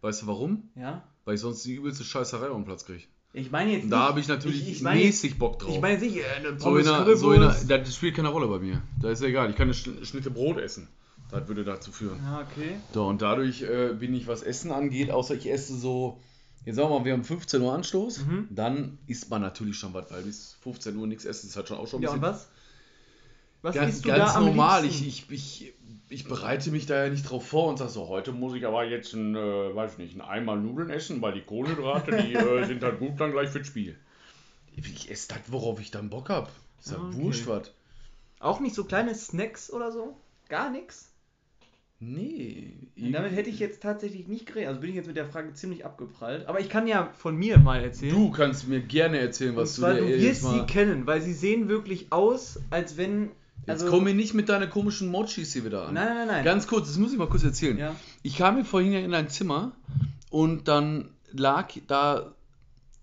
Weißt 0.00 0.22
du 0.22 0.26
warum? 0.26 0.62
Ja. 0.76 1.02
Weil 1.24 1.34
ich 1.34 1.40
sonst 1.40 1.64
die 1.64 1.74
übelste 1.74 2.04
Scheißerei 2.04 2.48
auf 2.48 2.56
den 2.56 2.64
Platz 2.64 2.84
kriege. 2.84 3.02
Ich 3.34 3.50
meine 3.50 3.72
jetzt 3.72 3.84
Und 3.84 3.90
da 3.90 3.98
nicht- 3.98 4.08
habe 4.08 4.20
ich 4.20 4.28
natürlich 4.28 4.56
ich, 4.62 4.68
ich 4.68 4.80
jetzt, 4.80 4.82
mäßig 4.82 5.38
Bock 5.38 5.58
drauf. 5.58 5.74
ich 5.74 5.80
meine 5.80 5.94
jetzt 5.94 6.02
nicht, 6.02 6.16
äh, 6.16 6.24
eine 6.46 6.58
so 6.58 6.74
einer, 6.74 7.16
so 7.16 7.32
in 7.32 7.42
einer, 7.42 7.52
das 7.78 7.94
spielt 7.94 8.16
keine 8.16 8.28
Rolle 8.28 8.46
bei 8.48 8.58
mir. 8.58 8.80
Da 9.00 9.10
ist 9.10 9.20
ja 9.22 9.28
egal. 9.28 9.50
Ich 9.50 9.56
kann 9.56 9.64
eine 9.68 9.74
Schn- 9.74 10.04
Schnitte 10.04 10.30
Brot 10.30 10.56
essen. 10.58 10.88
Das 11.30 11.46
würde 11.46 11.62
dazu 11.62 11.92
führen. 11.92 12.18
Ja, 12.22 12.40
okay. 12.40 12.76
So, 12.94 13.06
und 13.06 13.20
dadurch 13.20 13.60
äh, 13.62 13.92
bin 13.92 14.14
ich, 14.14 14.26
was 14.26 14.42
Essen 14.42 14.72
angeht, 14.72 15.10
außer 15.10 15.34
ich 15.34 15.50
esse 15.50 15.76
so, 15.76 16.18
jetzt 16.64 16.76
sagen 16.76 16.88
wir 16.88 17.00
mal, 17.00 17.04
wir 17.04 17.12
haben 17.12 17.22
15 17.24 17.60
Uhr 17.60 17.74
Anstoß, 17.74 18.24
Mhm. 18.24 18.48
dann 18.50 18.96
isst 19.06 19.28
man 19.28 19.42
natürlich 19.42 19.76
schon 19.76 19.92
was, 19.92 20.10
weil 20.10 20.22
bis 20.22 20.56
15 20.62 20.96
Uhr 20.96 21.06
nichts 21.06 21.26
essen 21.26 21.48
ist 21.48 21.56
halt 21.56 21.68
schon 21.68 21.76
auch 21.76 21.86
schon 21.86 22.00
ein 22.00 22.04
Ja, 22.04 22.12
und 22.12 22.22
was? 22.22 22.48
Was 23.60 23.74
ganz, 23.74 23.94
isst 23.96 24.04
du 24.06 24.08
ganz 24.08 24.32
da 24.32 24.38
am 24.38 24.46
normal. 24.46 24.84
Ich, 24.86 25.06
ich, 25.06 25.30
ich, 25.30 25.74
ich 26.10 26.24
bereite 26.26 26.70
mich 26.70 26.86
da 26.86 27.04
ja 27.04 27.10
nicht 27.10 27.28
drauf 27.28 27.46
vor 27.46 27.68
und 27.68 27.76
sage 27.78 27.90
so, 27.90 28.08
heute 28.08 28.32
muss 28.32 28.54
ich 28.54 28.66
aber 28.66 28.84
jetzt 28.84 29.12
ein, 29.14 29.34
äh, 29.36 29.74
weiß 29.74 29.98
nicht, 29.98 30.16
ein 30.16 30.20
Eimer 30.20 30.56
Nudeln 30.56 30.90
essen, 30.90 31.20
weil 31.22 31.32
die 31.34 31.42
Kohlenhydrate, 31.42 32.22
die 32.22 32.34
äh, 32.34 32.64
sind 32.66 32.82
halt 32.82 32.98
gut 32.98 33.20
dann 33.20 33.32
gleich 33.32 33.50
fürs 33.50 33.66
Spiel. 33.66 33.96
Ich 34.76 35.10
esse 35.10 35.28
das, 35.28 35.40
worauf 35.48 35.80
ich 35.80 35.90
dann 35.90 36.08
Bock 36.10 36.28
hab. 36.28 36.50
Ist 36.80 36.92
ja 36.92 36.98
Ah, 36.98 37.08
okay. 37.08 37.16
wurscht 37.16 37.46
was. 37.46 37.72
Auch 38.40 38.60
nicht 38.60 38.74
so 38.74 38.84
kleine 38.84 39.14
Snacks 39.14 39.72
oder 39.72 39.90
so? 39.90 40.16
Gar 40.48 40.70
nichts? 40.70 41.10
Nee. 42.00 42.74
Damit 42.96 43.32
hätte 43.32 43.50
ich 43.50 43.58
jetzt 43.58 43.82
tatsächlich 43.82 44.28
nicht 44.28 44.46
gerechnet. 44.46 44.68
Also 44.68 44.80
bin 44.80 44.90
ich 44.90 44.96
jetzt 44.96 45.08
mit 45.08 45.16
der 45.16 45.26
Frage 45.26 45.52
ziemlich 45.54 45.84
abgeprallt. 45.84 46.46
Aber 46.46 46.60
ich 46.60 46.68
kann 46.68 46.86
ja 46.86 47.10
von 47.18 47.34
mir 47.36 47.58
mal 47.58 47.82
erzählen. 47.82 48.14
Du 48.14 48.30
kannst 48.30 48.68
mir 48.68 48.80
gerne 48.80 49.18
erzählen, 49.18 49.50
Und 49.50 49.62
was 49.62 49.74
zwar, 49.74 49.94
du 49.94 50.02
du 50.02 50.06
dir 50.06 50.20
wirst 50.20 50.44
jetzt 50.44 50.52
sie 50.52 50.64
kennen, 50.66 51.08
weil 51.08 51.20
sie 51.20 51.32
sehen 51.32 51.68
wirklich 51.68 52.12
aus, 52.12 52.60
als 52.70 52.96
wenn. 52.96 53.30
Jetzt 53.68 53.82
Also, 53.82 53.94
komm 53.94 54.04
mir 54.04 54.14
nicht 54.14 54.32
mit 54.32 54.48
deinen 54.48 54.70
komischen 54.70 55.08
Mochis 55.08 55.52
hier 55.52 55.64
wieder 55.64 55.88
an. 55.88 55.94
Nein, 55.94 56.14
nein, 56.14 56.26
nein. 56.26 56.44
Ganz 56.44 56.66
kurz, 56.66 56.88
das 56.88 56.96
muss 56.96 57.12
ich 57.12 57.18
mal 57.18 57.28
kurz 57.28 57.44
erzählen. 57.44 57.76
Ja. 57.76 57.94
Ich 58.22 58.38
kam 58.38 58.56
mir 58.56 58.64
vorhin 58.64 58.92
ja 58.92 59.00
in 59.00 59.12
ein 59.12 59.28
Zimmer 59.28 59.72
und 60.30 60.68
dann 60.68 61.10
lag 61.32 61.68
da, 61.86 62.32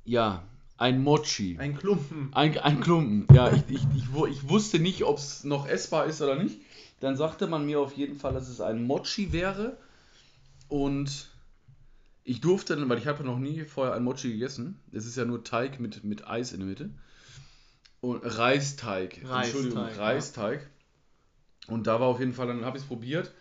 ja, 0.06 0.42
ein 0.78 1.04
Mochi. 1.04 1.56
Ein 1.60 1.78
Klumpen. 1.78 2.30
Ein, 2.34 2.58
ein 2.58 2.82
Klumpen. 2.82 3.28
Ja, 3.36 3.54
ich, 3.54 3.62
ich, 3.70 3.82
ich, 3.96 4.32
ich 4.32 4.50
wusste 4.50 4.80
nicht, 4.80 5.04
ob 5.04 5.20
es 5.20 5.44
noch 5.44 5.68
essbar 5.68 6.08
ist 6.08 6.22
oder 6.24 6.36
nicht. 6.36 6.58
Dann 7.00 7.16
sagte 7.16 7.46
man 7.46 7.68
mir 7.68 7.80
auf 7.80 7.94
jeden 7.94 8.16
Fall, 8.16 8.34
dass 8.34 8.50
es 8.50 8.60
ein 8.60 8.84
Mochi 8.84 9.32
wäre. 9.32 9.78
Und 10.68 11.30
ich 12.24 12.42
durfte 12.42 12.76
dann, 12.76 12.90
weil 12.90 12.98
ich 12.98 13.06
habe 13.06 13.24
noch 13.24 13.38
nie 13.38 13.66
vorher 13.66 13.94
ein 13.94 14.04
Mochi 14.04 14.32
gegessen. 14.32 14.80
Es 14.92 15.06
ist 15.06 15.16
ja 15.16 15.26
nur 15.26 15.44
Teig 15.44 15.80
mit, 15.80 16.04
mit 16.04 16.28
Eis 16.28 16.54
in 16.54 16.60
der 16.60 16.68
Mitte. 16.68 16.90
Und 18.02 18.20
Reisteig. 18.24 19.18
Entschuldigung, 19.18 19.78
Reisteig, 19.80 19.98
ja. 19.98 20.04
Reisteig. 20.04 20.70
Und 21.68 21.88
da 21.88 22.00
war 22.00 22.08
auf 22.08 22.20
jeden 22.20 22.34
Fall, 22.34 22.48
dann 22.48 22.64
habe 22.64 22.78
ich 22.78 22.84
es 22.84 22.88
probiert 22.88 23.34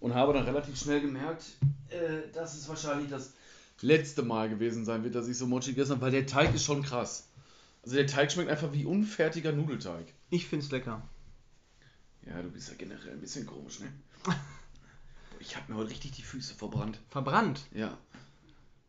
und 0.00 0.14
habe 0.14 0.32
dann 0.32 0.44
relativ 0.44 0.78
schnell 0.78 1.00
gemerkt, 1.00 1.44
äh, 1.88 2.30
dass 2.32 2.54
es 2.54 2.68
wahrscheinlich 2.68 3.08
das 3.08 3.32
letzte 3.80 4.22
Mal 4.22 4.48
gewesen 4.48 4.84
sein 4.84 5.04
wird, 5.04 5.14
dass 5.14 5.28
ich 5.28 5.38
so 5.38 5.46
Mochi 5.46 5.70
gegessen 5.70 5.92
habe, 5.92 6.02
weil 6.02 6.10
der 6.10 6.26
Teig 6.26 6.54
ist 6.54 6.64
schon 6.64 6.82
krass. 6.82 7.28
Also 7.82 7.96
der 7.96 8.06
Teig 8.06 8.30
schmeckt 8.30 8.50
einfach 8.50 8.72
wie 8.72 8.84
unfertiger 8.84 9.52
Nudelteig. 9.52 10.12
Ich 10.28 10.46
find's 10.46 10.70
lecker. 10.70 11.02
Ja, 12.26 12.42
du 12.42 12.50
bist 12.50 12.68
ja 12.68 12.74
generell 12.76 13.12
ein 13.12 13.20
bisschen 13.20 13.46
komisch, 13.46 13.80
ne? 13.80 13.92
Ich 15.42 15.56
habe 15.56 15.72
mir 15.72 15.78
heute 15.78 15.88
richtig 15.90 16.12
die 16.12 16.22
Füße 16.22 16.54
verbrannt. 16.54 17.00
Verbrannt. 17.08 17.62
Ja. 17.72 17.96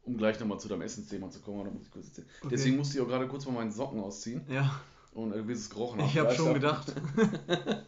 Um 0.03 0.17
gleich 0.17 0.37
nochmal 0.37 0.59
zu 0.59 0.67
deinem 0.67 0.81
Essensthema 0.81 1.29
zu 1.31 1.39
kommen, 1.39 1.63
da 1.63 1.71
muss 1.71 1.83
ich 1.83 1.91
kurz 1.91 2.07
erzählen. 2.07 2.27
Okay. 2.41 2.49
Deswegen 2.51 2.75
musste 2.75 2.97
ich 2.97 3.01
auch 3.01 3.07
gerade 3.07 3.25
kurz 3.29 3.45
mal 3.45 3.53
meinen 3.53 3.71
Socken 3.71 4.01
ausziehen 4.01 4.41
Ja, 4.49 4.81
und 5.13 5.33
äh, 5.33 5.47
wie 5.47 5.53
es 5.53 5.69
gerochen 5.69 5.99
ich 6.01 6.17
habe 6.17 6.33
schon 6.35 6.53
gedacht. 6.53 6.93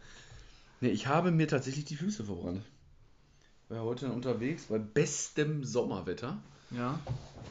Nee, 0.83 0.89
ich 0.89 1.07
habe 1.07 1.31
mir 1.31 1.47
tatsächlich 1.47 1.86
die 1.86 1.95
Füße 1.95 2.25
verbrannt. 2.25 2.62
War 3.69 3.83
heute 3.83 4.12
unterwegs 4.12 4.65
bei 4.65 4.79
bestem 4.79 5.63
Sommerwetter. 5.63 6.38
Ja. 6.71 6.99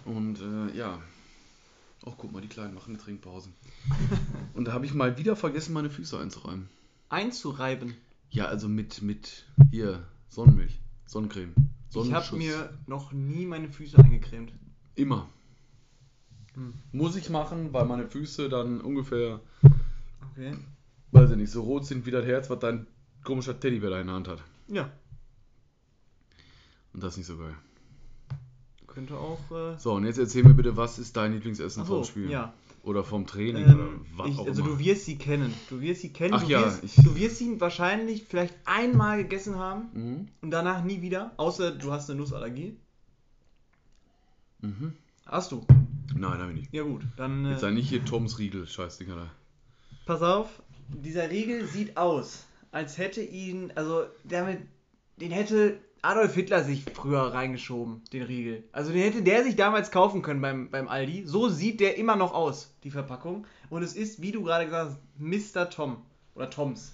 Und 0.04 0.38
äh, 0.38 0.76
ja. 0.76 1.00
Oh, 2.04 2.12
guck 2.14 2.30
mal, 2.30 2.42
die 2.42 2.48
Kleinen 2.48 2.74
machen 2.74 2.90
eine 2.92 3.02
Trinkpause. 3.02 3.48
Und 4.54 4.66
da 4.66 4.74
habe 4.74 4.84
ich 4.84 4.92
mal 4.92 5.16
wieder 5.16 5.34
vergessen, 5.34 5.72
meine 5.72 5.88
Füße 5.88 6.20
einzuräumen. 6.20 6.68
Einzureiben. 7.08 7.94
Ja, 8.28 8.48
also 8.48 8.68
mit, 8.68 9.00
mit 9.00 9.46
hier, 9.70 10.06
Sonnenmilch, 10.28 10.82
Sonnencreme, 11.06 11.54
Ich 11.94 12.12
habe 12.12 12.36
mir 12.36 12.76
noch 12.86 13.12
nie 13.12 13.46
meine 13.46 13.70
Füße 13.70 13.96
eingecremt. 13.96 14.52
Immer. 14.94 15.30
Hm. 16.54 16.72
Muss 16.92 17.16
ich 17.16 17.30
machen, 17.30 17.72
weil 17.72 17.84
meine 17.86 18.06
Füße 18.06 18.48
dann 18.48 18.80
ungefähr, 18.80 19.40
Okay. 20.32 20.54
weiß 21.12 21.30
ich 21.30 21.36
nicht, 21.36 21.50
so 21.50 21.62
rot 21.62 21.86
sind 21.86 22.04
wie 22.06 22.10
das 22.10 22.24
Herz, 22.26 22.50
was 22.50 22.58
dein 22.58 22.86
komischer 23.24 23.58
Teddybär 23.58 23.90
da 23.90 24.00
in 24.00 24.06
der 24.06 24.16
Hand 24.16 24.28
hat. 24.28 24.42
Ja. 24.68 24.90
Und 26.92 27.02
das 27.02 27.14
ist 27.14 27.18
nicht 27.18 27.26
so 27.26 27.38
geil. 27.38 27.54
Könnte 28.86 29.16
auch. 29.16 29.38
Äh, 29.50 29.78
So, 29.78 29.94
und 29.94 30.04
jetzt 30.04 30.18
erzähl 30.18 30.44
mir 30.44 30.52
bitte, 30.54 30.76
was 30.76 30.98
ist 30.98 31.16
dein 31.16 31.32
Lieblingsessen 31.32 31.82
Achso, 31.82 31.96
vom 31.96 32.04
Spiel? 32.04 32.30
ja. 32.30 32.52
Oder 32.84 33.04
vom 33.04 33.26
Training 33.28 33.64
oder 33.64 33.72
Ähm, 33.74 34.06
was 34.16 34.28
ich, 34.28 34.38
auch 34.38 34.46
also 34.48 34.62
immer. 34.62 34.72
du 34.72 34.78
wirst 34.80 35.04
sie 35.04 35.16
kennen. 35.16 35.54
Du 35.70 35.80
wirst 35.80 36.00
sie 36.02 36.12
kennen. 36.12 36.34
Ach 36.34 36.42
du, 36.42 36.48
ja, 36.50 36.62
wirst, 36.66 36.82
ich- 36.82 36.96
du 36.96 37.14
wirst 37.14 37.36
sie 37.38 37.60
wahrscheinlich 37.60 38.24
vielleicht 38.24 38.54
einmal 38.64 39.18
gegessen 39.22 39.54
haben 39.56 39.84
Mhm. 39.94 40.28
und 40.42 40.50
danach 40.50 40.82
nie 40.82 41.00
wieder. 41.00 41.30
Außer 41.36 41.70
du 41.70 41.92
hast 41.92 42.10
eine 42.10 42.18
Nussallergie. 42.18 42.76
Mhm. 44.60 44.92
Hast 45.26 45.52
du? 45.52 45.64
Nein, 46.16 46.38
habe 46.38 46.50
ich 46.52 46.58
nicht. 46.60 46.72
Ja 46.74 46.82
gut, 46.82 47.02
dann 47.16 47.44
äh, 47.44 47.50
Jetzt 47.52 47.60
sei 47.60 47.70
nicht 47.70 47.88
hier 47.88 48.04
Toms 48.04 48.38
Riegel, 48.38 48.66
scheiß 48.66 48.98
Dinger 48.98 49.16
da. 49.16 49.30
pass 50.06 50.22
auf. 50.22 50.62
Dieser 50.88 51.30
Riegel 51.30 51.66
sieht 51.66 51.96
aus, 51.96 52.44
als 52.70 52.98
hätte 52.98 53.22
ihn, 53.22 53.72
also 53.76 54.04
damit, 54.24 54.58
den 55.16 55.30
hätte 55.30 55.78
Adolf 56.02 56.34
Hitler 56.34 56.64
sich 56.64 56.84
früher 56.92 57.22
reingeschoben, 57.32 58.02
den 58.12 58.24
Riegel. 58.24 58.64
Also 58.72 58.92
den 58.92 59.00
hätte 59.02 59.22
der 59.22 59.44
sich 59.44 59.56
damals 59.56 59.90
kaufen 59.90 60.20
können 60.20 60.40
beim, 60.40 60.68
beim 60.70 60.88
Aldi. 60.88 61.22
So 61.26 61.48
sieht 61.48 61.80
der 61.80 61.96
immer 61.96 62.16
noch 62.16 62.34
aus, 62.34 62.74
die 62.82 62.90
Verpackung. 62.90 63.46
Und 63.70 63.82
es 63.82 63.94
ist, 63.94 64.20
wie 64.20 64.32
du 64.32 64.42
gerade 64.42 64.64
gesagt 64.66 64.90
hast, 64.90 65.54
Mr. 65.54 65.70
Tom. 65.70 65.98
Oder 66.34 66.50
Toms. 66.50 66.92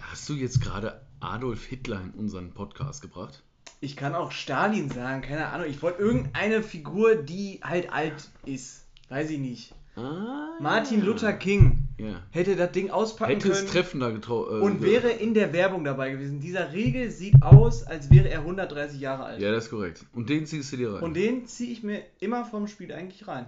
Hast 0.00 0.28
du 0.28 0.34
jetzt 0.34 0.60
gerade 0.62 1.02
Adolf 1.20 1.66
Hitler 1.66 2.00
in 2.00 2.12
unseren 2.12 2.52
Podcast 2.52 3.02
gebracht? 3.02 3.42
Ich 3.80 3.96
kann 3.96 4.14
auch 4.14 4.30
Stalin 4.32 4.90
sagen, 4.90 5.22
keine 5.22 5.46
Ahnung. 5.48 5.66
Ich 5.68 5.82
wollte 5.82 6.02
irgendeine 6.02 6.62
Figur, 6.62 7.16
die 7.16 7.60
halt 7.62 7.92
alt 7.92 8.28
ist. 8.44 8.84
Weiß 9.08 9.30
ich 9.30 9.38
nicht. 9.38 9.74
Ah, 9.96 10.56
Martin 10.60 11.00
ja. 11.00 11.04
Luther 11.06 11.32
King 11.32 11.88
Ja. 11.98 12.22
hätte 12.30 12.54
das 12.56 12.72
Ding 12.72 12.90
auspacken 12.90 13.32
Hätte 13.32 13.48
können. 13.50 13.64
es 13.66 13.70
treffender 13.72 14.12
getroffen. 14.12 14.60
und 14.62 14.82
wäre 14.82 15.08
in 15.10 15.34
der 15.34 15.52
Werbung 15.52 15.82
dabei 15.84 16.10
gewesen. 16.10 16.40
Dieser 16.40 16.72
Riegel 16.72 17.10
sieht 17.10 17.34
aus, 17.42 17.82
als 17.84 18.10
wäre 18.10 18.28
er 18.28 18.40
130 18.40 19.00
Jahre 19.00 19.24
alt. 19.24 19.40
Ja, 19.42 19.50
das 19.50 19.64
ist 19.64 19.70
korrekt. 19.70 20.04
Und 20.14 20.28
den 20.30 20.46
ziehst 20.46 20.72
du 20.72 20.76
dir 20.76 20.94
rein. 20.94 21.02
Und 21.02 21.14
den 21.14 21.46
ziehe 21.46 21.72
ich 21.72 21.82
mir 21.82 22.02
immer 22.20 22.44
vom 22.44 22.68
Spiel 22.68 22.92
eigentlich 22.92 23.26
rein. 23.26 23.46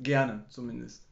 Gerne, 0.00 0.44
zumindest. 0.48 1.02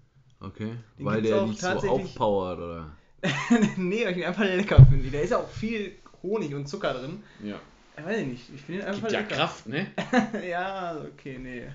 okay. 0.41 0.73
Den 0.99 1.05
Weil 1.07 1.23
der 1.23 1.47
nicht 1.47 1.61
so 1.61 1.69
aufpowert, 1.69 2.59
oder? 2.59 2.93
nee, 3.77 4.05
weil 4.05 4.13
ich 4.13 4.19
ihn 4.19 4.25
einfach 4.25 4.45
lecker 4.45 4.85
finde. 4.91 5.11
Da 5.11 5.19
ist 5.21 5.31
ja 5.31 5.39
auch 5.39 5.49
viel 5.49 5.93
Honig 6.23 6.55
und 6.55 6.69
Zucker 6.69 6.95
drin. 6.95 7.23
Ja. 7.43 7.57
Ich 7.97 8.05
weiß 8.05 8.21
ich 8.21 8.27
nicht. 8.27 8.51
Ich 8.55 8.61
finde 8.63 8.81
ihn 8.81 8.87
einfach 8.87 9.01
Gibt 9.03 9.13
ja 9.13 9.21
lecker. 9.21 9.35
Kraft, 9.37 9.67
ne? 9.67 9.87
ja, 10.49 11.01
okay, 11.01 11.39
nee. 11.39 11.69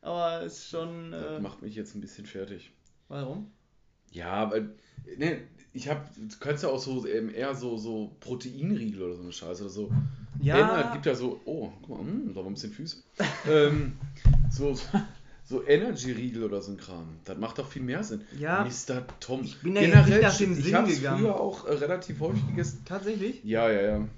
Aber 0.00 0.42
ist 0.42 0.68
schon. 0.68 1.12
Äh, 1.12 1.40
macht 1.40 1.62
mich 1.62 1.74
jetzt 1.74 1.94
ein 1.94 2.00
bisschen 2.00 2.26
fertig. 2.26 2.70
warum? 3.08 3.50
Ja, 4.10 4.32
aber 4.32 4.60
ne, 5.18 5.42
ich 5.72 5.88
hab, 5.88 6.14
du 6.14 6.36
kannst 6.40 6.62
ja 6.62 6.70
auch 6.70 6.78
so 6.78 7.06
ähm, 7.06 7.32
eher 7.34 7.54
so, 7.54 7.76
so 7.76 8.16
Proteinriegel 8.20 9.02
oder 9.02 9.16
so 9.16 9.22
eine 9.22 9.32
Scheiße 9.32 9.62
oder 9.62 9.70
so. 9.70 9.90
Ja. 10.40 10.56
Ener, 10.56 10.92
gibt 10.92 11.06
ja 11.06 11.14
so, 11.14 11.40
oh, 11.44 11.70
guck 11.82 11.98
mal, 11.98 11.98
hm, 11.98 12.32
da 12.34 12.36
war 12.36 12.46
ein 12.46 12.54
bisschen 12.54 12.72
Füße. 12.72 13.02
ähm, 13.50 13.98
so, 14.50 14.78
so 15.44 15.66
Energy-Riegel 15.66 16.44
oder 16.44 16.62
so 16.62 16.72
ein 16.72 16.78
Kram. 16.78 17.18
Das 17.24 17.36
macht 17.36 17.58
doch 17.58 17.68
viel 17.68 17.82
mehr 17.82 18.02
Sinn. 18.02 18.22
Ja. 18.38 18.64
Mr. 18.64 19.04
Tom. 19.20 19.42
Ich 19.42 19.60
bin 19.60 19.74
da 19.74 19.80
jetzt 19.80 20.08
nicht 20.08 20.22
nach 20.22 20.36
dem 20.36 20.52
ich 20.52 20.64
Sinn 20.64 20.74
hab's 20.74 20.94
gegangen. 20.94 21.20
früher 21.20 21.40
auch 21.40 21.66
äh, 21.66 21.72
relativ 21.74 22.20
häufig 22.20 22.46
gegessen. 22.48 22.82
Tatsächlich? 22.84 23.42
Ja, 23.44 23.70
ja, 23.70 23.82
ja. 23.82 24.08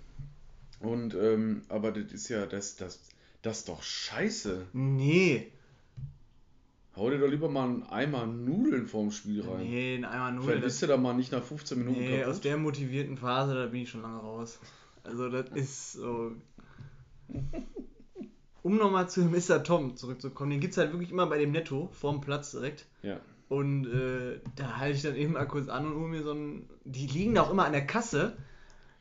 Und, 0.81 1.15
ähm, 1.15 1.63
aber 1.69 1.93
das 1.93 2.13
ist 2.13 2.29
ja, 2.29 2.47
das, 2.47 2.77
das, 2.77 3.01
das 3.43 3.59
ist 3.59 3.69
doch 3.69 3.83
scheiße. 3.83 4.67
Nee. 4.73 5.53
Hau 6.97 7.11
dir 7.11 7.19
doch 7.19 7.29
lieber 7.29 7.49
mal 7.49 7.65
einen 7.65 7.83
Eimer 7.85 8.27
Nudeln 8.27 8.87
vorm 8.87 9.11
Spiel 9.11 9.43
rein. 9.43 9.61
Nee, 9.61 9.97
ein 9.97 10.05
Eimer 10.05 10.31
Nudeln. 10.33 10.49
Vielleicht 10.49 10.65
bist 10.65 10.83
du 10.83 10.87
da 10.87 10.97
mal 10.97 11.15
nicht 11.15 11.33
nach 11.33 11.43
15 11.43 11.79
Minuten 11.79 12.01
nee, 12.01 12.19
kaputt. 12.19 12.31
aus 12.31 12.41
der 12.41 12.57
motivierten 12.57 13.17
Phase, 13.17 13.55
da 13.55 13.67
bin 13.67 13.83
ich 13.83 13.91
schon 13.91 14.03
lange 14.03 14.21
raus. 14.21 14.59
Also, 15.05 15.29
das 15.29 15.49
ist 15.51 15.93
so. 15.93 16.33
Um 18.63 18.77
nochmal 18.77 19.09
zu 19.09 19.23
Mr. 19.23 19.65
Tom 19.65 19.97
zurückzukommen, 19.97 20.51
den 20.51 20.61
gibt 20.61 20.73
es 20.73 20.79
halt 20.79 20.93
wirklich 20.93 21.11
immer 21.11 21.27
bei 21.27 21.39
dem 21.39 21.51
Netto, 21.51 21.89
vorm 21.93 22.21
Platz 22.21 22.51
direkt. 22.51 22.85
Ja. 23.03 23.19
Und 23.49 23.87
äh, 23.87 24.41
da 24.55 24.77
halte 24.77 24.97
ich 24.97 25.03
dann 25.03 25.17
eben 25.17 25.33
mal 25.33 25.47
kurz 25.47 25.69
an 25.69 25.87
und 25.87 25.95
hole 25.95 26.09
mir 26.09 26.23
so 26.23 26.33
ein. 26.33 26.69
Die 26.85 27.07
liegen 27.07 27.39
auch 27.39 27.51
immer 27.51 27.65
an 27.65 27.73
der 27.73 27.87
Kasse. 27.87 28.37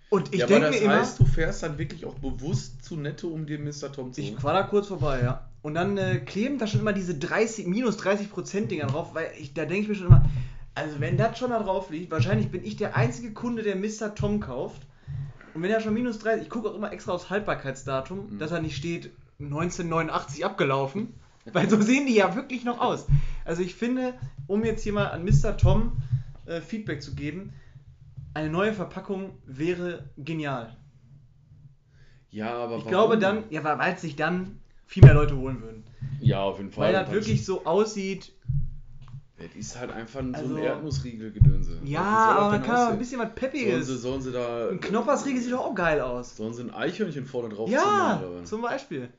Und 0.09 0.33
ich 0.33 0.39
ja, 0.39 0.45
aber 0.45 0.55
denke 0.55 0.71
das 0.71 0.79
mir 0.79 0.85
immer. 0.85 0.99
heißt, 0.99 1.19
du 1.19 1.25
fährst 1.25 1.61
dann 1.63 1.77
wirklich 1.77 2.05
auch 2.05 2.15
bewusst 2.15 2.83
zu 2.83 2.95
Netto, 2.97 3.27
um 3.27 3.45
dir 3.45 3.59
Mr. 3.59 3.91
Tom 3.91 4.11
zu 4.11 4.21
Ich 4.21 4.31
holen. 4.31 4.39
fahr 4.39 4.53
da 4.53 4.63
kurz 4.63 4.87
vorbei, 4.87 5.21
ja. 5.21 5.47
Und 5.61 5.75
dann 5.75 5.97
äh, 5.97 6.17
kleben 6.19 6.57
da 6.57 6.65
schon 6.67 6.79
immer 6.79 6.93
diese 6.93 7.15
30, 7.15 7.67
minus 7.67 7.97
30 7.97 8.31
Prozent 8.31 8.71
Dinger 8.71 8.87
drauf, 8.87 9.13
weil 9.13 9.29
ich, 9.37 9.53
da 9.53 9.65
denke 9.65 9.81
ich 9.83 9.87
mir 9.89 9.95
schon 9.95 10.07
immer, 10.07 10.25
also 10.73 10.99
wenn 10.99 11.17
das 11.17 11.37
schon 11.37 11.51
da 11.51 11.61
drauf 11.61 11.89
liegt, 11.91 12.11
wahrscheinlich 12.11 12.49
bin 12.49 12.63
ich 12.63 12.75
der 12.77 12.95
einzige 12.95 13.33
Kunde, 13.33 13.61
der 13.63 13.75
Mr. 13.75 14.15
Tom 14.15 14.39
kauft. 14.39 14.81
Und 15.53 15.61
wenn 15.61 15.69
er 15.71 15.81
schon 15.81 15.93
minus 15.93 16.19
30, 16.19 16.43
ich 16.43 16.49
gucke 16.49 16.69
auch 16.69 16.75
immer 16.75 16.91
extra 16.93 17.11
aufs 17.11 17.29
Haltbarkeitsdatum, 17.29 18.33
Mhm. 18.33 18.39
dass 18.39 18.49
da 18.51 18.59
nicht 18.61 18.75
steht 18.77 19.11
1989 19.39 20.45
abgelaufen, 20.45 21.13
weil 21.53 21.69
so 21.69 21.79
sehen 21.81 22.05
die 22.07 22.15
ja 22.15 22.35
wirklich 22.35 22.63
noch 22.63 22.79
aus. 22.79 23.05
Also 23.45 23.61
ich 23.61 23.75
finde, 23.75 24.13
um 24.47 24.63
jetzt 24.63 24.83
hier 24.83 24.93
mal 24.93 25.07
an 25.07 25.23
Mr. 25.25 25.57
Tom 25.57 25.93
äh, 26.45 26.61
Feedback 26.61 27.01
zu 27.03 27.13
geben, 27.15 27.53
eine 28.33 28.49
neue 28.49 28.73
Verpackung 28.73 29.37
wäre 29.45 30.09
genial. 30.17 30.75
Ja, 32.31 32.53
aber 32.53 32.73
Ich 32.77 32.85
warum? 32.85 32.87
glaube 32.87 33.17
dann, 33.17 33.43
ja, 33.49 33.63
weil 33.63 33.97
sich 33.97 34.15
dann 34.15 34.59
viel 34.85 35.03
mehr 35.03 35.13
Leute 35.15 35.35
holen 35.35 35.61
würden. 35.61 35.83
Ja, 36.19 36.41
auf 36.41 36.57
jeden 36.57 36.71
Fall. 36.71 36.87
Weil 36.87 36.93
das 36.93 37.11
wirklich 37.11 37.43
so 37.45 37.65
aussieht. 37.65 38.33
Das 39.37 39.55
ist 39.55 39.79
halt 39.79 39.91
einfach 39.91 40.21
so 40.21 40.33
Also- 40.33 40.55
ein 40.55 40.63
Erdnussriegel-Gedönse. 40.63 41.79
Ja, 41.85 42.01
aber 42.01 42.49
man 42.51 42.61
kann 42.61 42.75
auch 42.75 42.79
ein 42.79 42.85
aussehen? 42.87 42.99
bisschen 42.99 43.19
was 43.19 43.27
Sollen 43.27 43.35
Peppiges. 43.35 43.87
sie, 43.87 43.97
sollen 43.97 44.21
sie 44.21 44.31
da. 44.33 44.69
Ein 44.69 44.79
Knoppersriegel 44.81 45.41
sieht 45.41 45.53
doch 45.53 45.65
auch 45.65 45.75
geil 45.75 46.01
aus. 46.01 46.35
Sollen 46.35 46.53
sie 46.53 46.63
ein 46.63 46.71
Eichhörnchen 46.73 47.25
vorne 47.25 47.49
drauf 47.55 47.69
Ja, 47.69 48.19
ziehen, 48.21 48.45
zum 48.45 48.61
Beispiel. 48.61 49.09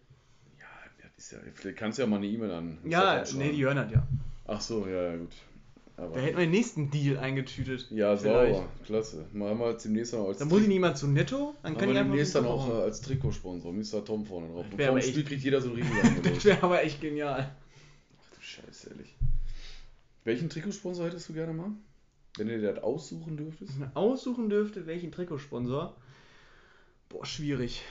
Ja, 0.59 0.67
das 1.03 1.11
ist 1.17 1.33
ja. 1.33 1.39
Vielleicht 1.55 1.79
kannst 1.79 1.99
du 1.99 2.03
ja 2.03 2.09
mal 2.09 2.17
eine 2.17 2.27
E-Mail 2.27 2.51
an. 2.53 2.79
Ja, 2.85 3.25
nee, 3.35 3.53
die 3.53 3.65
hören 3.65 3.77
das 3.77 3.91
ja. 3.93 4.07
Ach 4.47 4.61
so, 4.61 4.87
ja, 4.87 5.03
ja, 5.13 5.17
gut. 5.17 5.33
Aber 6.01 6.15
Da 6.15 6.21
hätten 6.23 6.37
wir 6.39 6.45
den 6.47 6.51
nächsten 6.51 6.91
Deal 6.91 7.19
eingetütet. 7.19 7.89
ja, 7.91 8.17
Vielleicht. 8.17 8.55
sauber. 8.55 8.69
Klasse. 8.85 9.27
Machen 9.33 9.59
wir 9.59 9.73
demnächst 9.75 10.13
noch 10.15 10.29
als 10.29 10.39
Dann 10.39 10.49
muss 10.49 10.63
ich 10.63 10.79
mal 10.81 10.95
zu 10.97 11.07
Netto, 11.09 11.55
dann 11.63 11.77
kann 11.77 11.91
ich 11.91 11.97
einfach 11.97 12.11
demnächst 12.11 12.35
dann 12.35 12.47
auch 12.47 12.69
äh, 12.71 12.83
als 12.83 13.01
Trikotsponsor. 13.03 13.73
Mr. 13.73 14.05
Tom 14.05 14.25
vorne 14.25 14.49
drauf. 14.49 14.65
Und 14.71 14.79
wär 14.79 14.89
vor 14.89 14.97
dem 14.99 15.03
aber 15.03 15.03
Spiel 15.03 15.25
kriegt 15.25 15.43
jeder 15.45 15.61
so 15.61 15.69
einen 15.71 15.77
Riegel 15.83 16.23
Das 16.35 16.45
wäre 16.45 16.63
aber 16.63 16.83
echt 16.83 17.01
genial. 17.01 17.55
Du 18.35 18.41
Scheiße, 18.43 18.91
ehrlich. 18.91 19.15
Welchen 20.25 20.49
Trikotsponsor 20.49 21.07
hättest 21.07 21.29
du 21.29 21.33
gerne 21.35 21.53
mal? 21.53 21.71
Wenn 22.37 22.47
du 22.49 22.59
dir 22.59 22.73
das 22.73 22.83
aussuchen 22.85 23.37
dürftest? 23.37 23.81
Wenn 23.81 23.95
aussuchen 23.97 24.49
dürfte, 24.49 24.87
welchen 24.87 25.11
Trikotsponsor. 25.13 25.97
Boah, 27.09 27.27
schwierig. 27.27 27.83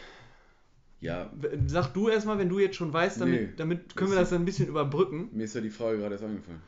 Ja, 1.02 1.32
Sag 1.68 1.94
du 1.94 2.10
erstmal, 2.10 2.38
wenn 2.40 2.50
du 2.50 2.60
jetzt 2.60 2.76
schon 2.76 2.92
weißt, 2.92 3.22
damit, 3.22 3.42
Nee. 3.42 3.50
damit 3.58 3.96
können 3.96 4.12
wir 4.12 4.16
Das- 4.18 4.26
das 4.26 4.30
dann 4.32 4.42
ein 4.42 4.46
bisschen 4.46 4.68
überbrücken. 4.68 5.30
mir 5.32 5.44
ist 5.44 5.56
ja 5.56 5.62
die 5.62 5.70
Frage 5.70 5.98
gerade 5.98 6.16
erst 6.16 6.24
eingefallen. 6.24 6.62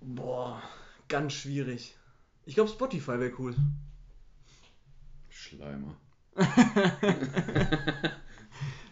Boah, 0.00 0.62
ganz 1.08 1.32
schwierig. 1.34 1.96
Ich 2.46 2.54
glaube, 2.54 2.70
Spotify 2.70 3.18
wäre 3.20 3.32
cool. 3.38 3.54
Schleimer. 5.28 5.96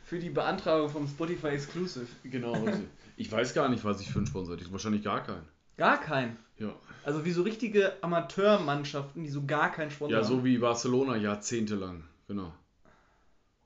Für 0.04 0.18
die 0.18 0.30
Beantragung 0.30 0.88
vom 0.88 1.06
Spotify 1.06 1.48
Exclusive. 1.48 2.06
Genau. 2.24 2.52
richtig. 2.52 2.88
ich 3.16 3.30
weiß 3.30 3.52
gar 3.54 3.68
nicht, 3.68 3.84
was 3.84 4.00
ich 4.00 4.10
für 4.10 4.18
einen 4.18 4.26
Sponsor 4.26 4.56
hätte. 4.56 4.70
Wahrscheinlich 4.72 5.02
gar 5.02 5.22
keinen. 5.22 5.46
Gar 5.76 6.00
kein. 6.00 6.36
Ja. 6.56 6.74
Also 7.04 7.24
wie 7.24 7.30
so 7.32 7.42
richtige 7.42 8.02
Amateurmannschaften, 8.02 9.22
die 9.22 9.30
so 9.30 9.44
gar 9.44 9.70
keinen 9.70 9.90
Sponsor 9.90 10.18
Ja, 10.18 10.24
so 10.24 10.36
haben. 10.36 10.44
wie 10.44 10.58
Barcelona 10.58 11.16
jahrzehntelang. 11.16 12.04
Genau. 12.26 12.52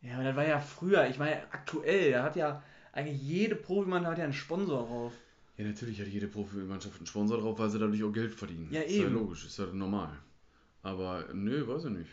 Ja, 0.01 0.15
aber 0.15 0.25
das 0.25 0.37
war 0.37 0.47
ja 0.47 0.59
früher. 0.61 1.09
Ich 1.09 1.19
meine, 1.19 1.37
aktuell, 1.53 2.11
da 2.13 2.25
hat 2.25 2.35
ja 2.37 2.63
eigentlich 2.93 3.23
jede 3.23 3.55
Profimann 3.55 4.07
hat 4.07 4.19
ja 4.19 4.25
einen 4.25 4.33
Sponsor 4.33 4.87
drauf. 4.87 5.13
Ja, 5.59 5.65
natürlich 5.67 6.01
hat 6.01 6.09
jede 6.09 6.29
Profimannschaft 6.29 6.97
einen 6.97 7.07
Sponsor 7.07 7.39
drauf, 7.39 7.59
weil 7.59 7.71
sie 7.71 7.79
dadurch 7.79 8.03
auch 8.03 8.13
Geld 8.13 8.35
verdienen. 8.35 8.69
Ja, 8.71 8.81
ist 8.81 8.93
eben. 8.93 9.05
ja 9.05 9.21
logisch, 9.21 9.45
ist 9.45 9.59
ja 9.59 9.67
normal. 9.67 10.11
Aber 10.83 11.25
nö, 11.33 11.67
weiß 11.69 11.85
ich 11.85 11.91
nicht. 11.91 12.11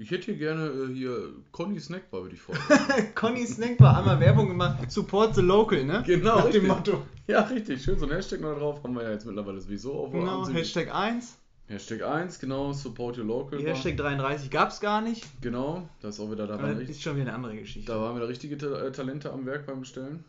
Ich 0.00 0.10
hätte 0.12 0.26
hier 0.26 0.36
gerne 0.36 0.66
äh, 0.66 0.94
hier 0.94 1.32
Conny 1.50 1.80
Snackbar, 1.80 2.22
würde 2.22 2.34
ich 2.36 2.40
vorstellen. 2.40 2.80
Conny 3.16 3.44
Snackbar, 3.46 3.98
einmal 3.98 4.20
Werbung 4.20 4.48
gemacht. 4.48 4.90
Support 4.90 5.34
the 5.34 5.40
local, 5.40 5.82
ne? 5.84 6.04
Genau, 6.06 6.36
Nach 6.38 6.50
dem. 6.50 6.66
Motto. 6.68 7.02
ja, 7.26 7.40
richtig. 7.42 7.82
Schön, 7.82 7.98
so 7.98 8.06
ein 8.06 8.12
Hashtag 8.12 8.40
noch 8.40 8.56
drauf. 8.56 8.82
Haben 8.84 8.94
wir 8.94 9.02
ja 9.02 9.10
jetzt 9.10 9.26
mittlerweile 9.26 9.60
sowieso 9.60 9.94
auf 9.94 10.12
Genau, 10.12 10.40
Ansicht. 10.40 10.56
Hashtag 10.58 10.94
1. 10.94 11.36
Hashtag 11.66 12.02
1, 12.02 12.38
genau. 12.38 12.72
Support 12.72 13.18
your 13.18 13.24
local. 13.24 13.58
Die. 13.58 13.66
Hashtag 13.66 13.96
33 13.96 14.50
gab's 14.50 14.80
gar 14.80 15.00
nicht. 15.00 15.26
Genau, 15.42 15.88
das 16.00 16.14
ist 16.14 16.20
auch 16.20 16.30
wieder 16.30 16.46
da 16.46 16.54
Aber 16.54 16.62
waren, 16.64 16.78
das 16.80 16.88
ist 16.88 17.02
schon 17.02 17.16
wieder 17.16 17.26
eine 17.26 17.34
andere 17.34 17.56
Geschichte. 17.56 17.90
da 17.90 18.00
waren 18.00 18.14
wieder 18.16 18.28
richtige 18.28 18.56
Ta 18.56 18.66
äh, 18.86 18.92
Talente 18.92 19.32
am 19.32 19.46
Werk 19.46 19.66
beim 19.66 19.80
Bestellen. 19.80 20.24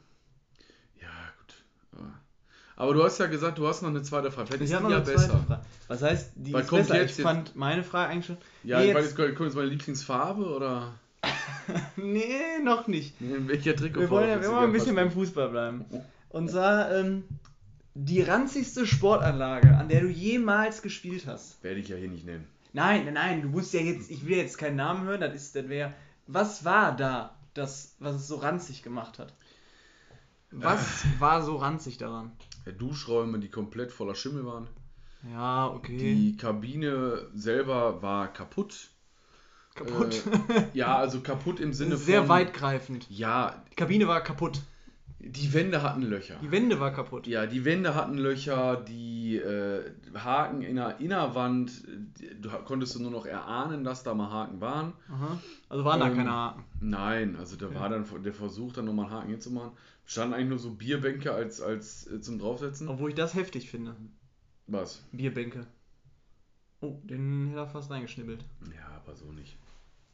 Aber 2.76 2.94
du 2.94 3.04
hast 3.04 3.18
ja 3.20 3.26
gesagt, 3.28 3.58
du 3.58 3.68
hast 3.68 3.82
noch 3.82 3.90
eine 3.90 4.02
zweite 4.04 4.32
Frage. 4.32 4.48
Vielleicht 4.48 4.64
ist 4.64 4.70
Ich 4.70 4.76
habe 4.76 4.88
die 4.88 4.94
ja 4.94 5.00
besser. 5.00 5.38
Frage. 5.48 5.62
Was 5.90 6.02
heißt, 6.02 6.32
die 6.36 6.54
Weil 6.54 6.62
ist 6.62 6.68
kommt 6.70 6.82
besser? 6.88 7.02
jetzt- 7.02 7.18
ich 7.20 7.24
fand 7.24 7.56
meine 7.56 7.84
Frage 7.84 8.12
eigentlich 8.12 8.26
schon. 8.28 8.38
Ja, 8.64 8.80
Nee, 8.80 8.90
ich 8.90 8.96
weiß, 8.96 9.06
jetzt- 9.06 9.16
kommt 9.18 9.40
jetzt 9.40 9.56
meine 9.56 9.68
Lieblingsfarbe 9.68 10.46
oder 10.46 10.94
Nee, 11.98 12.60
noch 12.64 12.88
nicht. 12.88 13.20
in 13.20 13.48
welcher 13.48 13.76
Trikotfarbe? 13.76 14.00
Wir 14.02 14.10
wollen 14.10 14.30
ja 14.30 14.36
immer 14.38 14.62
ein 14.62 14.72
bisschen 14.72 14.96
beim? 14.96 15.12
Fußball 15.12 15.50
bleiben. 15.50 15.86
Und 16.30 16.50
zwar 16.50 16.92
ähm, 16.96 17.24
die 17.96 18.22
ranzigste 18.22 18.86
Sportanlage, 18.88 19.76
an 19.76 19.90
der 19.90 20.02
du 20.02 20.08
jemals 20.08 20.82
gespielt 20.82 21.28
hast. 21.28 21.62
Werde 21.64 21.80
ich 21.80 21.90
ja 21.90 21.98
hier 21.98 22.08
nicht 22.10 22.26
nennen. 22.26 22.48
Nein, 22.72 23.06
nein, 23.06 23.14
nein, 23.16 23.42
du 23.42 23.50
musst 23.50 23.74
ja 23.74 23.82
jetzt, 23.82 24.10
ich 24.12 24.26
will 24.26 24.38
jetzt 24.38 24.58
keinen 24.58 24.76
Namen 24.76 25.06
hören, 25.08 25.22
das 25.22 25.34
ist, 25.34 25.56
das 25.56 25.68
wäre, 25.70 25.94
was 26.28 26.64
war 26.64 26.96
da, 26.96 27.36
das, 27.56 27.96
was 28.00 28.16
es 28.16 28.28
so 28.28 28.36
ranzig 28.38 28.84
gemacht 28.84 29.18
hat? 29.20 29.34
Was 30.52 31.06
war 31.20 31.42
so 31.44 31.58
ranzig 31.58 31.98
daran? 31.98 32.32
Ja, 32.66 32.72
Duschräume, 32.72 33.40
die 33.40 33.50
komplett 33.50 33.92
voller 33.92 34.16
Schimmel 34.16 34.46
waren. 34.46 34.68
Ja, 35.32 35.68
okay. 35.68 35.98
Die 35.98 36.38
Kabine 36.38 37.28
selber 37.36 38.02
war 38.02 38.32
kaputt. 38.32 38.90
Kaputt. 39.76 40.24
Äh, 40.50 40.64
ja, 40.74 40.98
also 40.98 41.20
kaputt 41.24 41.60
im 41.60 41.74
Sinne 41.74 41.98
Sehr 41.98 42.22
von. 42.22 42.30
weitgreifend. 42.30 43.06
Ja, 43.10 43.64
Die 43.72 43.76
Kabine 43.76 44.08
war 44.08 44.22
kaputt. 44.22 44.62
die 45.20 45.54
Wände 45.54 45.84
hatten 45.84 46.02
Löcher. 46.02 46.38
Die 46.42 46.52
Wände 46.52 46.80
war 46.80 46.92
kaputt. 46.92 47.28
Ja, 47.28 47.46
die 47.46 47.64
Wände 47.66 47.94
hatten 47.96 48.18
Löcher, 48.18 48.78
die 48.78 49.36
äh, 49.38 49.84
Haken 50.16 50.62
in 50.62 50.78
der 50.78 51.00
Innerwand, 51.00 51.72
du 52.42 52.50
konntest 52.66 52.96
du 52.96 53.02
nur 53.02 53.12
noch 53.12 53.26
erahnen, 53.26 53.84
dass 53.84 54.04
da 54.04 54.14
mal 54.14 54.32
Haken 54.32 54.60
waren. 54.62 54.94
Aha. 55.10 55.38
Also 55.68 55.84
waren 55.86 56.00
da 56.00 56.08
Ähm, 56.08 56.16
keine 56.16 56.32
Haken. 56.32 56.64
Nein, 56.80 57.36
also 57.38 57.56
da 57.58 57.74
war 57.76 57.90
dann 57.90 58.06
der 58.24 58.34
Versuch, 58.34 58.72
dann 58.74 58.86
nochmal 58.86 59.06
einen 59.08 59.14
Haken 59.16 59.30
hinzumachen. 59.32 59.72
Standen 60.10 60.34
eigentlich 60.34 60.50
nur 60.50 60.58
so 60.58 60.72
Bierbänke 60.72 61.32
als, 61.32 61.62
als 61.62 62.08
äh, 62.08 62.20
zum 62.20 62.40
Draufsetzen. 62.40 62.88
Obwohl 62.88 63.10
ich 63.12 63.16
das 63.16 63.36
heftig 63.36 63.70
finde. 63.70 63.96
Was? 64.66 65.04
Bierbänke. 65.12 65.68
Oh, 66.82 67.00
den 67.04 67.50
hätte 67.50 67.60
er 67.60 67.68
fast 67.68 67.92
reingeschnibbelt. 67.92 68.44
Ja, 68.76 68.88
aber 68.96 69.16
so 69.16 69.32
nicht. 69.32 69.56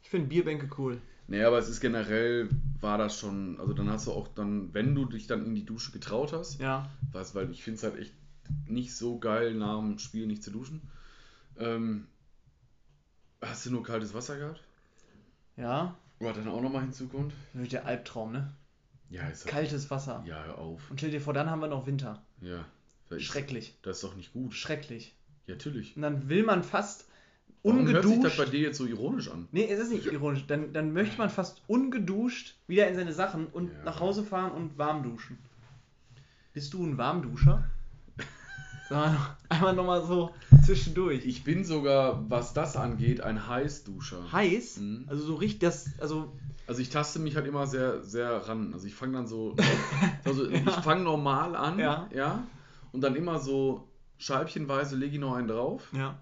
Ich 0.02 0.10
finde 0.10 0.26
Bierbänke 0.28 0.68
cool. 0.76 1.00
Nee, 1.28 1.42
aber 1.42 1.56
es 1.58 1.70
ist 1.70 1.80
generell, 1.80 2.50
war 2.78 2.98
das 2.98 3.18
schon, 3.18 3.58
also 3.58 3.72
dann 3.72 3.88
hast 3.88 4.06
du 4.06 4.12
auch 4.12 4.28
dann, 4.28 4.74
wenn 4.74 4.94
du 4.94 5.06
dich 5.06 5.26
dann 5.28 5.46
in 5.46 5.54
die 5.54 5.64
Dusche 5.64 5.92
getraut 5.92 6.34
hast, 6.34 6.60
Ja. 6.60 6.90
was, 7.10 7.34
weil 7.34 7.50
ich 7.50 7.64
finde 7.64 7.78
es 7.78 7.82
halt 7.82 7.96
echt 7.96 8.12
nicht 8.66 8.94
so 8.94 9.18
geil, 9.18 9.54
nach 9.54 9.78
dem 9.80 9.98
Spiel 9.98 10.26
nicht 10.26 10.42
zu 10.42 10.50
duschen. 10.50 10.82
Ähm, 11.56 12.06
hast 13.40 13.64
du 13.64 13.70
nur 13.70 13.82
kaltes 13.82 14.12
Wasser 14.12 14.36
gehabt? 14.36 14.62
Ja. 15.56 15.96
Was 16.20 16.36
dann 16.36 16.48
auch 16.48 16.60
nochmal 16.60 16.82
hinzukommt? 16.82 17.32
Natürlich 17.54 17.70
der 17.70 17.86
Albtraum, 17.86 18.32
ne? 18.32 18.52
Ja, 19.10 19.26
ist 19.28 19.46
Kaltes 19.46 19.90
Wasser. 19.90 20.22
Ja, 20.26 20.42
hör 20.44 20.58
auf. 20.58 20.90
Und 20.90 20.98
stell 21.00 21.10
dir 21.10 21.20
vor, 21.20 21.32
dann 21.34 21.50
haben 21.50 21.60
wir 21.60 21.68
noch 21.68 21.86
Winter. 21.86 22.22
Ja. 22.40 22.64
Schrecklich. 23.18 23.78
das 23.82 23.96
ist 23.98 24.04
doch 24.04 24.16
nicht 24.16 24.32
gut. 24.32 24.52
Schrecklich. 24.54 25.14
Ja, 25.46 25.54
natürlich. 25.54 25.94
Und 25.96 26.02
dann 26.02 26.28
will 26.28 26.42
man 26.42 26.64
fast 26.64 27.06
Warum 27.62 27.78
hört 27.86 27.88
sich 27.88 27.94
das 28.04 28.06
ungeduscht. 28.12 28.38
bei 28.38 28.44
dir 28.46 28.60
jetzt 28.60 28.78
so 28.78 28.86
ironisch 28.86 29.28
an? 29.30 29.48
Nee, 29.52 29.66
es 29.70 29.78
ist 29.80 29.90
nicht 29.92 30.06
ironisch. 30.06 30.44
Dann, 30.46 30.72
dann 30.72 30.92
möchte 30.92 31.18
man 31.18 31.30
fast 31.30 31.62
ungeduscht 31.68 32.56
wieder 32.66 32.88
in 32.88 32.96
seine 32.96 33.12
Sachen 33.12 33.46
und 33.46 33.68
Ja. 33.72 33.84
nach 33.84 34.00
Hause 34.00 34.24
fahren 34.24 34.52
und 34.52 34.76
warm 34.78 35.02
duschen. 35.04 35.38
Bist 36.52 36.72
du 36.74 36.84
ein 36.84 36.96
Warmduscher? 36.98 37.68
Einmal 39.48 39.74
nochmal 39.74 40.04
so 40.06 40.32
zwischendurch. 40.64 41.24
Ich 41.26 41.42
bin 41.44 41.64
sogar, 41.64 42.28
was 42.30 42.54
das 42.54 42.76
angeht, 42.76 43.20
ein 43.20 43.48
Heißduscher. 43.48 44.30
Heiß? 44.32 44.78
Mhm. 44.78 45.04
Also 45.08 45.24
so 45.24 45.34
richtig 45.34 45.60
das, 45.60 45.90
also 46.00 46.32
Also 46.66 46.80
ich 46.80 46.90
taste 46.90 47.18
mich 47.20 47.36
halt 47.36 47.46
immer 47.46 47.66
sehr, 47.66 48.02
sehr 48.02 48.48
ran. 48.48 48.72
Also 48.74 48.86
ich 48.86 48.94
fange 48.94 49.12
dann 49.12 49.26
so, 49.26 49.54
also 50.24 50.48
ich 50.50 50.70
fange 50.70 51.02
normal 51.04 51.54
an, 51.54 51.78
Ja. 51.78 52.08
ja, 52.12 52.46
und 52.92 53.00
dann 53.02 53.14
immer 53.14 53.38
so 53.38 53.88
scheibchenweise 54.18 54.96
lege 54.96 55.14
ich 55.14 55.20
noch 55.20 55.34
einen 55.34 55.48
drauf, 55.48 55.88
ja. 55.92 56.18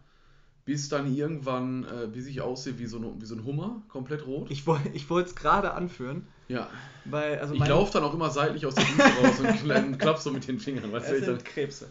bis 0.65 0.89
dann 0.89 1.15
irgendwann, 1.15 1.85
äh, 1.85 2.09
bis 2.13 2.27
ich 2.27 2.41
aussehe 2.41 2.79
wie 2.79 2.87
so, 2.87 2.99
ein- 2.99 3.21
wie 3.21 3.27
so 3.27 3.35
ein 3.37 3.45
Hummer, 3.45 3.83
komplett 3.89 4.27
rot. 4.27 4.51
Ich, 4.51 4.67
woll- 4.67 4.81
ich 4.93 5.09
wollte 5.09 5.31
es 5.31 5.37
gerade 5.37 5.73
anführen, 5.73 6.27
ja, 6.49 6.69
weil 7.07 7.39
also 7.39 7.55
ich 7.55 7.67
laufe 7.67 7.93
dann 7.93 8.05
auch 8.05 8.13
immer 8.15 8.31
seitlich 8.31 8.67
aus 8.67 8.75
der 8.75 8.85
Dusche 8.85 9.17
raus 9.23 9.39
und 9.41 9.47
kle- 9.47 9.97
klapp 9.97 10.19
so 10.19 10.31
mit 10.31 10.47
den 10.49 10.59
Fingern. 10.59 10.93
Weißt 10.93 11.07
Es 11.07 11.21
du, 11.21 11.25
sind 11.25 11.29
dann, 11.39 11.45
Krebse. 11.45 11.89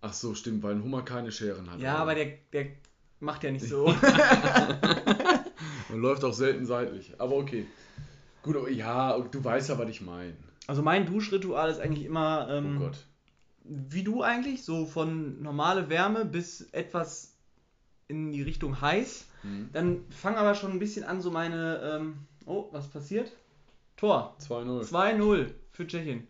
ach 0.00 0.12
so, 0.12 0.34
stimmt, 0.34 0.62
weil 0.62 0.74
ein 0.74 0.82
Hummer 0.82 1.02
keine 1.02 1.32
Scheren 1.32 1.70
hat. 1.70 1.80
Ja, 1.80 1.96
aber 1.96 2.14
der, 2.14 2.32
der 2.52 2.66
macht 3.20 3.44
ja 3.44 3.50
nicht 3.50 3.66
so. 3.66 3.86
Man 5.88 6.00
läuft 6.00 6.24
auch 6.24 6.34
selten 6.34 6.66
seitlich, 6.66 7.12
aber 7.18 7.36
okay. 7.36 7.66
Gut, 8.42 8.56
aber 8.56 8.70
ja, 8.70 9.18
du 9.18 9.44
weißt 9.44 9.68
ja, 9.68 9.78
was 9.78 9.88
ich 9.88 10.00
meine. 10.00 10.34
Also 10.66 10.82
mein 10.82 11.06
Duschritual 11.06 11.70
ist 11.70 11.80
eigentlich 11.80 12.06
immer 12.06 12.46
Oh 12.48 12.52
ähm, 12.52 12.78
Gott. 12.78 13.04
wie 13.64 14.02
du 14.02 14.22
eigentlich, 14.22 14.64
so 14.64 14.86
von 14.86 15.42
normale 15.42 15.88
Wärme 15.90 16.24
bis 16.24 16.62
etwas 16.72 17.34
in 18.08 18.32
die 18.32 18.42
Richtung 18.42 18.80
heiß. 18.80 19.26
Mhm. 19.42 19.68
Dann 19.72 20.04
fang 20.10 20.36
aber 20.36 20.54
schon 20.54 20.72
ein 20.72 20.78
bisschen 20.78 21.04
an, 21.04 21.20
so 21.20 21.30
meine. 21.30 21.80
Ähm, 21.82 22.14
oh, 22.46 22.68
was 22.72 22.88
passiert? 22.88 23.32
Tor. 23.96 24.36
2-0. 24.40 24.88
2-0 24.90 25.46
für 25.72 25.86
Tschechien. 25.86 26.26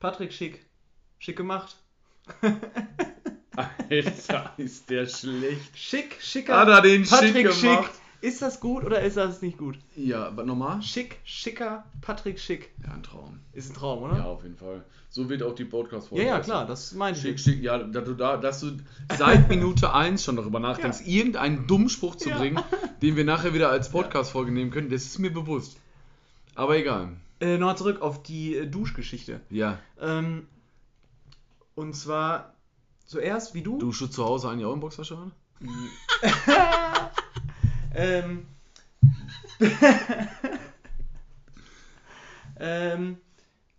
Patrick 0.00 0.32
Schick. 0.32 0.64
Schick 1.18 1.36
gemacht. 1.36 1.76
Alter, 3.90 4.52
ist 4.56 4.88
der 4.90 5.06
schlecht. 5.06 5.76
Schick, 5.76 6.16
schicker. 6.20 6.56
Hat 6.58 6.68
er 6.68 6.82
den 6.82 7.04
Patrick 7.06 7.52
schick 7.52 7.62
gemacht? 7.62 7.90
Ist 8.20 8.42
das 8.42 8.58
gut 8.58 8.82
oder 8.84 9.00
ist 9.00 9.16
das 9.16 9.42
nicht 9.42 9.58
gut? 9.58 9.78
Ja, 9.94 10.30
nochmal? 10.30 10.82
Schick, 10.82 11.18
schicker, 11.24 11.84
Patrick 12.00 12.40
Schick. 12.40 12.70
Ja, 12.84 12.92
ein 12.94 13.02
Traum. 13.04 13.38
Ist 13.52 13.70
ein 13.70 13.74
Traum, 13.74 14.02
oder? 14.02 14.16
Ja, 14.16 14.24
auf 14.24 14.42
jeden 14.42 14.56
Fall. 14.56 14.84
So 15.08 15.28
wird 15.28 15.42
auch 15.42 15.54
die 15.54 15.64
podcast 15.64 16.08
ja, 16.10 16.24
ja, 16.24 16.40
klar, 16.40 16.66
das 16.66 16.94
Schick, 17.14 17.36
ich. 17.36 17.42
schick, 17.42 17.62
ja, 17.62 17.78
dass 17.78 18.04
du, 18.04 18.14
da, 18.14 18.36
dass 18.36 18.60
du 18.60 18.72
seit 19.16 19.48
Minute 19.48 19.94
1 19.94 20.22
schon 20.24 20.34
darüber 20.36 20.58
nachdenkst, 20.58 21.02
irgendeinen 21.06 21.66
dummen 21.68 21.88
Spruch 21.88 22.16
zu 22.16 22.30
Ja. 22.30 22.38
bringen, 22.38 22.60
den 23.02 23.14
wir 23.16 23.24
nachher 23.24 23.54
wieder 23.54 23.70
als 23.70 23.88
Podcast-Folge 23.90 24.50
nehmen 24.50 24.70
können, 24.72 24.90
das 24.90 25.04
ist 25.04 25.18
mir 25.18 25.32
bewusst. 25.32 25.78
Aber 26.56 26.76
egal. 26.76 27.10
Äh, 27.40 27.56
Nochmal 27.56 27.78
zurück 27.78 28.02
auf 28.02 28.22
die 28.24 28.56
äh, 28.56 28.66
Duschgeschichte. 28.66 29.40
Ja. 29.48 29.78
Ähm, 30.00 30.46
und 31.76 31.94
zwar 31.94 32.52
zuerst, 33.08 33.54
wie 33.54 33.62
du. 33.62 33.78
Dusche 33.78 34.08
zu 34.08 34.24
Hause 34.24 34.48
eigentlich 34.48 34.66
auch 34.66 34.74
im 34.74 34.80
Boxershort? 34.80 35.32
ähm, 37.94 38.46
ähm, 42.60 43.16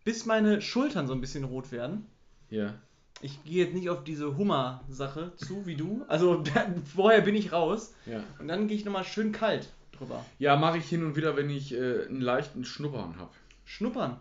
bis 0.04 0.26
meine 0.26 0.62
Schultern 0.62 1.08
so 1.08 1.14
ein 1.14 1.22
bisschen 1.22 1.46
rot 1.46 1.72
werden. 1.72 2.06
Ja. 2.50 2.74
Ich 3.22 3.44
gehe 3.44 3.64
jetzt 3.66 3.74
nicht 3.74 3.90
auf 3.90 4.04
diese 4.04 4.38
Hummer-Sache 4.38 5.34
zu 5.38 5.66
wie 5.66 5.76
du. 5.76 6.04
Also 6.08 6.44
dann, 6.54 6.84
vorher 6.84 7.22
bin 7.22 7.36
ich 7.36 7.54
raus. 7.54 7.94
Ja. 8.06 8.24
Und 8.40 8.48
dann 8.48 8.68
gehe 8.68 8.76
ich 8.76 8.84
nochmal 8.84 9.06
schön 9.06 9.32
kalt 9.32 9.70
drüber. 9.92 10.26
Ja, 10.40 10.56
mache 10.58 10.78
ich 10.80 10.86
hin 10.86 11.06
und 11.06 11.16
wieder, 11.16 11.38
wenn 11.38 11.50
ich 11.50 11.74
äh, 11.74 12.06
einen 12.08 12.22
leichten 12.22 12.66
Schnuppern 12.66 13.18
habe. 13.18 13.32
Schnuppern. 13.64 14.20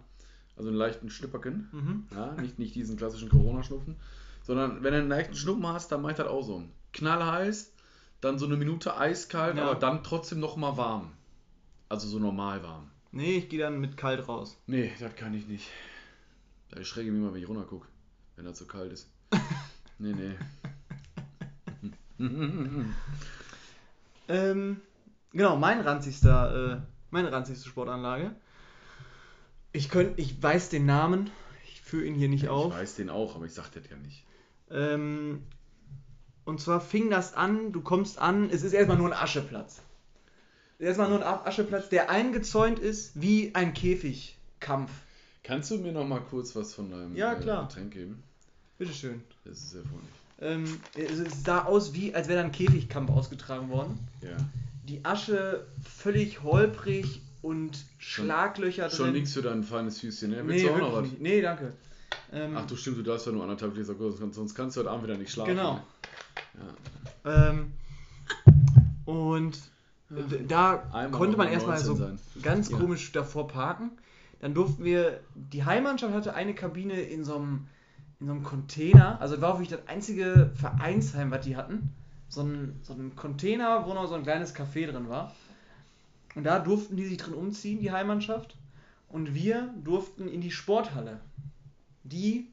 Also 0.56 0.68
einen 0.68 0.78
leichten 0.78 1.08
Schnipperken. 1.08 1.68
Mhm. 1.72 2.06
Ja, 2.14 2.32
nicht, 2.40 2.58
nicht 2.58 2.74
diesen 2.74 2.96
klassischen 2.96 3.28
Corona-Schnupfen. 3.28 3.96
Sondern 4.48 4.82
wenn 4.82 4.92
du 4.94 4.98
einen 4.98 5.08
leichten 5.08 5.36
Schnuppen 5.36 5.66
hast, 5.68 5.92
dann 5.92 6.02
mache 6.02 6.12
ich 6.12 6.16
das 6.18 6.26
auch 6.26 6.42
so. 6.42 6.64
Knallheiß, 6.94 7.72
dann 8.20 8.38
so 8.38 8.46
eine 8.46 8.56
Minute 8.56 8.96
eiskalt, 8.96 9.56
Ja. 9.56 9.62
aber 9.70 9.78
dann 9.78 10.02
trotzdem 10.02 10.40
nochmal 10.40 10.76
warm. 10.76 11.12
Also 11.88 12.08
so 12.08 12.18
normal 12.18 12.62
warm. 12.64 12.90
Nee, 13.12 13.36
ich 13.38 13.48
gehe 13.48 13.60
dann 13.60 13.78
mit 13.80 13.96
kalt 13.96 14.26
raus. 14.26 14.56
Nee, 14.66 14.90
das 14.98 15.14
kann 15.14 15.32
ich 15.34 15.46
nicht. 15.46 15.68
Da 16.70 16.82
schräge 16.82 17.12
mich 17.12 17.22
mal, 17.22 17.32
wenn 17.32 17.40
ich 17.42 17.48
runtergucke, 17.48 17.86
wenn 18.36 18.44
das 18.44 18.58
so 18.58 18.64
kalt 18.66 18.90
ist. 18.92 19.08
Nee, 20.00 20.14
nee. 20.14 20.34
Ähm, 24.28 24.80
genau, 25.32 25.56
mein 25.56 25.80
ranzigster, 25.80 26.72
äh, 26.72 26.80
meine 27.10 27.32
ranzigste 27.32 27.68
Sportanlage. 27.68 28.34
Ich 29.72 29.88
könnte, 29.88 30.20
ich 30.20 30.42
weiß 30.42 30.68
den 30.68 30.86
Namen, 30.86 31.30
ich 31.66 31.80
führe 31.80 32.04
ihn 32.04 32.14
hier 32.14 32.28
nicht 32.28 32.44
ich 32.44 32.48
auf. 32.48 32.72
weiß 32.74 32.96
den 32.96 33.10
auch, 33.10 33.34
aber 33.36 33.46
ich 33.46 33.54
sag 33.54 33.70
das 33.72 33.88
ja 33.90 33.96
nicht. 33.96 34.24
Ähm, 34.70 35.42
und 36.44 36.60
zwar 36.60 36.80
fing 36.80 37.10
das 37.10 37.34
an, 37.34 37.72
du 37.72 37.80
kommst 37.82 38.18
an, 38.18 38.50
es 38.50 38.62
ist 38.62 38.72
erstmal 38.72 38.96
nur 38.98 39.08
ein 39.08 39.12
Ascheplatz. 39.12 39.80
Erstmal 40.78 41.08
nur 41.08 41.18
ein 41.26 41.46
Ascheplatz, 41.46 41.88
der 41.88 42.08
eingezäunt 42.10 42.78
ist 42.78 43.20
wie 43.20 43.54
ein 43.54 43.74
Käfigkampf. 43.74 44.90
Kannst 45.42 45.70
du 45.70 45.78
mir 45.78 45.92
noch 45.92 46.06
mal 46.06 46.20
kurz 46.20 46.54
was 46.54 46.74
von 46.74 46.90
deinem 46.90 47.16
Ja, 47.16 47.32
äh, 47.34 47.40
klar. 47.40 47.66
Getränk 47.68 47.92
geben? 47.92 48.22
Bitteschön. 48.78 49.22
Das 49.44 49.58
ist 49.58 49.70
sehr 49.70 49.82
freundlich. 49.82 50.10
Ähm, 50.40 50.80
es 50.94 51.18
es 51.18 51.42
sah 51.44 51.64
aus 51.64 51.94
wie, 51.94 52.14
als 52.14 52.28
wäre 52.28 52.38
da 52.40 52.44
ein 52.44 52.52
Käfigkampf 52.52 53.10
ausgetragen 53.10 53.70
worden. 53.70 53.98
Ja. 54.22 54.36
Die 54.84 55.04
Asche 55.04 55.66
völlig 55.82 56.42
holprig 56.42 57.22
und 57.42 57.84
Schlaglöcher 57.98 58.88
Schon 58.88 59.06
drin. 59.06 59.14
nichts 59.14 59.32
für 59.32 59.42
dein 59.42 59.64
feines 59.64 60.00
Füßchen, 60.00 60.30
ne? 60.30 60.42
Nee, 60.42 60.48
Willst 60.48 60.64
du 60.66 60.70
auch 60.70 60.78
noch 60.78 60.92
was? 60.92 61.08
Nee, 61.18 61.40
danke. 61.40 61.72
Ähm, 62.32 62.54
Ach 62.56 62.66
du 62.66 62.76
stimmt, 62.76 62.98
du 62.98 63.02
darfst 63.02 63.26
ja 63.26 63.32
nur 63.32 63.42
anderthalb 63.42 63.74
Gläser 63.74 63.94
Gurken, 63.94 64.18
sonst- 64.18 64.36
sonst 64.36 64.54
kannst 64.54 64.76
du 64.76 64.80
heute 64.80 64.90
Abend 64.90 65.04
wieder 65.04 65.16
nicht 65.16 65.30
schlafen. 65.32 65.50
Genau. 65.54 65.80
Ja. 67.24 67.46
Ähm, 67.48 67.72
und 69.04 69.58
d- 70.10 70.44
da 70.46 70.82
Einmal 70.92 71.10
konnte 71.10 71.36
man 71.36 71.48
erstmal 71.48 71.76
19 71.76 71.86
so 71.86 72.02
sein. 72.02 72.18
ganz 72.42 72.70
Ja. 72.70 72.78
komisch 72.78 73.12
davor 73.12 73.48
parken. 73.48 73.90
Dann 74.40 74.54
durften 74.54 74.84
wir, 74.84 75.20
die 75.34 75.64
Heimmannschaft 75.64 76.14
hatte 76.14 76.34
eine 76.34 76.54
Kabine 76.54 77.00
in 77.00 77.24
so 77.24 77.36
einem, 77.36 77.66
in 78.20 78.26
so 78.26 78.32
einem 78.32 78.42
Container. 78.44 79.20
Also 79.20 79.40
war 79.40 79.54
wirklich 79.58 79.68
das 79.76 79.88
einzige 79.88 80.50
Vereinsheim, 80.54 81.30
was 81.30 81.44
die 81.44 81.56
hatten. 81.56 81.90
So 82.28 82.42
ein, 82.42 82.78
so 82.82 82.92
ein 82.92 83.16
Container, 83.16 83.86
wo 83.86 83.94
noch 83.94 84.06
so 84.06 84.14
ein 84.14 84.22
kleines 84.22 84.54
Café 84.54 84.86
drin 84.90 85.08
war. 85.08 85.34
Und 86.34 86.44
da 86.44 86.58
durften 86.58 86.96
die 86.96 87.06
sich 87.06 87.16
drin 87.16 87.34
umziehen, 87.34 87.80
die 87.80 87.90
Heimmannschaft. 87.90 88.54
Und 89.08 89.34
wir 89.34 89.72
durften 89.82 90.28
in 90.28 90.40
die 90.42 90.50
Sporthalle, 90.50 91.20
die 92.08 92.46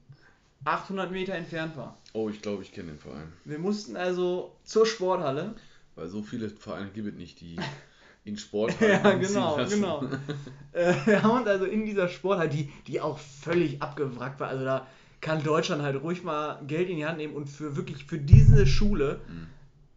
800 0.64 1.12
Meter 1.12 1.34
entfernt 1.34 1.76
war. 1.78 1.98
Oh, 2.14 2.30
ich 2.30 2.42
glaube, 2.42 2.64
ich 2.64 2.72
kenne 2.72 2.90
den 2.94 3.00
Verein. 3.00 3.32
Wir 3.44 3.60
mussten 3.60 3.96
also 3.98 4.56
zur 4.64 4.86
Sporthalle. 4.86 5.56
Weil 5.96 6.08
so 6.08 6.22
viele 6.24 6.50
Vereine 6.50 6.90
gibt 6.90 7.08
es 7.08 7.14
nicht, 7.16 7.40
die 7.42 7.58
in 8.26 8.38
Sporthallen 8.38 8.92
Ja, 9.04 9.14
genau, 9.14 9.58
lassen. 9.58 9.82
genau. 9.82 10.04
Äh, 10.74 10.94
wir 11.06 11.24
haben 11.24 11.40
uns 11.40 11.48
also 11.48 11.64
in 11.66 11.86
dieser 11.86 12.10
Sporthalle, 12.10 12.50
die, 12.50 12.70
die 12.88 13.00
auch 13.00 13.18
völlig 13.18 13.82
abgewrackt 13.82 14.42
war, 14.42 14.50
also 14.50 14.66
da 14.66 14.86
kann 15.22 15.42
Deutschland 15.42 15.82
halt 15.84 16.02
ruhig 16.04 16.22
mal 16.24 16.62
Geld 16.68 16.90
in 16.90 16.98
die 16.98 17.06
Hand 17.06 17.18
nehmen 17.18 17.34
und 17.34 17.48
für 17.50 17.78
wirklich 17.78 18.04
für 18.06 18.18
diese 18.18 18.66
Schule 18.68 19.22
Mhm. 19.30 19.48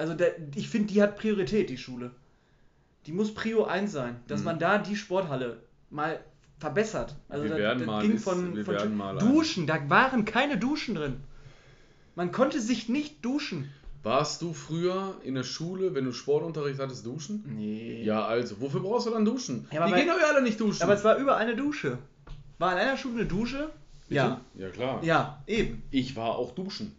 Also 0.01 0.15
der, 0.15 0.37
ich 0.55 0.69
finde, 0.69 0.93
die 0.93 1.03
hat 1.03 1.17
Priorität, 1.19 1.69
die 1.71 1.77
Schule. 1.77 2.13
Die 3.07 3.13
muss 3.13 3.35
Prio 3.35 3.65
1 3.65 3.91
sein, 3.91 4.21
dass 4.29 4.41
Mhm. 4.41 4.45
man 4.45 4.59
da 4.61 4.79
die 4.79 4.95
Sporthalle 4.95 5.61
mal 5.91 6.21
verbessert. 6.59 7.15
Also 7.29 7.45
Wir 7.45 7.51
das, 7.51 7.59
werden 7.59 7.79
das 7.81 7.87
mal 7.87 8.03
ging 8.03 8.13
ist- 8.17 8.25
von, 8.25 8.57
wir 8.57 8.65
von 8.65 8.75
werden 8.75 8.97
mal 8.97 9.19
Duschen, 9.19 9.67
da 9.67 9.89
waren 9.89 10.25
keine 10.25 10.59
Duschen 10.59 10.95
drin. 10.95 11.21
Man 12.17 12.33
konnte 12.33 12.61
sich 12.61 12.89
nicht 12.89 13.25
duschen. 13.25 13.71
Warst 14.03 14.43
du 14.43 14.53
früher 14.53 15.15
in 15.25 15.35
der 15.35 15.43
Schule, 15.45 15.95
wenn 15.95 16.05
du 16.05 16.13
Sportunterricht 16.13 16.81
hattest, 16.81 17.05
duschen? 17.05 17.43
Nee. 17.57 18.03
Ja, 18.05 18.25
also, 18.25 18.61
wofür 18.61 18.81
brauchst 18.81 19.07
du 19.07 19.11
dann 19.11 19.25
duschen? 19.25 19.67
Ja, 19.71 19.85
Die 19.87 19.93
bei- 19.93 19.99
gehen 20.01 20.09
doch 20.09 20.29
alle 20.29 20.43
nicht 20.43 20.59
duschen. 20.61 20.83
Aber 20.83 20.95
es 20.95 21.05
war 21.05 21.17
überall 21.17 21.39
eine 21.43 21.57
Dusche. 21.57 21.99
War 22.59 22.73
in 22.73 22.79
einer 22.79 22.97
Schule 22.97 23.21
eine 23.21 23.27
Dusche? 23.27 23.71
Ja. 24.09 24.41
Ja, 24.55 24.69
klar. 24.71 25.03
Ja, 25.05 25.43
eben. 25.47 25.83
Ich 25.91 26.17
war 26.17 26.37
auch 26.37 26.55
duschen. 26.55 26.95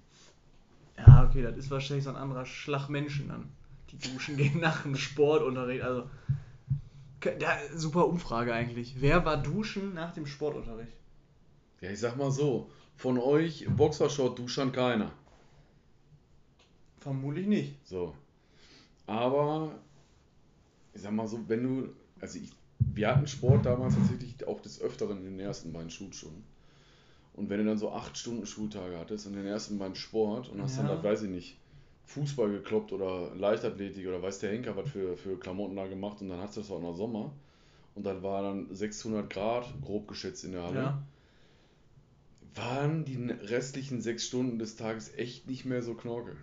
Ja, 0.98 1.26
okay, 1.28 1.42
das 1.42 1.58
ist 1.58 1.72
wahrscheinlich 1.72 2.04
so 2.04 2.12
ein 2.12 2.16
anderer 2.18 2.46
Schlag 2.46 2.90
Menschen 2.90 3.30
dann. 3.30 3.46
Die 3.92 3.98
duschen 4.10 4.38
gehen 4.38 4.60
nach 4.60 4.84
dem 4.84 4.96
Sportunterricht. 4.96 5.82
Also, 5.84 6.04
da, 7.22 7.58
super 7.76 8.08
Umfrage 8.08 8.54
eigentlich. 8.54 8.96
Wer 9.00 9.26
war 9.26 9.38
duschen 9.38 9.94
nach 9.94 10.14
dem 10.14 10.26
Sportunterricht? 10.26 10.94
Ja, 11.82 11.90
ich 11.92 12.00
sag 12.00 12.18
mal 12.18 12.32
so, 12.32 12.70
von 12.96 13.18
euch 13.18 13.66
Boxershort-Duschern 13.70 14.72
keiner. 14.72 15.12
Vermutlich 17.00 17.48
nicht. 17.48 17.76
So. 17.88 18.14
Aber, 19.08 19.72
ich 20.94 21.02
sag 21.02 21.12
mal 21.14 21.28
so, 21.28 21.40
wenn 21.48 21.64
du, 21.64 21.90
also 22.20 22.40
ich, 22.40 22.52
wir 22.94 23.08
hatten 23.08 23.28
Sport 23.28 23.66
damals 23.66 23.96
tatsächlich 23.96 24.46
auch 24.46 24.62
des 24.62 24.82
Öfteren 24.82 25.18
in 25.20 25.38
den 25.38 25.40
ersten 25.40 25.72
beiden 25.72 25.90
Schulstunden. 25.90 26.44
Und 27.34 27.50
wenn 27.50 27.60
du 27.60 27.66
dann 27.66 27.78
so 27.78 27.92
acht 27.92 28.18
Stunden 28.18 28.46
Schultage 28.46 28.98
hattest 28.98 29.28
und 29.28 29.34
den 29.34 29.46
ersten 29.46 29.80
beiden 29.80 29.96
Sport 29.96 30.50
und 30.50 30.62
hast 30.62 30.78
dann 30.78 30.88
Ja. 30.88 30.96
da, 30.96 31.04
weiß 31.04 31.24
ich 31.24 31.30
nicht, 31.30 31.58
Fußball 32.10 32.50
gekloppt 32.50 32.92
oder 32.92 33.36
Leichtathletik 33.36 34.08
oder 34.08 34.22
weiß 34.22 34.40
der 34.40 34.52
Henker 34.52 34.76
was 34.76 34.90
für, 34.90 35.16
für 35.16 35.38
Klamotten 35.38 35.76
da 35.76 35.86
gemacht 35.86 36.22
und 36.22 36.30
dann 36.30 36.40
hast 36.40 36.58
du 36.58 36.62
das 36.62 36.72
auch 36.72 36.82
noch 36.82 36.96
Sommer 36.96 37.32
und 37.94 38.04
dann 38.04 38.24
war 38.24 38.42
dann 38.42 38.74
600 38.74 39.30
Grad, 39.30 39.72
grob 39.84 40.08
geschätzt 40.08 40.44
in 40.44 40.54
der 40.54 40.64
Halle. 40.64 40.80
Ja. 40.80 41.04
Waren 42.56 43.06
die 43.06 43.16
restlichen 43.16 44.02
sechs 44.02 44.26
Stunden 44.26 44.58
des 44.58 44.76
Tages 44.76 45.14
echt 45.16 45.48
nicht 45.48 45.66
mehr 45.66 45.84
so 45.84 45.94
knorke. 45.94 46.36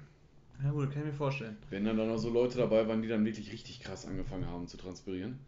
Ja, 0.63 0.71
gut, 0.71 0.91
kann 0.91 1.03
ich 1.03 1.09
mir 1.09 1.13
vorstellen. 1.13 1.57
Wenn 1.69 1.85
dann, 1.85 1.97
dann 1.97 2.09
noch 2.09 2.19
so 2.19 2.31
Leute 2.31 2.59
dabei 2.59 2.87
waren, 2.87 3.03
die 3.03 3.09
dann 3.09 3.25
wirklich 3.25 3.53
richtig 3.53 3.81
krass 3.81 4.07
angefangen 4.07 4.47
haben 4.47 4.69
zu 4.69 4.77
transpirieren 4.77 5.41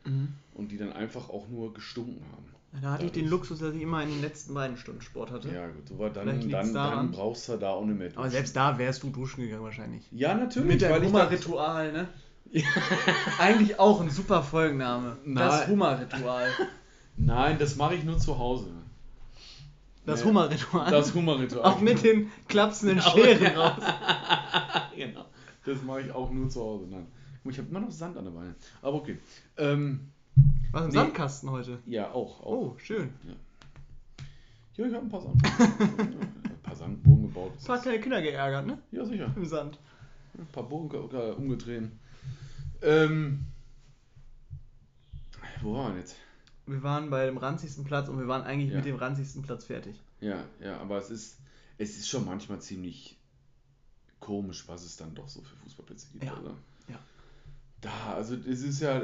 und 0.54 0.72
die 0.72 0.76
dann 0.78 0.92
einfach 0.92 1.30
auch 1.30 1.48
nur 1.48 1.72
gestunken 1.72 2.24
haben. 2.32 2.57
Da 2.82 2.92
hatte 2.92 3.06
ich 3.06 3.12
den. 3.12 3.26
Luxus, 3.28 3.60
dass 3.60 3.74
ich 3.74 3.82
immer 3.82 4.02
in 4.02 4.10
den 4.10 4.20
letzten 4.20 4.52
beiden 4.54 4.76
Stunden 4.76 5.00
Sport 5.00 5.30
hatte. 5.30 5.48
Ja, 5.52 5.66
gut, 5.68 5.90
aber 5.90 6.10
dann, 6.10 6.50
dann, 6.50 6.74
dann 6.74 7.10
brauchst 7.10 7.48
du 7.48 7.56
da 7.56 7.70
auch 7.70 7.84
nicht 7.84 7.98
mehr 7.98 8.08
Aber 8.08 8.16
duschen. 8.16 8.30
selbst 8.30 8.56
da 8.56 8.78
wärst 8.78 9.02
du 9.02 9.10
duschen 9.10 9.42
gegangen 9.42 9.62
wahrscheinlich. 9.64 10.06
Ja, 10.12 10.34
natürlich. 10.34 10.68
Mit 10.68 10.82
dem 10.82 11.02
Hummer-Ritual, 11.04 11.92
ne? 11.92 12.08
Eigentlich 13.38 13.78
auch 13.78 14.00
ein 14.00 14.10
super 14.10 14.42
Folgenname. 14.42 15.16
Das 15.26 15.60
Nein. 15.60 15.68
Hummer-Ritual. 15.70 16.48
Nein, 17.16 17.58
das 17.58 17.76
mache 17.76 17.94
ich 17.94 18.04
nur 18.04 18.18
zu 18.18 18.38
Hause. 18.38 18.70
Das 20.06 20.20
Nee. 20.20 20.28
Hummer-Ritual. 20.28 20.90
Das 20.90 21.14
Hummerritual. 21.14 21.64
Auch 21.64 21.80
mit 21.80 22.02
den 22.02 22.30
klapsenden 22.48 23.00
Scheren 23.02 23.56
raus. 23.56 23.82
genau. 24.96 25.24
Das 25.66 25.82
mache 25.82 26.02
ich 26.02 26.12
auch 26.12 26.30
nur 26.30 26.48
zu 26.48 26.60
Hause. 26.60 26.86
Nein. 26.90 27.06
Ich 27.44 27.58
habe 27.58 27.68
immer 27.68 27.80
noch 27.80 27.90
Sand 27.90 28.16
an 28.16 28.24
der 28.24 28.30
Beine. 28.32 28.54
Aber 28.82 28.94
okay. 28.96 29.18
Ähm, 29.56 30.10
Was 30.72 30.82
im 30.82 30.88
Nee. 30.88 30.94
Sandkasten 30.96 31.50
heute? 31.50 31.78
ja, 31.86 32.10
auch. 32.12 32.40
auch. 32.40 32.46
Oh, 32.46 32.78
schön. 32.78 33.12
Ja, 34.76 34.86
ich 34.86 34.94
habe 34.94 35.04
ein 35.06 35.08
paar 35.10 35.20
Sand. 35.22 35.42
ein 35.44 36.58
paar 36.62 36.76
Sandburgen 36.76 37.22
gebaut. 37.28 37.52
Ein 37.58 37.64
paar 37.66 37.80
kleine 37.80 38.00
Kinder 38.00 38.22
geärgert, 38.22 38.66
ne? 38.66 38.78
Ja, 38.92 39.04
sicher. 39.04 39.32
Im 39.34 39.44
Sand. 39.46 39.78
Ein 40.36 40.46
paar 40.52 40.62
Bogen 40.68 40.88
ge- 40.88 41.32
umgedreht. 41.32 41.90
Ähm, 42.82 43.44
wo 45.62 45.74
waren 45.74 45.94
wir 45.94 46.00
jetzt? 46.00 46.16
Wir 46.66 46.82
waren 46.82 47.10
bei 47.10 47.26
dem 47.26 47.38
ranzigsten 47.38 47.84
Platz 47.84 48.08
und 48.08 48.18
wir 48.18 48.28
waren 48.28 48.42
eigentlich 48.42 48.70
Ja. 48.70 48.76
mit 48.76 48.84
dem 48.84 48.96
ranzigsten 48.96 49.42
Platz 49.42 49.64
fertig. 49.64 49.96
Ja, 50.20 50.44
ja, 50.60 50.78
aber 50.78 50.98
es 50.98 51.10
ist, 51.10 51.38
es 51.78 51.96
ist 51.96 52.08
schon 52.08 52.24
manchmal 52.26 52.60
ziemlich 52.60 53.16
komisch, 54.20 54.68
was 54.68 54.84
es 54.84 54.96
dann 54.96 55.14
doch 55.14 55.28
so 55.28 55.40
für 55.42 55.56
Fußballplätze 55.56 56.08
gibt. 56.12 56.24
Ja, 56.24 56.34
Also. 56.34 56.54
ja. 56.88 56.98
Da, 57.80 58.14
also 58.14 58.34
es 58.36 58.62
ist 58.62 58.80
ja, 58.80 59.00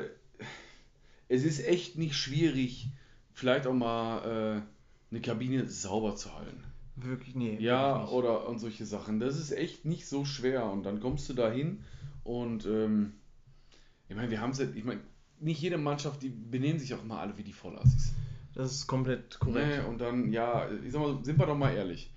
es 1.29 1.45
ist 1.45 1.67
echt 1.67 1.97
nicht 1.99 2.15
schwierig, 2.17 2.89
vielleicht 3.33 3.67
auch 3.67 3.75
mal 3.75 4.19
äh, 4.59 4.63
eine 5.11 5.21
Kabine 5.21 5.69
sauber 5.69 6.17
zu 6.17 6.35
halten. 6.35 6.63
Wirklich, 6.97 7.35
nee. 7.35 7.57
Ja, 7.59 7.99
wirklich 7.99 8.13
oder 8.13 8.49
und 8.49 8.59
solche 8.59 8.87
Sachen. 8.87 9.21
Das 9.21 9.39
ist 9.39 9.51
echt 9.53 9.85
nicht 9.85 10.07
so 10.07 10.25
schwer. 10.25 10.67
Und 10.71 10.85
dann 10.85 11.01
kommst 11.01 11.29
du 11.29 11.35
da 11.35 11.51
hin 11.51 11.83
und 12.23 12.67
ähm, 12.67 13.15
ich 14.09 14.17
meine, 14.17 14.31
wir 14.31 14.41
haben 14.41 14.51
es 14.51 14.59
ja, 14.59 14.67
ich 14.75 14.85
meine, 14.85 15.01
nicht 15.41 15.61
jede 15.61 15.79
Mannschaft, 15.79 16.23
die 16.23 16.29
benehmen 16.29 16.79
sich 16.79 16.95
auch 16.95 17.05
mal 17.05 17.21
alle 17.21 17.37
wie 17.37 17.43
die 17.43 17.53
Vollassis. 17.53 18.15
Das 18.55 18.71
ist 18.71 18.87
komplett 18.87 19.39
korrekt. 19.41 19.83
Nee, 19.83 19.89
und 19.89 20.01
dann, 20.01 20.33
ja, 20.33 20.71
ich 20.71 20.93
sag 20.93 21.01
mal, 21.01 21.25
sind 21.25 21.39
wir 21.39 21.47
doch 21.47 21.57
mal 21.57 21.75
ehrlich. 21.75 22.13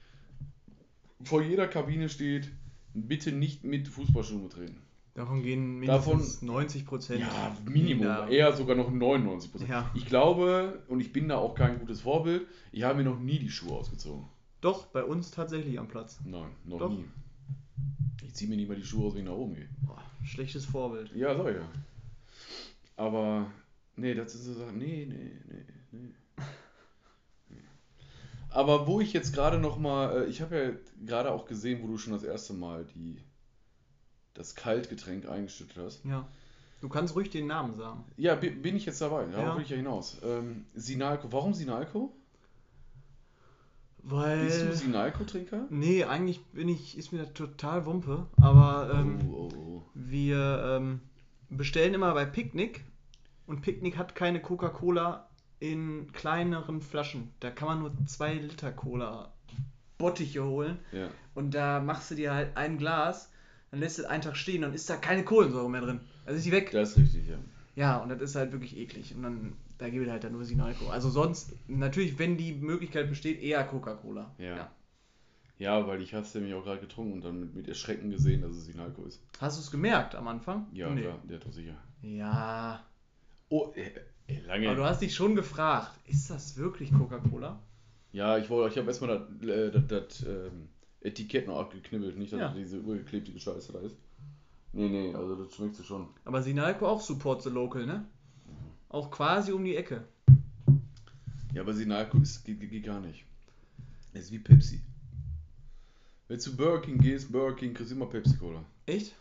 Vor 1.24 1.42
jeder 1.42 1.68
Kabine 1.68 2.10
steht, 2.10 2.52
bitte 2.94 3.32
nicht 3.32 3.64
mit 3.64 3.88
Fußballschuhen 3.88 4.44
betreten. 4.44 4.82
Davon 5.18 5.42
gehen 5.42 5.82
Davon- 5.82 6.18
mindestens 6.18 6.42
90 6.44 6.86
Prozent. 6.86 7.22
Ja, 7.22 7.58
Minimum, 7.68 8.06
Ja. 8.06 8.28
eher 8.28 8.54
sogar 8.54 8.76
noch 8.76 8.92
99 8.92 9.52
Prozent. 9.52 9.72
Ja. 9.72 9.90
Ich 9.96 10.06
glaube, 10.06 10.84
und 10.90 11.00
ich 11.02 11.12
bin 11.12 11.28
da 11.28 11.38
auch 11.38 11.56
kein 11.56 11.80
gutes 11.80 12.02
Vorbild, 12.02 12.46
ich 12.72 12.84
habe 12.84 13.00
mir 13.00 13.04
noch 13.10 13.20
nie 13.20 13.40
die 13.40 13.50
Schuhe 13.50 13.74
ausgezogen. 13.74 14.26
Doch, 14.62 14.86
bei 14.86 15.04
uns 15.04 15.32
tatsächlich 15.32 15.80
am 15.80 15.88
Platz. 15.88 16.20
Nein, 16.24 16.52
noch 16.66 16.78
Doch. 16.78 16.92
nie. 16.92 17.06
Ich 18.28 18.36
ziehe 18.36 18.48
mir 18.48 18.58
nie 18.58 18.68
mal 18.68 18.76
die 18.76 18.84
Schuhe 18.86 19.08
aus, 19.08 19.14
wenn 19.16 19.22
ich 19.22 19.28
nach 19.28 19.34
oben 19.36 19.56
gehe. 19.56 19.68
Boah, 19.88 20.04
schlechtes 20.24 20.66
Vorbild. 20.66 21.12
Ja, 21.16 21.36
sag 21.36 21.48
ich 21.50 21.56
ja. 21.56 21.68
Aber, 22.96 23.48
nee, 23.96 24.14
das 24.14 24.36
ist 24.36 24.46
so 24.46 24.54
Sachen, 24.54 24.78
nee, 24.78 25.08
nee, 25.10 25.32
nee, 25.50 25.64
nee. 25.92 26.14
Aber 28.50 28.86
wo 28.88 29.02
ich 29.02 29.14
jetzt 29.14 29.34
gerade 29.34 29.58
noch 29.58 29.78
mal, 29.80 30.24
äh, 30.24 30.26
ich 30.28 30.42
habe 30.42 30.56
ja 30.56 30.72
gerade 31.06 31.32
auch 31.32 31.46
gesehen, 31.48 31.82
wo 31.82 31.88
du 31.88 31.98
schon 31.98 32.14
das 32.14 32.24
erste 32.24 32.54
Mal 32.54 32.86
die, 32.96 33.18
das 34.38 34.56
Kaltgetränk 34.56 35.28
eingeschüttet 35.28 35.78
hast. 35.78 36.06
Ja. 36.06 36.28
Du 36.82 36.90
kannst 36.90 37.16
ruhig 37.16 37.30
den 37.32 37.48
Namen 37.48 37.74
sagen. 37.76 38.04
Ja, 38.18 38.36
bi- 38.36 38.52
bin 38.52 38.76
ich 38.76 38.86
jetzt 38.86 39.02
dabei, 39.02 39.26
darauf 39.26 39.48
Ja. 39.48 39.56
will 39.56 39.64
ich 39.64 39.70
ja 39.70 39.78
hinaus. 39.78 40.18
Ähm, 40.24 40.66
Sinalco, 40.76 41.32
warum 41.32 41.54
Sinalco? 41.56 42.14
Weil. 44.04 44.46
Bist 44.46 44.62
du 44.62 44.74
Sinalco-Trinker? 44.76 45.66
Nee, 45.70 46.04
eigentlich 46.06 46.44
bin 46.48 46.70
ich, 46.70 46.98
ist 46.98 47.12
mir 47.12 47.20
das 47.24 47.34
total 47.34 47.86
Wumpe. 47.86 48.28
Aber 48.42 48.92
ähm, 48.94 49.20
oh, 49.30 49.50
oh, 49.54 49.58
oh. 49.58 49.82
wir 49.96 50.64
ähm, 50.78 51.02
bestellen 51.50 51.94
immer 51.94 52.14
bei 52.14 52.26
Picknick 52.26 52.84
und 53.48 53.62
Picknick 53.62 53.98
hat 53.98 54.16
keine 54.16 54.42
Coca-Cola 54.42 55.28
in 55.60 56.12
kleineren 56.14 56.82
Flaschen. 56.82 57.32
Da 57.40 57.50
kann 57.50 57.68
man 57.68 57.80
nur 57.80 57.92
2 58.06 58.36
Liter 58.36 58.72
Cola 58.72 59.34
Bottiche 59.98 60.44
holen 60.46 60.78
Ja. 60.92 61.08
und 61.34 61.56
da 61.56 61.80
machst 61.80 62.12
du 62.12 62.16
dir 62.16 62.32
halt 62.34 62.56
ein 62.56 62.78
Glas, 62.78 63.32
dann 63.72 63.80
lässt 63.80 64.00
es 64.00 64.06
einen 64.06 64.22
Tag 64.22 64.36
stehen, 64.38 64.62
dann 64.62 64.74
ist 64.74 64.90
da 64.90 64.96
keine 64.98 65.24
Kohlensäure 65.24 65.70
mehr 65.70 65.82
drin. 65.82 66.00
Also 66.26 66.38
ist 66.38 66.46
die 66.46 66.52
weg. 66.52 66.72
Das 66.72 66.92
ist 66.92 66.98
richtig, 66.98 67.28
ja. 67.28 67.38
Ja, 67.76 67.98
und 67.98 68.10
das 68.10 68.22
ist 68.22 68.36
halt 68.36 68.52
wirklich 68.52 68.76
eklig. 68.78 69.14
Und 69.16 69.24
dann, 69.24 69.54
da 69.78 69.90
gebe 69.90 70.04
ich 70.06 70.10
halt 70.10 70.24
dann 70.24 70.32
nur 70.32 70.44
Sinalco. 70.46 70.90
Also 70.90 71.10
sonst, 71.10 71.54
natürlich, 71.68 72.18
wenn 72.18 72.38
die 72.38 72.54
Möglichkeit 72.54 73.10
besteht, 73.10 73.42
eher 73.42 73.64
Coca-Cola. 73.64 74.32
Ja. 74.40 74.72
Ja, 75.60 75.88
weil 75.88 76.02
ich 76.02 76.14
habe 76.14 76.24
es 76.26 76.34
nämlich 76.36 76.54
auch 76.54 76.64
gerade 76.64 76.82
getrunken 76.82 77.14
und 77.14 77.24
dann 77.24 77.40
mit, 77.40 77.56
mit 77.56 77.68
Erschrecken 77.68 78.10
gesehen, 78.12 78.42
dass 78.42 78.52
es 78.52 78.66
Sinalco 78.66 79.04
ist. 79.06 79.22
Hast 79.40 79.58
du 79.58 79.62
es 79.62 79.72
gemerkt 79.72 80.16
am 80.16 80.28
Anfang? 80.28 80.68
Ja, 80.72 80.90
Nee. 80.90 81.02
klar, 81.02 81.20
der 81.28 81.38
hat 81.40 81.46
doch 81.46 81.52
sicher. 81.52 81.76
Ja. 82.02 82.84
Oh, 83.50 83.74
äh, 83.76 83.92
äh, 84.32 84.40
lange. 84.42 84.68
Aber 84.68 84.76
du 84.76 84.84
hast 84.86 85.02
dich 85.02 85.16
schon 85.16 85.36
gefragt, 85.36 85.92
ist 86.08 86.30
das 86.30 86.58
wirklich 86.58 86.92
Coca-Cola? 86.94 87.60
Ja, 88.12 88.38
ich 88.38 88.50
wollte, 88.50 88.72
ich 88.74 88.78
habe 88.78 88.88
erstmal 88.88 89.10
das, 89.42 89.50
äh, 89.50 89.72
das, 89.72 89.88
das 89.88 90.22
ähm, 90.28 90.68
Etikett 91.02 91.48
noch 91.48 91.60
abgeknibbelt, 91.60 92.18
nicht, 92.18 92.34
dass 92.34 92.40
Ja. 92.40 92.54
diese 92.54 92.78
übergeklebte 92.78 93.38
Scheiße 93.40 93.72
da 93.74 93.80
ist. 93.80 93.96
Nee, 94.74 94.90
nee, 94.90 95.14
also 95.14 95.36
das 95.36 95.54
schmeckt 95.56 95.80
du 95.80 95.84
schon. 95.84 96.08
Aber 96.26 96.42
Sinalco 96.44 96.88
auch 96.88 97.02
Support 97.02 97.44
the 97.44 97.50
Local, 97.50 97.86
ne? 97.86 98.06
Auch 98.90 99.10
quasi 99.12 99.52
um 99.52 99.64
die 99.64 99.76
Ecke. 99.76 100.04
Ja, 101.54 101.62
aber 101.62 101.74
Sinalco 101.74 102.18
ist, 102.20 102.44
geht, 102.46 102.60
geht 102.60 102.84
gar 102.86 103.00
nicht. 103.00 103.24
Das 104.14 104.24
ist 104.24 104.32
wie 104.32 104.40
Pepsi. 104.40 104.82
Wenn 106.28 106.38
du 106.38 106.44
zu 106.44 106.56
Burger 106.56 106.82
King 106.82 106.98
gehst, 107.00 107.32
Burger 107.32 107.56
King 107.56 107.74
kriegst 107.74 107.92
du 107.92 107.96
immer 107.96 108.08
Pepsi-Cola. 108.08 108.64
Echt? 108.86 109.14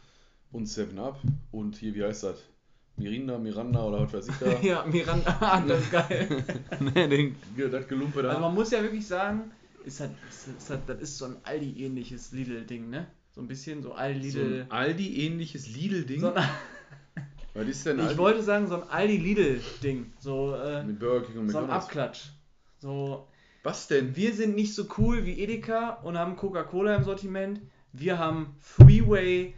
Und 0.53 0.67
7-Up 0.67 1.21
und 1.53 1.77
hier, 1.77 1.95
wie 1.95 2.03
heißt 2.05 2.25
das? 2.25 2.43
Mirinda, 2.97 3.39
Miranda 3.39 3.85
oder 3.85 4.01
was 4.03 4.13
weiß 4.13 4.29
ich 4.29 4.37
da. 4.37 4.61
ja, 4.63 4.85
Miranda, 4.87 5.37
ah, 5.41 5.61
das 5.69 5.83
ist 5.83 5.93
geil. 5.93 6.45
nee, 6.81 7.09
den, 7.09 7.37
ja, 7.57 7.69
das 7.69 7.87
Gelumpe 7.87 8.23
da. 8.23 8.31
Also 8.31 8.41
man 8.41 8.55
muss 8.55 8.71
ja 8.71 8.83
wirklich 8.83 9.07
sagen, 9.07 9.51
ist 9.87 10.01
halt, 10.01 10.11
ist, 10.29 10.49
ist 10.59 10.71
halt, 10.71 10.83
das 10.89 11.01
ist 11.01 11.19
so 11.19 11.25
ein 11.27 11.37
Aldi-ähnliches 11.45 12.33
Lidl-Ding, 12.33 12.91
ne? 12.91 13.07
So 13.35 13.41
ein 13.41 13.49
bisschen 13.49 13.83
so 13.83 13.93
Aldi 13.93 14.31
so 14.31 14.41
ein 14.41 14.71
Aldi-ähnliches 14.71 15.69
Lidl-Ding. 15.69 16.21
So 16.21 16.35
was 17.55 17.67
ist 17.69 17.87
denn 17.87 17.99
ich 17.99 18.05
Aldi? 18.05 18.19
wollte 18.19 18.43
sagen, 18.43 18.67
so 18.67 18.83
ein 18.83 18.89
Aldi-Lidl-Ding. 18.89 20.13
So, 20.19 20.55
äh, 20.55 20.85
Mit 20.85 20.99
Burger 20.99 21.27
King 21.27 21.39
und 21.41 21.51
so 21.51 21.59
ein. 21.59 21.71
Abklatsch. 21.71 22.31
So, 22.79 23.29
Was 23.63 23.89
denn? 23.89 24.15
wir 24.17 24.35
sind 24.35 24.55
nicht 24.55 24.75
so 24.75 24.87
cool 24.99 25.25
wie 25.25 25.41
Edeka 25.41 25.95
und 26.03 26.19
haben 26.19 26.37
Coca-Cola 26.37 26.97
im 26.97 27.05
Sortiment. 27.05 27.61
Wir 27.93 28.19
haben 28.19 28.55
Freeway 28.61 29.55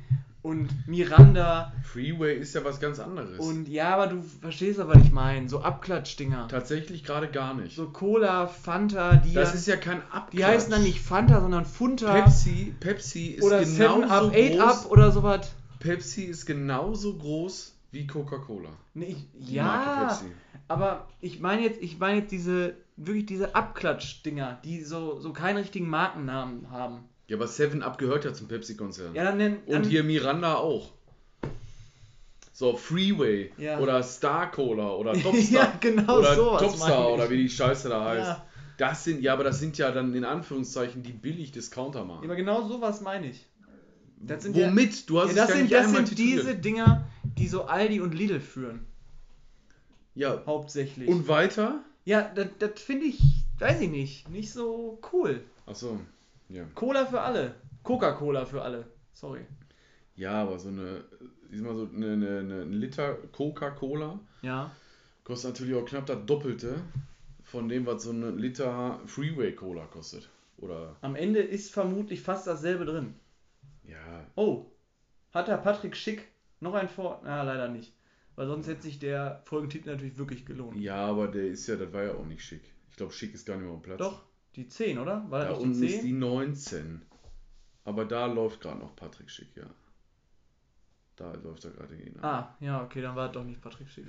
und 0.49 0.89
Miranda 0.89 1.73
Freeway 1.85 2.39
ist 2.39 2.55
ja 2.55 2.65
was 2.65 2.81
ganz 2.81 2.99
anderes. 2.99 3.39
und 3.39 3.69
ja, 3.69 3.95
aber 3.95 4.07
du 4.07 4.23
verstehst 4.23 4.81
aber, 4.81 4.95
was 4.95 5.05
ich 5.05 5.13
meine. 5.13 5.47
So 5.47 5.61
Abklatschdinger. 5.61 6.49
Tatsächlich 6.49 7.05
gerade 7.05 7.29
gar 7.29 7.53
nicht. 7.53 7.77
So 7.77 7.91
Cola, 7.91 8.47
Fanta, 8.47 9.17
die, 9.17 9.35
das 9.35 9.55
ist 9.55 9.67
ja 9.67 9.77
kein 9.77 10.01
Abklatsch. 10.11 10.33
die 10.33 10.45
heißen 10.45 10.71
dann 10.71 10.83
nicht 10.83 11.01
Fanta, 11.01 11.43
sondern 11.43 11.67
Funta 11.67 12.23
Pepsi. 12.23 12.75
Pepsi 12.81 13.27
ist 13.27 13.45
oder 13.45 13.63
7 13.63 14.01
genauso 14.01 14.05
Up, 14.05 14.33
8 14.33 14.33
groß. 14.33 14.61
Up 14.61 14.91
oder 14.91 15.13
sowas. 15.13 15.53
Pepsi 15.81 16.25
ist 16.25 16.47
genauso 16.47 17.19
groß 17.19 17.75
wie 17.91 18.07
Coca-Cola. 18.07 18.71
Nee, 18.95 19.17
ja, 19.39 20.19
aber 20.67 21.09
ich 21.21 21.41
meine 21.41 21.63
jetzt, 21.63 21.83
ich 21.83 21.99
meine 21.99 22.21
jetzt 22.21 22.33
diese, 22.33 22.75
wirklich 22.97 23.27
diese 23.27 23.55
Abklatschdinger, 23.55 24.61
die 24.65 24.83
so, 24.83 25.21
so 25.21 25.35
keinen 25.35 25.59
richtigen 25.59 25.89
Markennamen 25.89 26.71
haben. 26.71 27.05
Ja, 27.29 27.37
aber 27.37 27.47
7 27.47 27.83
Up 27.83 27.99
gehört 27.99 28.25
ja 28.25 28.33
zum 28.33 28.49
Pepsi-Konzern. 28.49 29.15
Ja, 29.15 29.25
dann 29.25 29.39
dann, 29.39 29.59
Und 29.67 29.85
hier 29.87 30.03
Miranda 30.03 30.55
auch. 30.57 30.91
So, 32.53 32.77
Freeway 32.77 33.53
Ja. 33.59 33.79
oder 33.79 34.03
Star 34.03 34.51
Cola 34.51 34.91
oder 34.95 35.13
Topstar. 35.23 35.43
Ja, 35.53 35.73
genau 35.81 36.19
oder 36.19 36.35
sowas 36.35 36.63
Topstar 36.63 37.13
oder 37.13 37.31
wie 37.31 37.37
die 37.37 37.49
Scheiße 37.49 37.89
da 37.89 38.05
heißt. 38.05 38.27
Ja. 38.29 38.47
Das 38.79 39.05
sind, 39.05 39.23
ja, 39.23 39.33
aber 39.33 39.45
das 39.45 39.59
sind 39.61 39.77
ja 39.79 39.91
dann 39.91 40.15
in 40.15 40.25
Anführungszeichen 40.25 41.03
die 41.03 41.13
billig 41.13 41.49
Ja, 41.49 41.55
Discounter-Marken. 41.55 42.25
aber 42.25 42.37
genau 42.37 42.67
sowas 42.67 43.01
meine 43.01 43.29
ich. 43.29 43.45
Das 44.21 44.43
sind 44.43 44.57
ja- 44.57 44.69
Womit? 44.69 45.09
Du 45.09 45.21
hast 45.21 45.35
Ja, 45.37 45.45
es 45.45 45.49
das 45.49 45.49
ja 45.51 45.55
sind, 45.57 45.63
nicht 45.65 45.75
das 45.75 45.91
sind 45.93 46.09
tituliert. 46.09 46.41
diese 46.43 46.55
Dinger, 46.57 47.05
die 47.37 47.47
so 47.49 47.65
Aldi 47.65 48.01
und 48.01 48.15
Lidl 48.15 48.41
führen, 48.41 48.87
Ja, 50.15 50.43
hauptsächlich. 50.47 51.09
und 51.09 51.29
weiter? 51.29 51.81
ja, 52.05 52.23
das, 52.35 52.49
das 52.59 52.81
finde 52.81 53.07
ich, 53.07 53.21
weiß 53.59 53.81
ich 53.81 53.91
nicht, 53.91 54.29
nicht 54.29 54.51
so 54.53 54.99
cool. 55.13 55.43
Achso, 55.67 56.01
ja. 56.49 56.65
Cola 56.75 57.07
für 57.07 57.21
alle. 57.21 57.55
Coca-Cola 57.83 58.45
für 58.45 58.63
alle. 58.63 58.87
Sorry. 59.13 59.41
Ja, 60.17 60.43
aber 60.43 60.59
so 60.59 60.69
eine, 60.69 61.05
ich 61.51 61.61
mal 61.61 61.75
so 61.75 61.89
eine, 61.95 62.13
eine, 62.13 62.39
eine 62.41 62.63
ein 62.63 62.73
Liter 62.73 63.15
Coca-Cola 63.33 64.19
Ja. 64.43 64.71
kostet 65.25 65.53
natürlich 65.53 65.75
auch 65.75 65.85
knapp 65.87 66.07
das 66.07 66.25
Doppelte 66.27 66.81
von 67.45 67.69
dem, 67.69 67.87
was 67.87 68.03
so 68.03 68.11
ein 68.11 68.37
Liter 68.39 69.01
Freeway 69.07 69.55
Cola 69.55 69.87
kostet. 69.87 70.29
Oder, 70.59 70.97
Am 71.03 71.15
Ende 71.15 71.39
ist 71.41 71.73
vermutlich 71.73 72.21
fast 72.21 72.47
dasselbe 72.47 72.85
drin. 72.85 73.15
ja, 73.85 74.27
Oh, 74.35 74.67
hat 75.33 75.47
der 75.49 75.59
Patrick 75.59 75.97
Schick 75.97 76.27
noch 76.61 76.75
ein 76.75 76.89
Vor... 76.89 77.21
Na, 77.25 77.43
leider 77.45 77.69
nicht. 77.69 77.95
Weil 78.35 78.49
sonst 78.49 78.67
hätte 78.67 78.83
sich 78.83 78.99
der 78.99 79.41
Folgentitel 79.45 79.91
natürlich 79.91 80.19
wirklich 80.19 80.45
gelohnt. 80.47 80.77
ja, 80.77 80.97
aber 81.07 81.29
der 81.29 81.47
ist 81.47 81.67
ja, 81.69 81.77
das 81.77 81.93
war 81.93 82.03
ja 82.05 82.15
auch 82.15 82.25
nicht 82.27 82.43
schick. 82.43 82.63
Ich 82.91 82.97
glaube, 82.97 83.13
schick 83.13 83.35
ist 83.35 83.47
gar 83.47 83.57
nicht 83.57 83.65
mehr 83.67 83.75
am 83.75 83.83
Platz. 83.83 83.99
Doch, 83.99 84.23
die 84.59 84.69
10, 84.69 84.99
oder? 84.99 85.25
War 85.31 85.45
Da 85.45 85.49
das 85.51 85.59
unten 85.59 85.81
nicht 85.81 85.95
ist 85.95 86.03
die 86.03 86.09
die 86.09 86.13
10? 86.13 86.19
19. 86.19 87.03
Aber 87.85 88.05
da 88.05 88.27
läuft 88.27 88.61
gerade 88.61 88.79
noch 88.81 88.95
Patrick 88.97 89.31
Schick, 89.31 89.49
ja. 89.57 89.67
Da 91.17 91.33
läuft 91.35 91.65
er 91.65 91.71
gerade 91.73 91.97
gegen. 91.97 92.23
Ah, 92.23 92.55
ja, 92.61 92.83
okay, 92.85 93.01
dann 93.03 93.17
war 93.17 93.31
doch 93.33 93.45
nicht 93.45 93.61
Patrick 93.61 93.89
Schick. 93.89 94.07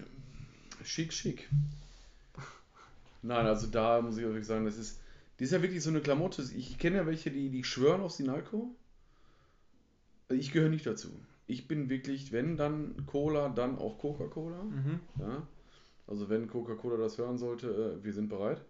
Schick, 0.84 1.14
schick. 1.14 1.50
Nein, 3.22 3.46
also 3.46 3.68
da 3.68 4.02
muss 4.02 4.18
ich 4.18 4.24
wirklich 4.24 4.46
sagen, 4.46 4.66
das 4.66 4.78
ist, 4.78 5.00
die 5.40 5.46
ist 5.46 5.52
ja 5.52 5.62
wirklich 5.62 5.82
so 5.84 5.90
eine 5.90 6.02
Klamotte. 6.02 6.42
Ich 6.56 6.78
kenne 6.78 6.98
ja 6.98 7.06
welche, 7.06 7.32
die, 7.32 7.50
die 7.50 7.64
schwören 7.64 8.02
auf 8.02 8.12
Sinalco. 8.12 8.76
Ich 10.30 10.52
gehöre 10.52 10.70
nicht 10.70 10.86
dazu. 10.86 11.10
Ich 11.48 11.68
bin 11.68 11.90
wirklich, 11.90 12.32
wenn 12.32 12.58
dann 12.58 13.06
Cola, 13.08 13.50
dann 13.50 13.78
auf 13.78 13.98
Coca-Cola. 13.98 14.62
Mhm. 14.64 15.00
Ja? 15.20 15.48
Also 16.08 16.30
wenn 16.30 16.48
Coca-Cola 16.48 16.98
das 16.98 17.18
hören 17.18 17.38
sollte, 17.38 17.98
äh, 18.00 18.04
wir 18.04 18.14
sind 18.14 18.30
bereit. 18.30 18.62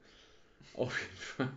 Auf 0.76 0.98
jeden 1.00 1.18
Fall. 1.18 1.50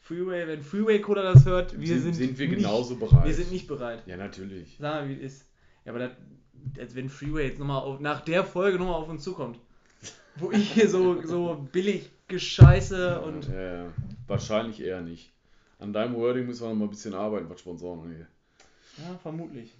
Freeway, 0.00 0.46
wenn 0.46 0.62
Freeway 0.62 1.00
Cola 1.00 1.22
das 1.22 1.44
hört, 1.44 1.78
wir 1.78 2.00
sind, 2.00 2.14
sind 2.14 2.38
wir 2.38 2.48
nicht, 2.48 2.58
genauso 2.58 2.96
bereit. 2.96 3.26
Wir 3.26 3.34
sind 3.34 3.52
nicht 3.52 3.66
bereit. 3.66 4.02
Ja, 4.06 4.16
natürlich. 4.16 4.76
Sag 4.78 5.02
mal, 5.02 5.08
wie 5.08 5.14
es 5.14 5.34
ist. 5.34 5.46
Ja, 5.84 5.92
aber 5.92 5.98
das, 6.00 6.12
als 6.78 6.94
wenn 6.94 7.08
Freeway 7.08 7.46
jetzt 7.46 7.58
nochmal 7.58 7.82
auf, 7.82 8.00
nach 8.00 8.20
der 8.20 8.44
Folge 8.44 8.78
nochmal 8.78 8.94
auf 8.94 9.08
uns 9.08 9.22
zukommt. 9.22 9.58
Wo 10.36 10.52
ich 10.52 10.72
hier 10.72 10.88
so, 10.88 11.20
so 11.22 11.66
billig 11.72 12.10
Gescheiße 12.28 13.20
und. 13.20 13.48
Ja, 13.48 13.84
ja. 13.84 13.92
Wahrscheinlich 14.26 14.80
eher 14.80 15.00
nicht. 15.00 15.32
An 15.78 15.92
deinem 15.92 16.14
Wording 16.14 16.46
müssen 16.46 16.62
wir 16.62 16.68
noch 16.68 16.76
mal 16.76 16.84
ein 16.84 16.90
bisschen 16.90 17.14
arbeiten, 17.14 17.48
was 17.48 17.60
Sponsoren 17.60 18.00
angeht. 18.00 18.26
Ja, 18.98 19.18
vermutlich. 19.22 19.74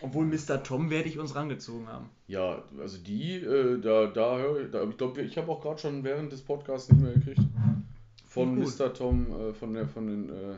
Obwohl 0.00 0.26
Mr. 0.26 0.62
Tom 0.62 0.90
werde 0.90 1.08
ich 1.08 1.18
uns 1.18 1.34
rangezogen 1.34 1.88
haben. 1.88 2.10
Ja, 2.26 2.64
also 2.78 2.98
die, 2.98 3.36
äh, 3.36 3.80
da, 3.80 4.06
da 4.06 4.38
höre 4.38 4.60
ich, 4.62 4.70
da, 4.70 4.82
ich 4.84 4.96
glaube, 4.96 5.22
ich 5.22 5.36
habe 5.36 5.50
auch 5.50 5.60
gerade 5.60 5.78
schon 5.78 6.02
während 6.02 6.32
des 6.32 6.42
Podcasts 6.42 6.90
nicht 6.90 7.00
mehr 7.00 7.12
gekriegt. 7.12 7.40
Von 8.32 8.56
Gut. 8.56 8.78
Mr. 8.78 8.94
Tom, 8.94 9.30
äh, 9.30 9.52
von 9.52 9.74
der, 9.74 9.86
von 9.86 10.06
den, 10.06 10.30
äh, 10.30 10.56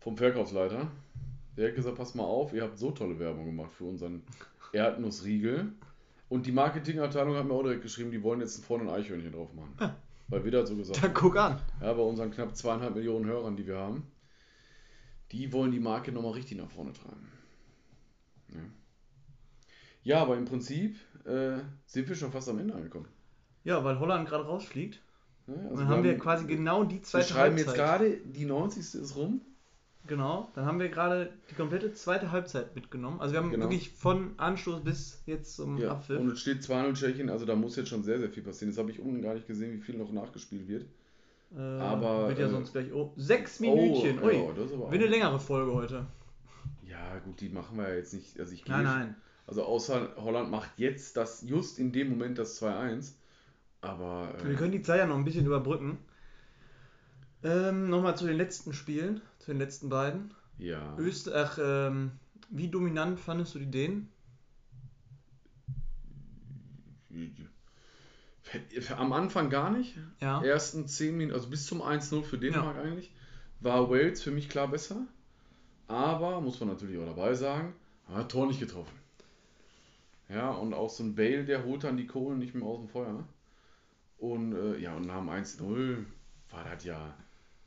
vom 0.00 0.18
Verkaufsleiter. 0.18 0.88
Der 1.56 1.68
hat 1.68 1.74
gesagt, 1.74 1.96
pass 1.96 2.14
mal 2.14 2.24
auf, 2.24 2.52
ihr 2.52 2.62
habt 2.62 2.78
so 2.78 2.90
tolle 2.90 3.18
Werbung 3.18 3.46
gemacht 3.46 3.72
für 3.72 3.84
unseren 3.84 4.22
Erdnussriegel. 4.74 5.72
Und 6.28 6.44
die 6.44 6.52
Marketingabteilung 6.52 7.36
hat 7.36 7.46
mir 7.46 7.54
auch 7.54 7.62
direkt 7.62 7.80
geschrieben, 7.80 8.10
die 8.10 8.22
wollen 8.22 8.40
jetzt 8.40 8.62
vorne 8.62 8.84
ein 8.84 9.00
Eichhörnchen 9.00 9.32
drauf 9.32 9.54
machen. 9.54 9.72
Ah. 9.78 9.94
Weil 10.28 10.44
wir 10.44 10.50
das 10.50 10.68
so 10.68 10.76
gesagt 10.76 10.98
Da 11.02 11.08
haben. 11.08 11.14
guck 11.14 11.36
an. 11.38 11.58
Ja, 11.80 11.94
bei 11.94 12.02
unseren 12.02 12.30
knapp 12.30 12.54
zweieinhalb 12.54 12.94
Millionen 12.94 13.24
Hörern, 13.24 13.56
die 13.56 13.66
wir 13.66 13.78
haben, 13.78 14.06
die 15.32 15.50
wollen 15.54 15.72
die 15.72 15.80
Marke 15.80 16.12
nochmal 16.12 16.32
richtig 16.32 16.58
nach 16.58 16.70
vorne 16.70 16.92
treiben. 16.92 17.32
Ja, 18.52 18.60
ja 20.02 20.22
aber 20.22 20.36
im 20.36 20.44
Prinzip 20.44 20.96
äh, 21.24 21.60
sind 21.86 22.10
wir 22.10 22.14
schon 22.14 22.30
fast 22.30 22.50
am 22.50 22.58
Ende 22.58 22.74
angekommen. 22.74 23.08
Ja, 23.64 23.82
weil 23.84 23.98
Holland 23.98 24.28
gerade 24.28 24.44
rausfliegt. 24.44 25.00
Also 25.48 25.70
Und 25.70 25.78
dann 25.80 25.88
haben 25.88 26.04
wir 26.04 26.18
quasi 26.18 26.46
genau 26.46 26.84
die 26.84 26.96
Wir 26.96 27.02
zweite 27.02 27.28
schreiben 27.28 27.56
jetzt 27.58 27.74
gerade, 27.74 28.16
die 28.18 28.44
90. 28.44 29.00
ist 29.00 29.16
rum. 29.16 29.40
Genau, 30.06 30.48
dann 30.54 30.64
haben 30.64 30.78
wir 30.80 30.88
gerade 30.88 31.30
die 31.50 31.54
komplette 31.54 31.92
zweite 31.92 32.32
Halbzeit 32.32 32.74
mitgenommen. 32.74 33.20
Also 33.20 33.34
wir 33.34 33.40
haben 33.40 33.50
Genau. 33.50 33.64
wirklich 33.64 33.90
von 33.90 34.32
Anschluss 34.38 34.82
bis 34.82 35.22
jetzt 35.26 35.56
zum 35.56 35.76
Ja, 35.76 35.92
Abpfiff. 35.92 36.18
und 36.18 36.28
es 36.32 36.40
steht 36.40 36.62
2-0 36.62 36.94
Tschechien, 36.94 37.28
also 37.28 37.44
da 37.44 37.54
muss 37.54 37.76
jetzt 37.76 37.88
schon 37.90 38.02
sehr, 38.02 38.18
sehr 38.18 38.30
viel 38.30 38.42
passieren. 38.42 38.72
Das 38.72 38.78
habe 38.78 38.90
ich 38.90 39.00
unten 39.00 39.20
gar 39.20 39.34
nicht 39.34 39.46
gesehen, 39.46 39.72
wie 39.74 39.80
viel 39.82 39.96
noch 39.98 40.10
nachgespielt 40.10 40.66
wird. 40.66 40.86
Äh, 41.54 41.60
aber, 41.60 42.28
Wird 42.28 42.38
ja 42.38 42.46
äh, 42.46 42.50
sonst 42.50 42.72
gleich. 42.72 42.92
Oh, 42.92 43.12
sechs 43.16 43.60
Minütchen. 43.60 44.18
Oh, 44.22 44.26
Ui. 44.26 44.34
ja, 44.36 44.52
das 44.54 44.66
ist 44.66 44.72
aber 44.74 44.90
Wird 44.90 45.02
eine 45.02 45.10
längere 45.10 45.40
Folge 45.40 45.72
heute. 45.74 46.06
Ja, 46.86 47.18
gut, 47.24 47.40
die 47.40 47.48
machen 47.50 47.76
wir 47.76 47.88
ja 47.88 47.94
jetzt 47.96 48.14
nicht. 48.14 48.38
Also 48.40 48.52
ich 48.52 48.64
gehe 48.64 48.74
Nein, 48.74 48.84
nein. 48.84 49.16
Also 49.46 49.62
außer 49.64 50.10
Holland 50.16 50.50
macht 50.50 50.70
jetzt 50.76 51.16
das, 51.16 51.42
just 51.42 51.78
in 51.78 51.92
dem 51.92 52.10
Moment 52.10 52.38
das 52.38 52.62
2-1. 52.62 53.12
Aber 53.80 54.34
Wir 54.42 54.52
äh, 54.52 54.54
können 54.54 54.72
die 54.72 54.82
Zeit 54.82 54.98
ja 54.98 55.06
noch 55.06 55.16
ein 55.16 55.24
bisschen 55.24 55.46
überbrücken. 55.46 55.98
Ähm, 57.44 57.88
Nochmal 57.88 58.16
zu 58.16 58.26
den 58.26 58.36
letzten 58.36 58.72
Spielen, 58.72 59.20
zu 59.38 59.52
den 59.52 59.58
letzten 59.58 59.88
beiden. 59.88 60.34
ja. 60.58 60.96
Öst 60.98 61.32
ach, 61.32 61.58
ähm, 61.62 62.12
wie 62.50 62.68
dominant 62.68 63.20
fandest 63.20 63.54
du 63.54 63.60
die 63.60 63.70
Dänen? 63.70 64.08
Am 68.96 69.12
Anfang 69.12 69.50
gar 69.50 69.70
nicht. 69.70 69.96
Ja. 70.20 70.42
Ersten 70.42 70.86
10 70.86 71.16
Minuten, 71.16 71.34
also 71.34 71.50
bis 71.50 71.66
zum 71.66 71.82
1-0 71.82 72.22
für 72.22 72.38
Dänemark 72.38 72.76
eigentlich, 72.78 73.12
war 73.60 73.90
Wales 73.90 74.22
für 74.22 74.30
mich 74.30 74.48
klar 74.48 74.68
besser. 74.68 75.06
Aber, 75.86 76.40
muss 76.40 76.60
man 76.60 76.68
natürlich 76.68 76.98
auch 76.98 77.06
dabei 77.06 77.34
sagen, 77.34 77.74
hat 78.08 78.30
Tor 78.30 78.46
nicht 78.46 78.60
getroffen. 78.60 78.96
Ja, 80.28 80.50
und 80.50 80.74
auch 80.74 80.90
so 80.90 81.02
ein 81.02 81.14
Bale, 81.14 81.44
der 81.44 81.64
holt 81.64 81.84
dann 81.84 81.96
die 81.96 82.06
Kohlen 82.06 82.38
nicht 82.38 82.54
mehr 82.54 82.66
aus 82.66 82.78
dem 82.78 82.88
Feuer. 82.88 83.24
Und 84.18 84.52
äh, 84.52 84.78
ja, 84.78 84.94
und 84.94 85.06
nach 85.06 85.18
dem 85.18 85.30
1-0 85.30 86.04
war 86.50 86.64
das 86.64 86.84
ja, 86.84 87.14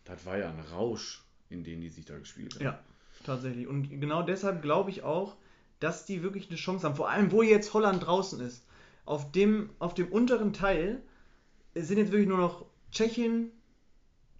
das 0.03 0.25
war 0.25 0.37
ja 0.37 0.49
ein 0.49 0.59
Rausch, 0.71 1.23
in 1.49 1.63
den 1.63 1.81
die 1.81 1.89
sich 1.89 2.05
da 2.05 2.17
gespielt 2.17 2.55
haben. 2.55 2.63
Ja, 2.63 2.79
tatsächlich. 3.23 3.67
Und 3.67 3.89
genau 3.89 4.21
deshalb 4.21 4.61
glaube 4.61 4.89
ich 4.89 5.03
auch, 5.03 5.37
dass 5.79 6.05
die 6.05 6.21
wirklich 6.23 6.49
eine 6.49 6.57
Chance 6.57 6.85
haben. 6.85 6.95
Vor 6.95 7.09
allem, 7.09 7.31
wo 7.31 7.41
jetzt 7.41 7.73
Holland 7.73 8.05
draußen 8.05 8.39
ist. 8.41 8.65
Auf 9.05 9.31
dem, 9.31 9.71
auf 9.79 9.93
dem 9.93 10.09
unteren 10.11 10.53
Teil 10.53 11.01
sind 11.73 11.97
jetzt 11.97 12.11
wirklich 12.11 12.29
nur 12.29 12.37
noch 12.37 12.65
Tschechien, 12.91 13.51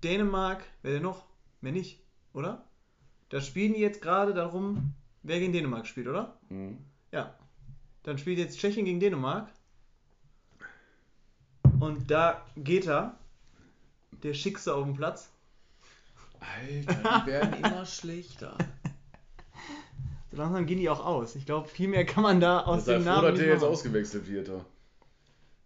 Dänemark, 0.03 0.63
wer 0.81 0.93
denn 0.93 1.03
noch? 1.03 1.25
Mehr 1.61 1.71
nicht, 1.71 1.99
oder? 2.33 2.65
Da 3.29 3.41
spielen 3.41 3.73
die 3.73 3.79
jetzt 3.79 4.01
gerade 4.01 4.33
darum, 4.33 4.93
wer 5.23 5.39
gegen 5.39 5.53
Dänemark 5.53 5.87
spielt, 5.87 6.07
oder? 6.07 6.37
Mhm. 6.49 6.79
Ja. 7.11 7.35
Dann 8.03 8.17
spielt 8.17 8.39
jetzt 8.39 8.59
Tschechien 8.59 8.85
gegen 8.85 8.99
Dänemark. 8.99 9.51
Und 11.81 12.11
da 12.11 12.45
geht 12.55 12.85
er, 12.85 13.17
der 14.23 14.35
Schickste 14.35 14.75
auf 14.75 14.83
dem 14.85 14.95
Platz. 14.95 15.29
Alter, 16.39 17.21
die 17.21 17.25
werden 17.31 17.53
immer 17.55 17.85
schlechter. 17.85 18.55
So 20.29 20.37
langsam 20.37 20.67
gehen 20.67 20.77
die 20.77 20.89
auch 20.89 21.03
aus. 21.03 21.35
Ich 21.35 21.45
glaube, 21.47 21.67
viel 21.67 21.87
mehr 21.87 22.05
kann 22.05 22.21
man 22.23 22.39
da 22.39 22.61
aus 22.61 22.85
dem 22.85 23.01
froh, 23.01 23.09
Namen 23.09 23.23
dass 23.23 23.31
nicht 23.33 23.41
der 23.41 23.53
jetzt 23.53 23.61
machen. 23.61 23.71
ausgewechselt 23.71 24.27
wird. 24.27 24.47
da. 24.47 24.65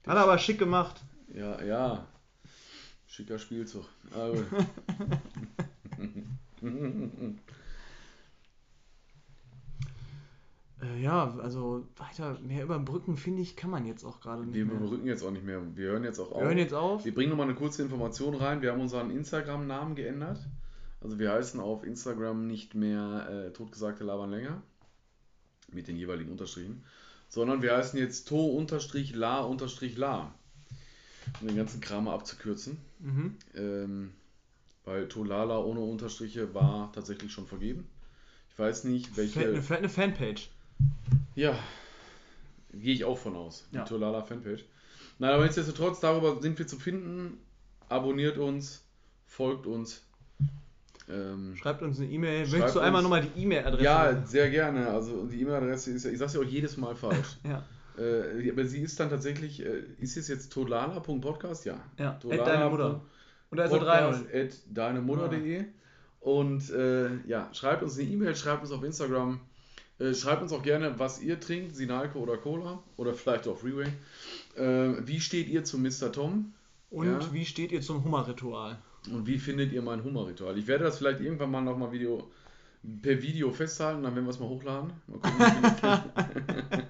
Hat 0.08 0.16
er 0.18 0.24
aber 0.24 0.38
schick 0.38 0.58
gemacht. 0.58 1.02
Ja, 1.34 1.62
ja. 1.62 2.08
Schicker 3.08 3.38
Spielzug. 3.38 3.86
Also. 4.14 4.44
Äh, 10.82 11.02
ja, 11.02 11.36
also 11.40 11.88
weiter, 11.96 12.38
mehr 12.42 12.64
überbrücken, 12.64 13.16
finde 13.18 13.42
ich, 13.42 13.56
kann 13.56 13.70
man 13.70 13.86
jetzt 13.86 14.04
auch 14.04 14.20
gerade 14.20 14.46
nicht 14.46 14.56
Wir 14.56 14.66
mehr. 14.66 14.76
überrücken 14.76 15.08
jetzt 15.08 15.24
auch 15.24 15.32
nicht 15.32 15.46
mehr. 15.46 15.62
Wir 15.76 15.90
hören 15.90 16.04
jetzt 16.04 16.20
auch 16.20 16.32
auf. 16.32 16.42
Wir 16.42 16.48
hören 16.48 16.58
jetzt 16.58 16.74
auf. 16.74 17.06
Wir 17.06 17.14
bringen 17.14 17.30
nochmal 17.30 17.48
eine 17.48 17.56
kurze 17.56 17.82
Information 17.84 18.36
rein. 18.36 18.62
Wir 18.62 18.72
haben 18.72 18.82
unseren 18.82 19.10
Instagram-Namen 19.12 19.96
geändert. 19.96 20.40
Also 21.02 21.18
wir 21.20 21.32
heißen 21.32 21.60
auf 21.60 21.84
Instagram 21.86 22.48
nicht 22.48 22.76
mehr 22.76 23.28
äh, 23.30 23.54
totgesagte 23.54 24.04
Labern 24.04 24.32
länger. 24.32 24.62
mit 25.72 25.88
den 25.88 25.98
jeweiligen 25.98 26.32
Unterstrichen, 26.32 26.84
sondern 27.30 27.62
wir 27.62 27.76
heißen 27.78 27.98
jetzt 28.00 28.28
To-La-La. 28.28 29.46
Um 31.42 31.48
den 31.48 31.58
ganzen 31.58 31.82
Kram 31.82 32.08
abzukürzen. 32.08 32.78
Mhm. 33.00 33.36
Ähm, 33.56 34.12
weil 34.84 35.08
Tolala 35.08 35.58
ohne 35.58 35.80
Unterstriche 35.80 36.54
war 36.54 36.92
tatsächlich 36.94 37.32
schon 37.32 37.48
vergeben. 37.48 37.88
Ich 38.52 38.60
weiß 38.60 38.84
nicht, 38.86 39.18
welche. 39.18 39.40
Eine, 39.42 39.62
eine 39.78 39.90
Fanpage. 39.90 40.50
Ja, 41.36 41.58
gehe 42.74 42.94
ich 42.94 43.04
auch 43.06 43.18
von 43.18 43.36
aus. 43.36 43.68
Die 43.72 43.78
Ja. 43.78 43.84
Tolala 43.84 44.22
Fanpage. 44.22 44.64
Nein, 45.20 45.32
aber 45.32 45.44
nichtsdestotrotz, 45.44 46.00
darüber 46.00 46.42
sind 46.42 46.58
wir 46.60 46.68
zu 46.68 46.78
finden. 46.78 47.38
Abonniert 47.90 48.38
uns, 48.38 48.84
folgt 49.26 49.66
uns. 49.68 50.02
Ähm, 51.08 51.56
Schreibt 51.56 51.82
uns 51.84 52.00
eine 52.00 52.10
E-Mail. 52.10 52.48
Möchtest 52.48 52.76
du 52.76 52.80
einmal 52.80 53.02
nochmal 53.04 53.22
die 53.22 53.42
E-Mail-Adresse? 53.44 53.84
ja, 53.84 54.26
sehr 54.26 54.50
gerne. 54.50 54.88
Also 54.90 55.26
die 55.28 55.42
E-Mail-Adresse 55.42 55.92
ist, 55.92 56.06
ja- 56.06 56.12
ich 56.12 56.18
sage 56.18 56.34
ja 56.34 56.40
auch 56.40 56.44
jedes 56.44 56.78
Mal 56.78 56.96
falsch. 56.96 57.38
Ja, 57.44 57.64
äh, 58.04 58.50
aber 58.52 58.66
sie 58.66 58.82
ist 58.82 59.00
dann 59.00 59.10
tatsächlich, 59.10 59.64
äh, 59.66 59.84
ist 60.00 60.18
es 60.18 60.28
jetzt 60.28 60.52
tolala.podcast? 60.52 61.66
Ja. 61.66 61.80
ja. 62.00 62.12
At 62.12 62.22
Tolala. 62.22 62.44
deine 62.44 62.70
Mutter. 62.70 63.02
Und 63.52 63.58
da 63.58 63.66
ist 63.66 63.70
Podcast 63.72 64.26
at 64.34 64.50
deinemutter.de 64.70 65.66
und 66.22 66.70
äh, 66.72 67.16
ja, 67.28 67.54
schreibt 67.54 67.84
uns 67.84 67.98
eine 68.00 68.10
E-Mail, 68.10 68.36
schreibt 68.36 68.64
uns 68.64 68.72
auf 68.72 68.84
Instagram, 68.84 69.40
schreibt 70.14 70.42
uns 70.42 70.52
auch 70.52 70.64
gerne, 70.64 70.98
was 71.00 71.22
ihr 71.22 71.40
trinkt, 71.40 71.76
Sinalco 71.76 72.20
oder 72.20 72.38
Cola 72.38 72.82
oder 72.98 73.14
vielleicht 73.16 73.48
auch 73.48 73.58
Freeway. 73.58 73.88
Äh, 74.58 75.06
wie 75.08 75.20
steht 75.22 75.48
ihr 75.48 75.64
zu 75.64 75.78
Mr. 75.78 76.12
Tom 76.12 76.54
Und 76.92 77.08
Ja. 77.08 77.34
wie 77.34 77.46
steht 77.46 77.72
ihr 77.72 77.82
zum 77.82 78.04
Hummerritual? 78.04 78.78
und 79.12 79.28
wie 79.28 79.38
findet 79.38 79.72
ihr 79.72 79.82
mein 79.84 80.04
Hummerritual? 80.04 80.58
Ich 80.58 80.66
werde 80.68 80.84
das 80.86 80.98
vielleicht 80.98 81.20
irgendwann 81.22 81.52
mal 81.52 81.62
nochmal 81.62 81.92
Video, 81.92 82.28
per 83.04 83.22
Video 83.22 83.52
festhalten, 83.52 84.02
dann 84.04 84.16
werden 84.16 84.26
wir 84.26 84.32
es 84.32 84.40
mal 84.40 84.50
hochladen. 84.50 84.92
Mal 85.08 85.20
gucken, 85.20 85.40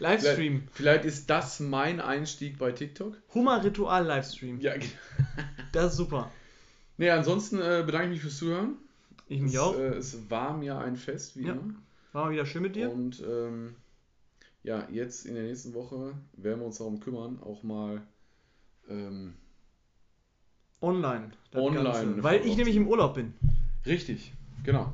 Livestream. 0.00 0.62
vielleicht, 0.72 0.76
vielleicht 0.76 1.04
ist 1.04 1.30
das 1.30 1.60
mein 1.60 2.00
Einstieg 2.00 2.58
bei 2.58 2.72
TikTok. 2.72 3.16
Hummerritual 3.34 4.04
Livestream. 4.06 4.60
Ja, 4.60 4.72
Das 5.72 5.92
ist 5.92 5.96
super. 5.98 6.30
nee, 6.96 7.10
ansonsten 7.10 7.60
äh, 7.60 7.82
bedanke 7.84 8.06
ich 8.06 8.12
mich 8.12 8.20
fürs 8.22 8.38
Zuhören. 8.38 8.74
Ich 9.28 9.40
mich 9.40 9.54
es, 9.54 9.60
auch. 9.60 9.76
Äh, 9.78 9.88
es 9.96 10.30
war 10.30 10.56
mir 10.56 10.78
ein 10.78 10.96
Fest, 10.96 11.36
wie 11.36 11.46
Ja. 11.46 11.52
immer. 11.52 11.74
War 12.14 12.30
wieder 12.30 12.46
schön 12.46 12.62
mit 12.62 12.76
dir. 12.76 12.92
Und 12.92 13.20
ähm, 13.26 13.74
ja, 14.62 14.86
jetzt 14.88 15.26
in 15.26 15.34
der 15.34 15.42
nächsten 15.42 15.74
Woche 15.74 16.14
werden 16.34 16.60
wir 16.60 16.66
uns 16.66 16.78
darum 16.78 17.00
kümmern, 17.00 17.40
auch 17.42 17.64
mal 17.64 18.02
ähm, 18.88 19.34
Online. 20.80 21.32
Online 21.54 21.82
Ganze. 21.82 22.22
Weil 22.22 22.46
ich 22.46 22.56
nämlich 22.56 22.76
im 22.76 22.86
Urlaub 22.86 23.14
bin. 23.14 23.34
richtig, 23.84 24.32
genau. 24.62 24.92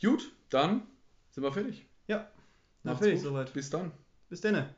Gut, 0.00 0.30
dann 0.48 0.82
sind 1.32 1.42
wir 1.42 1.52
fertig. 1.52 1.84
Ja. 2.06 2.30
Macht's 2.84 3.00
fertig 3.00 3.16
gut. 3.16 3.28
soweit. 3.28 3.52
Bis 3.52 3.68
dann. 3.68 3.90
Bis 4.28 4.40
denne. 4.40 4.72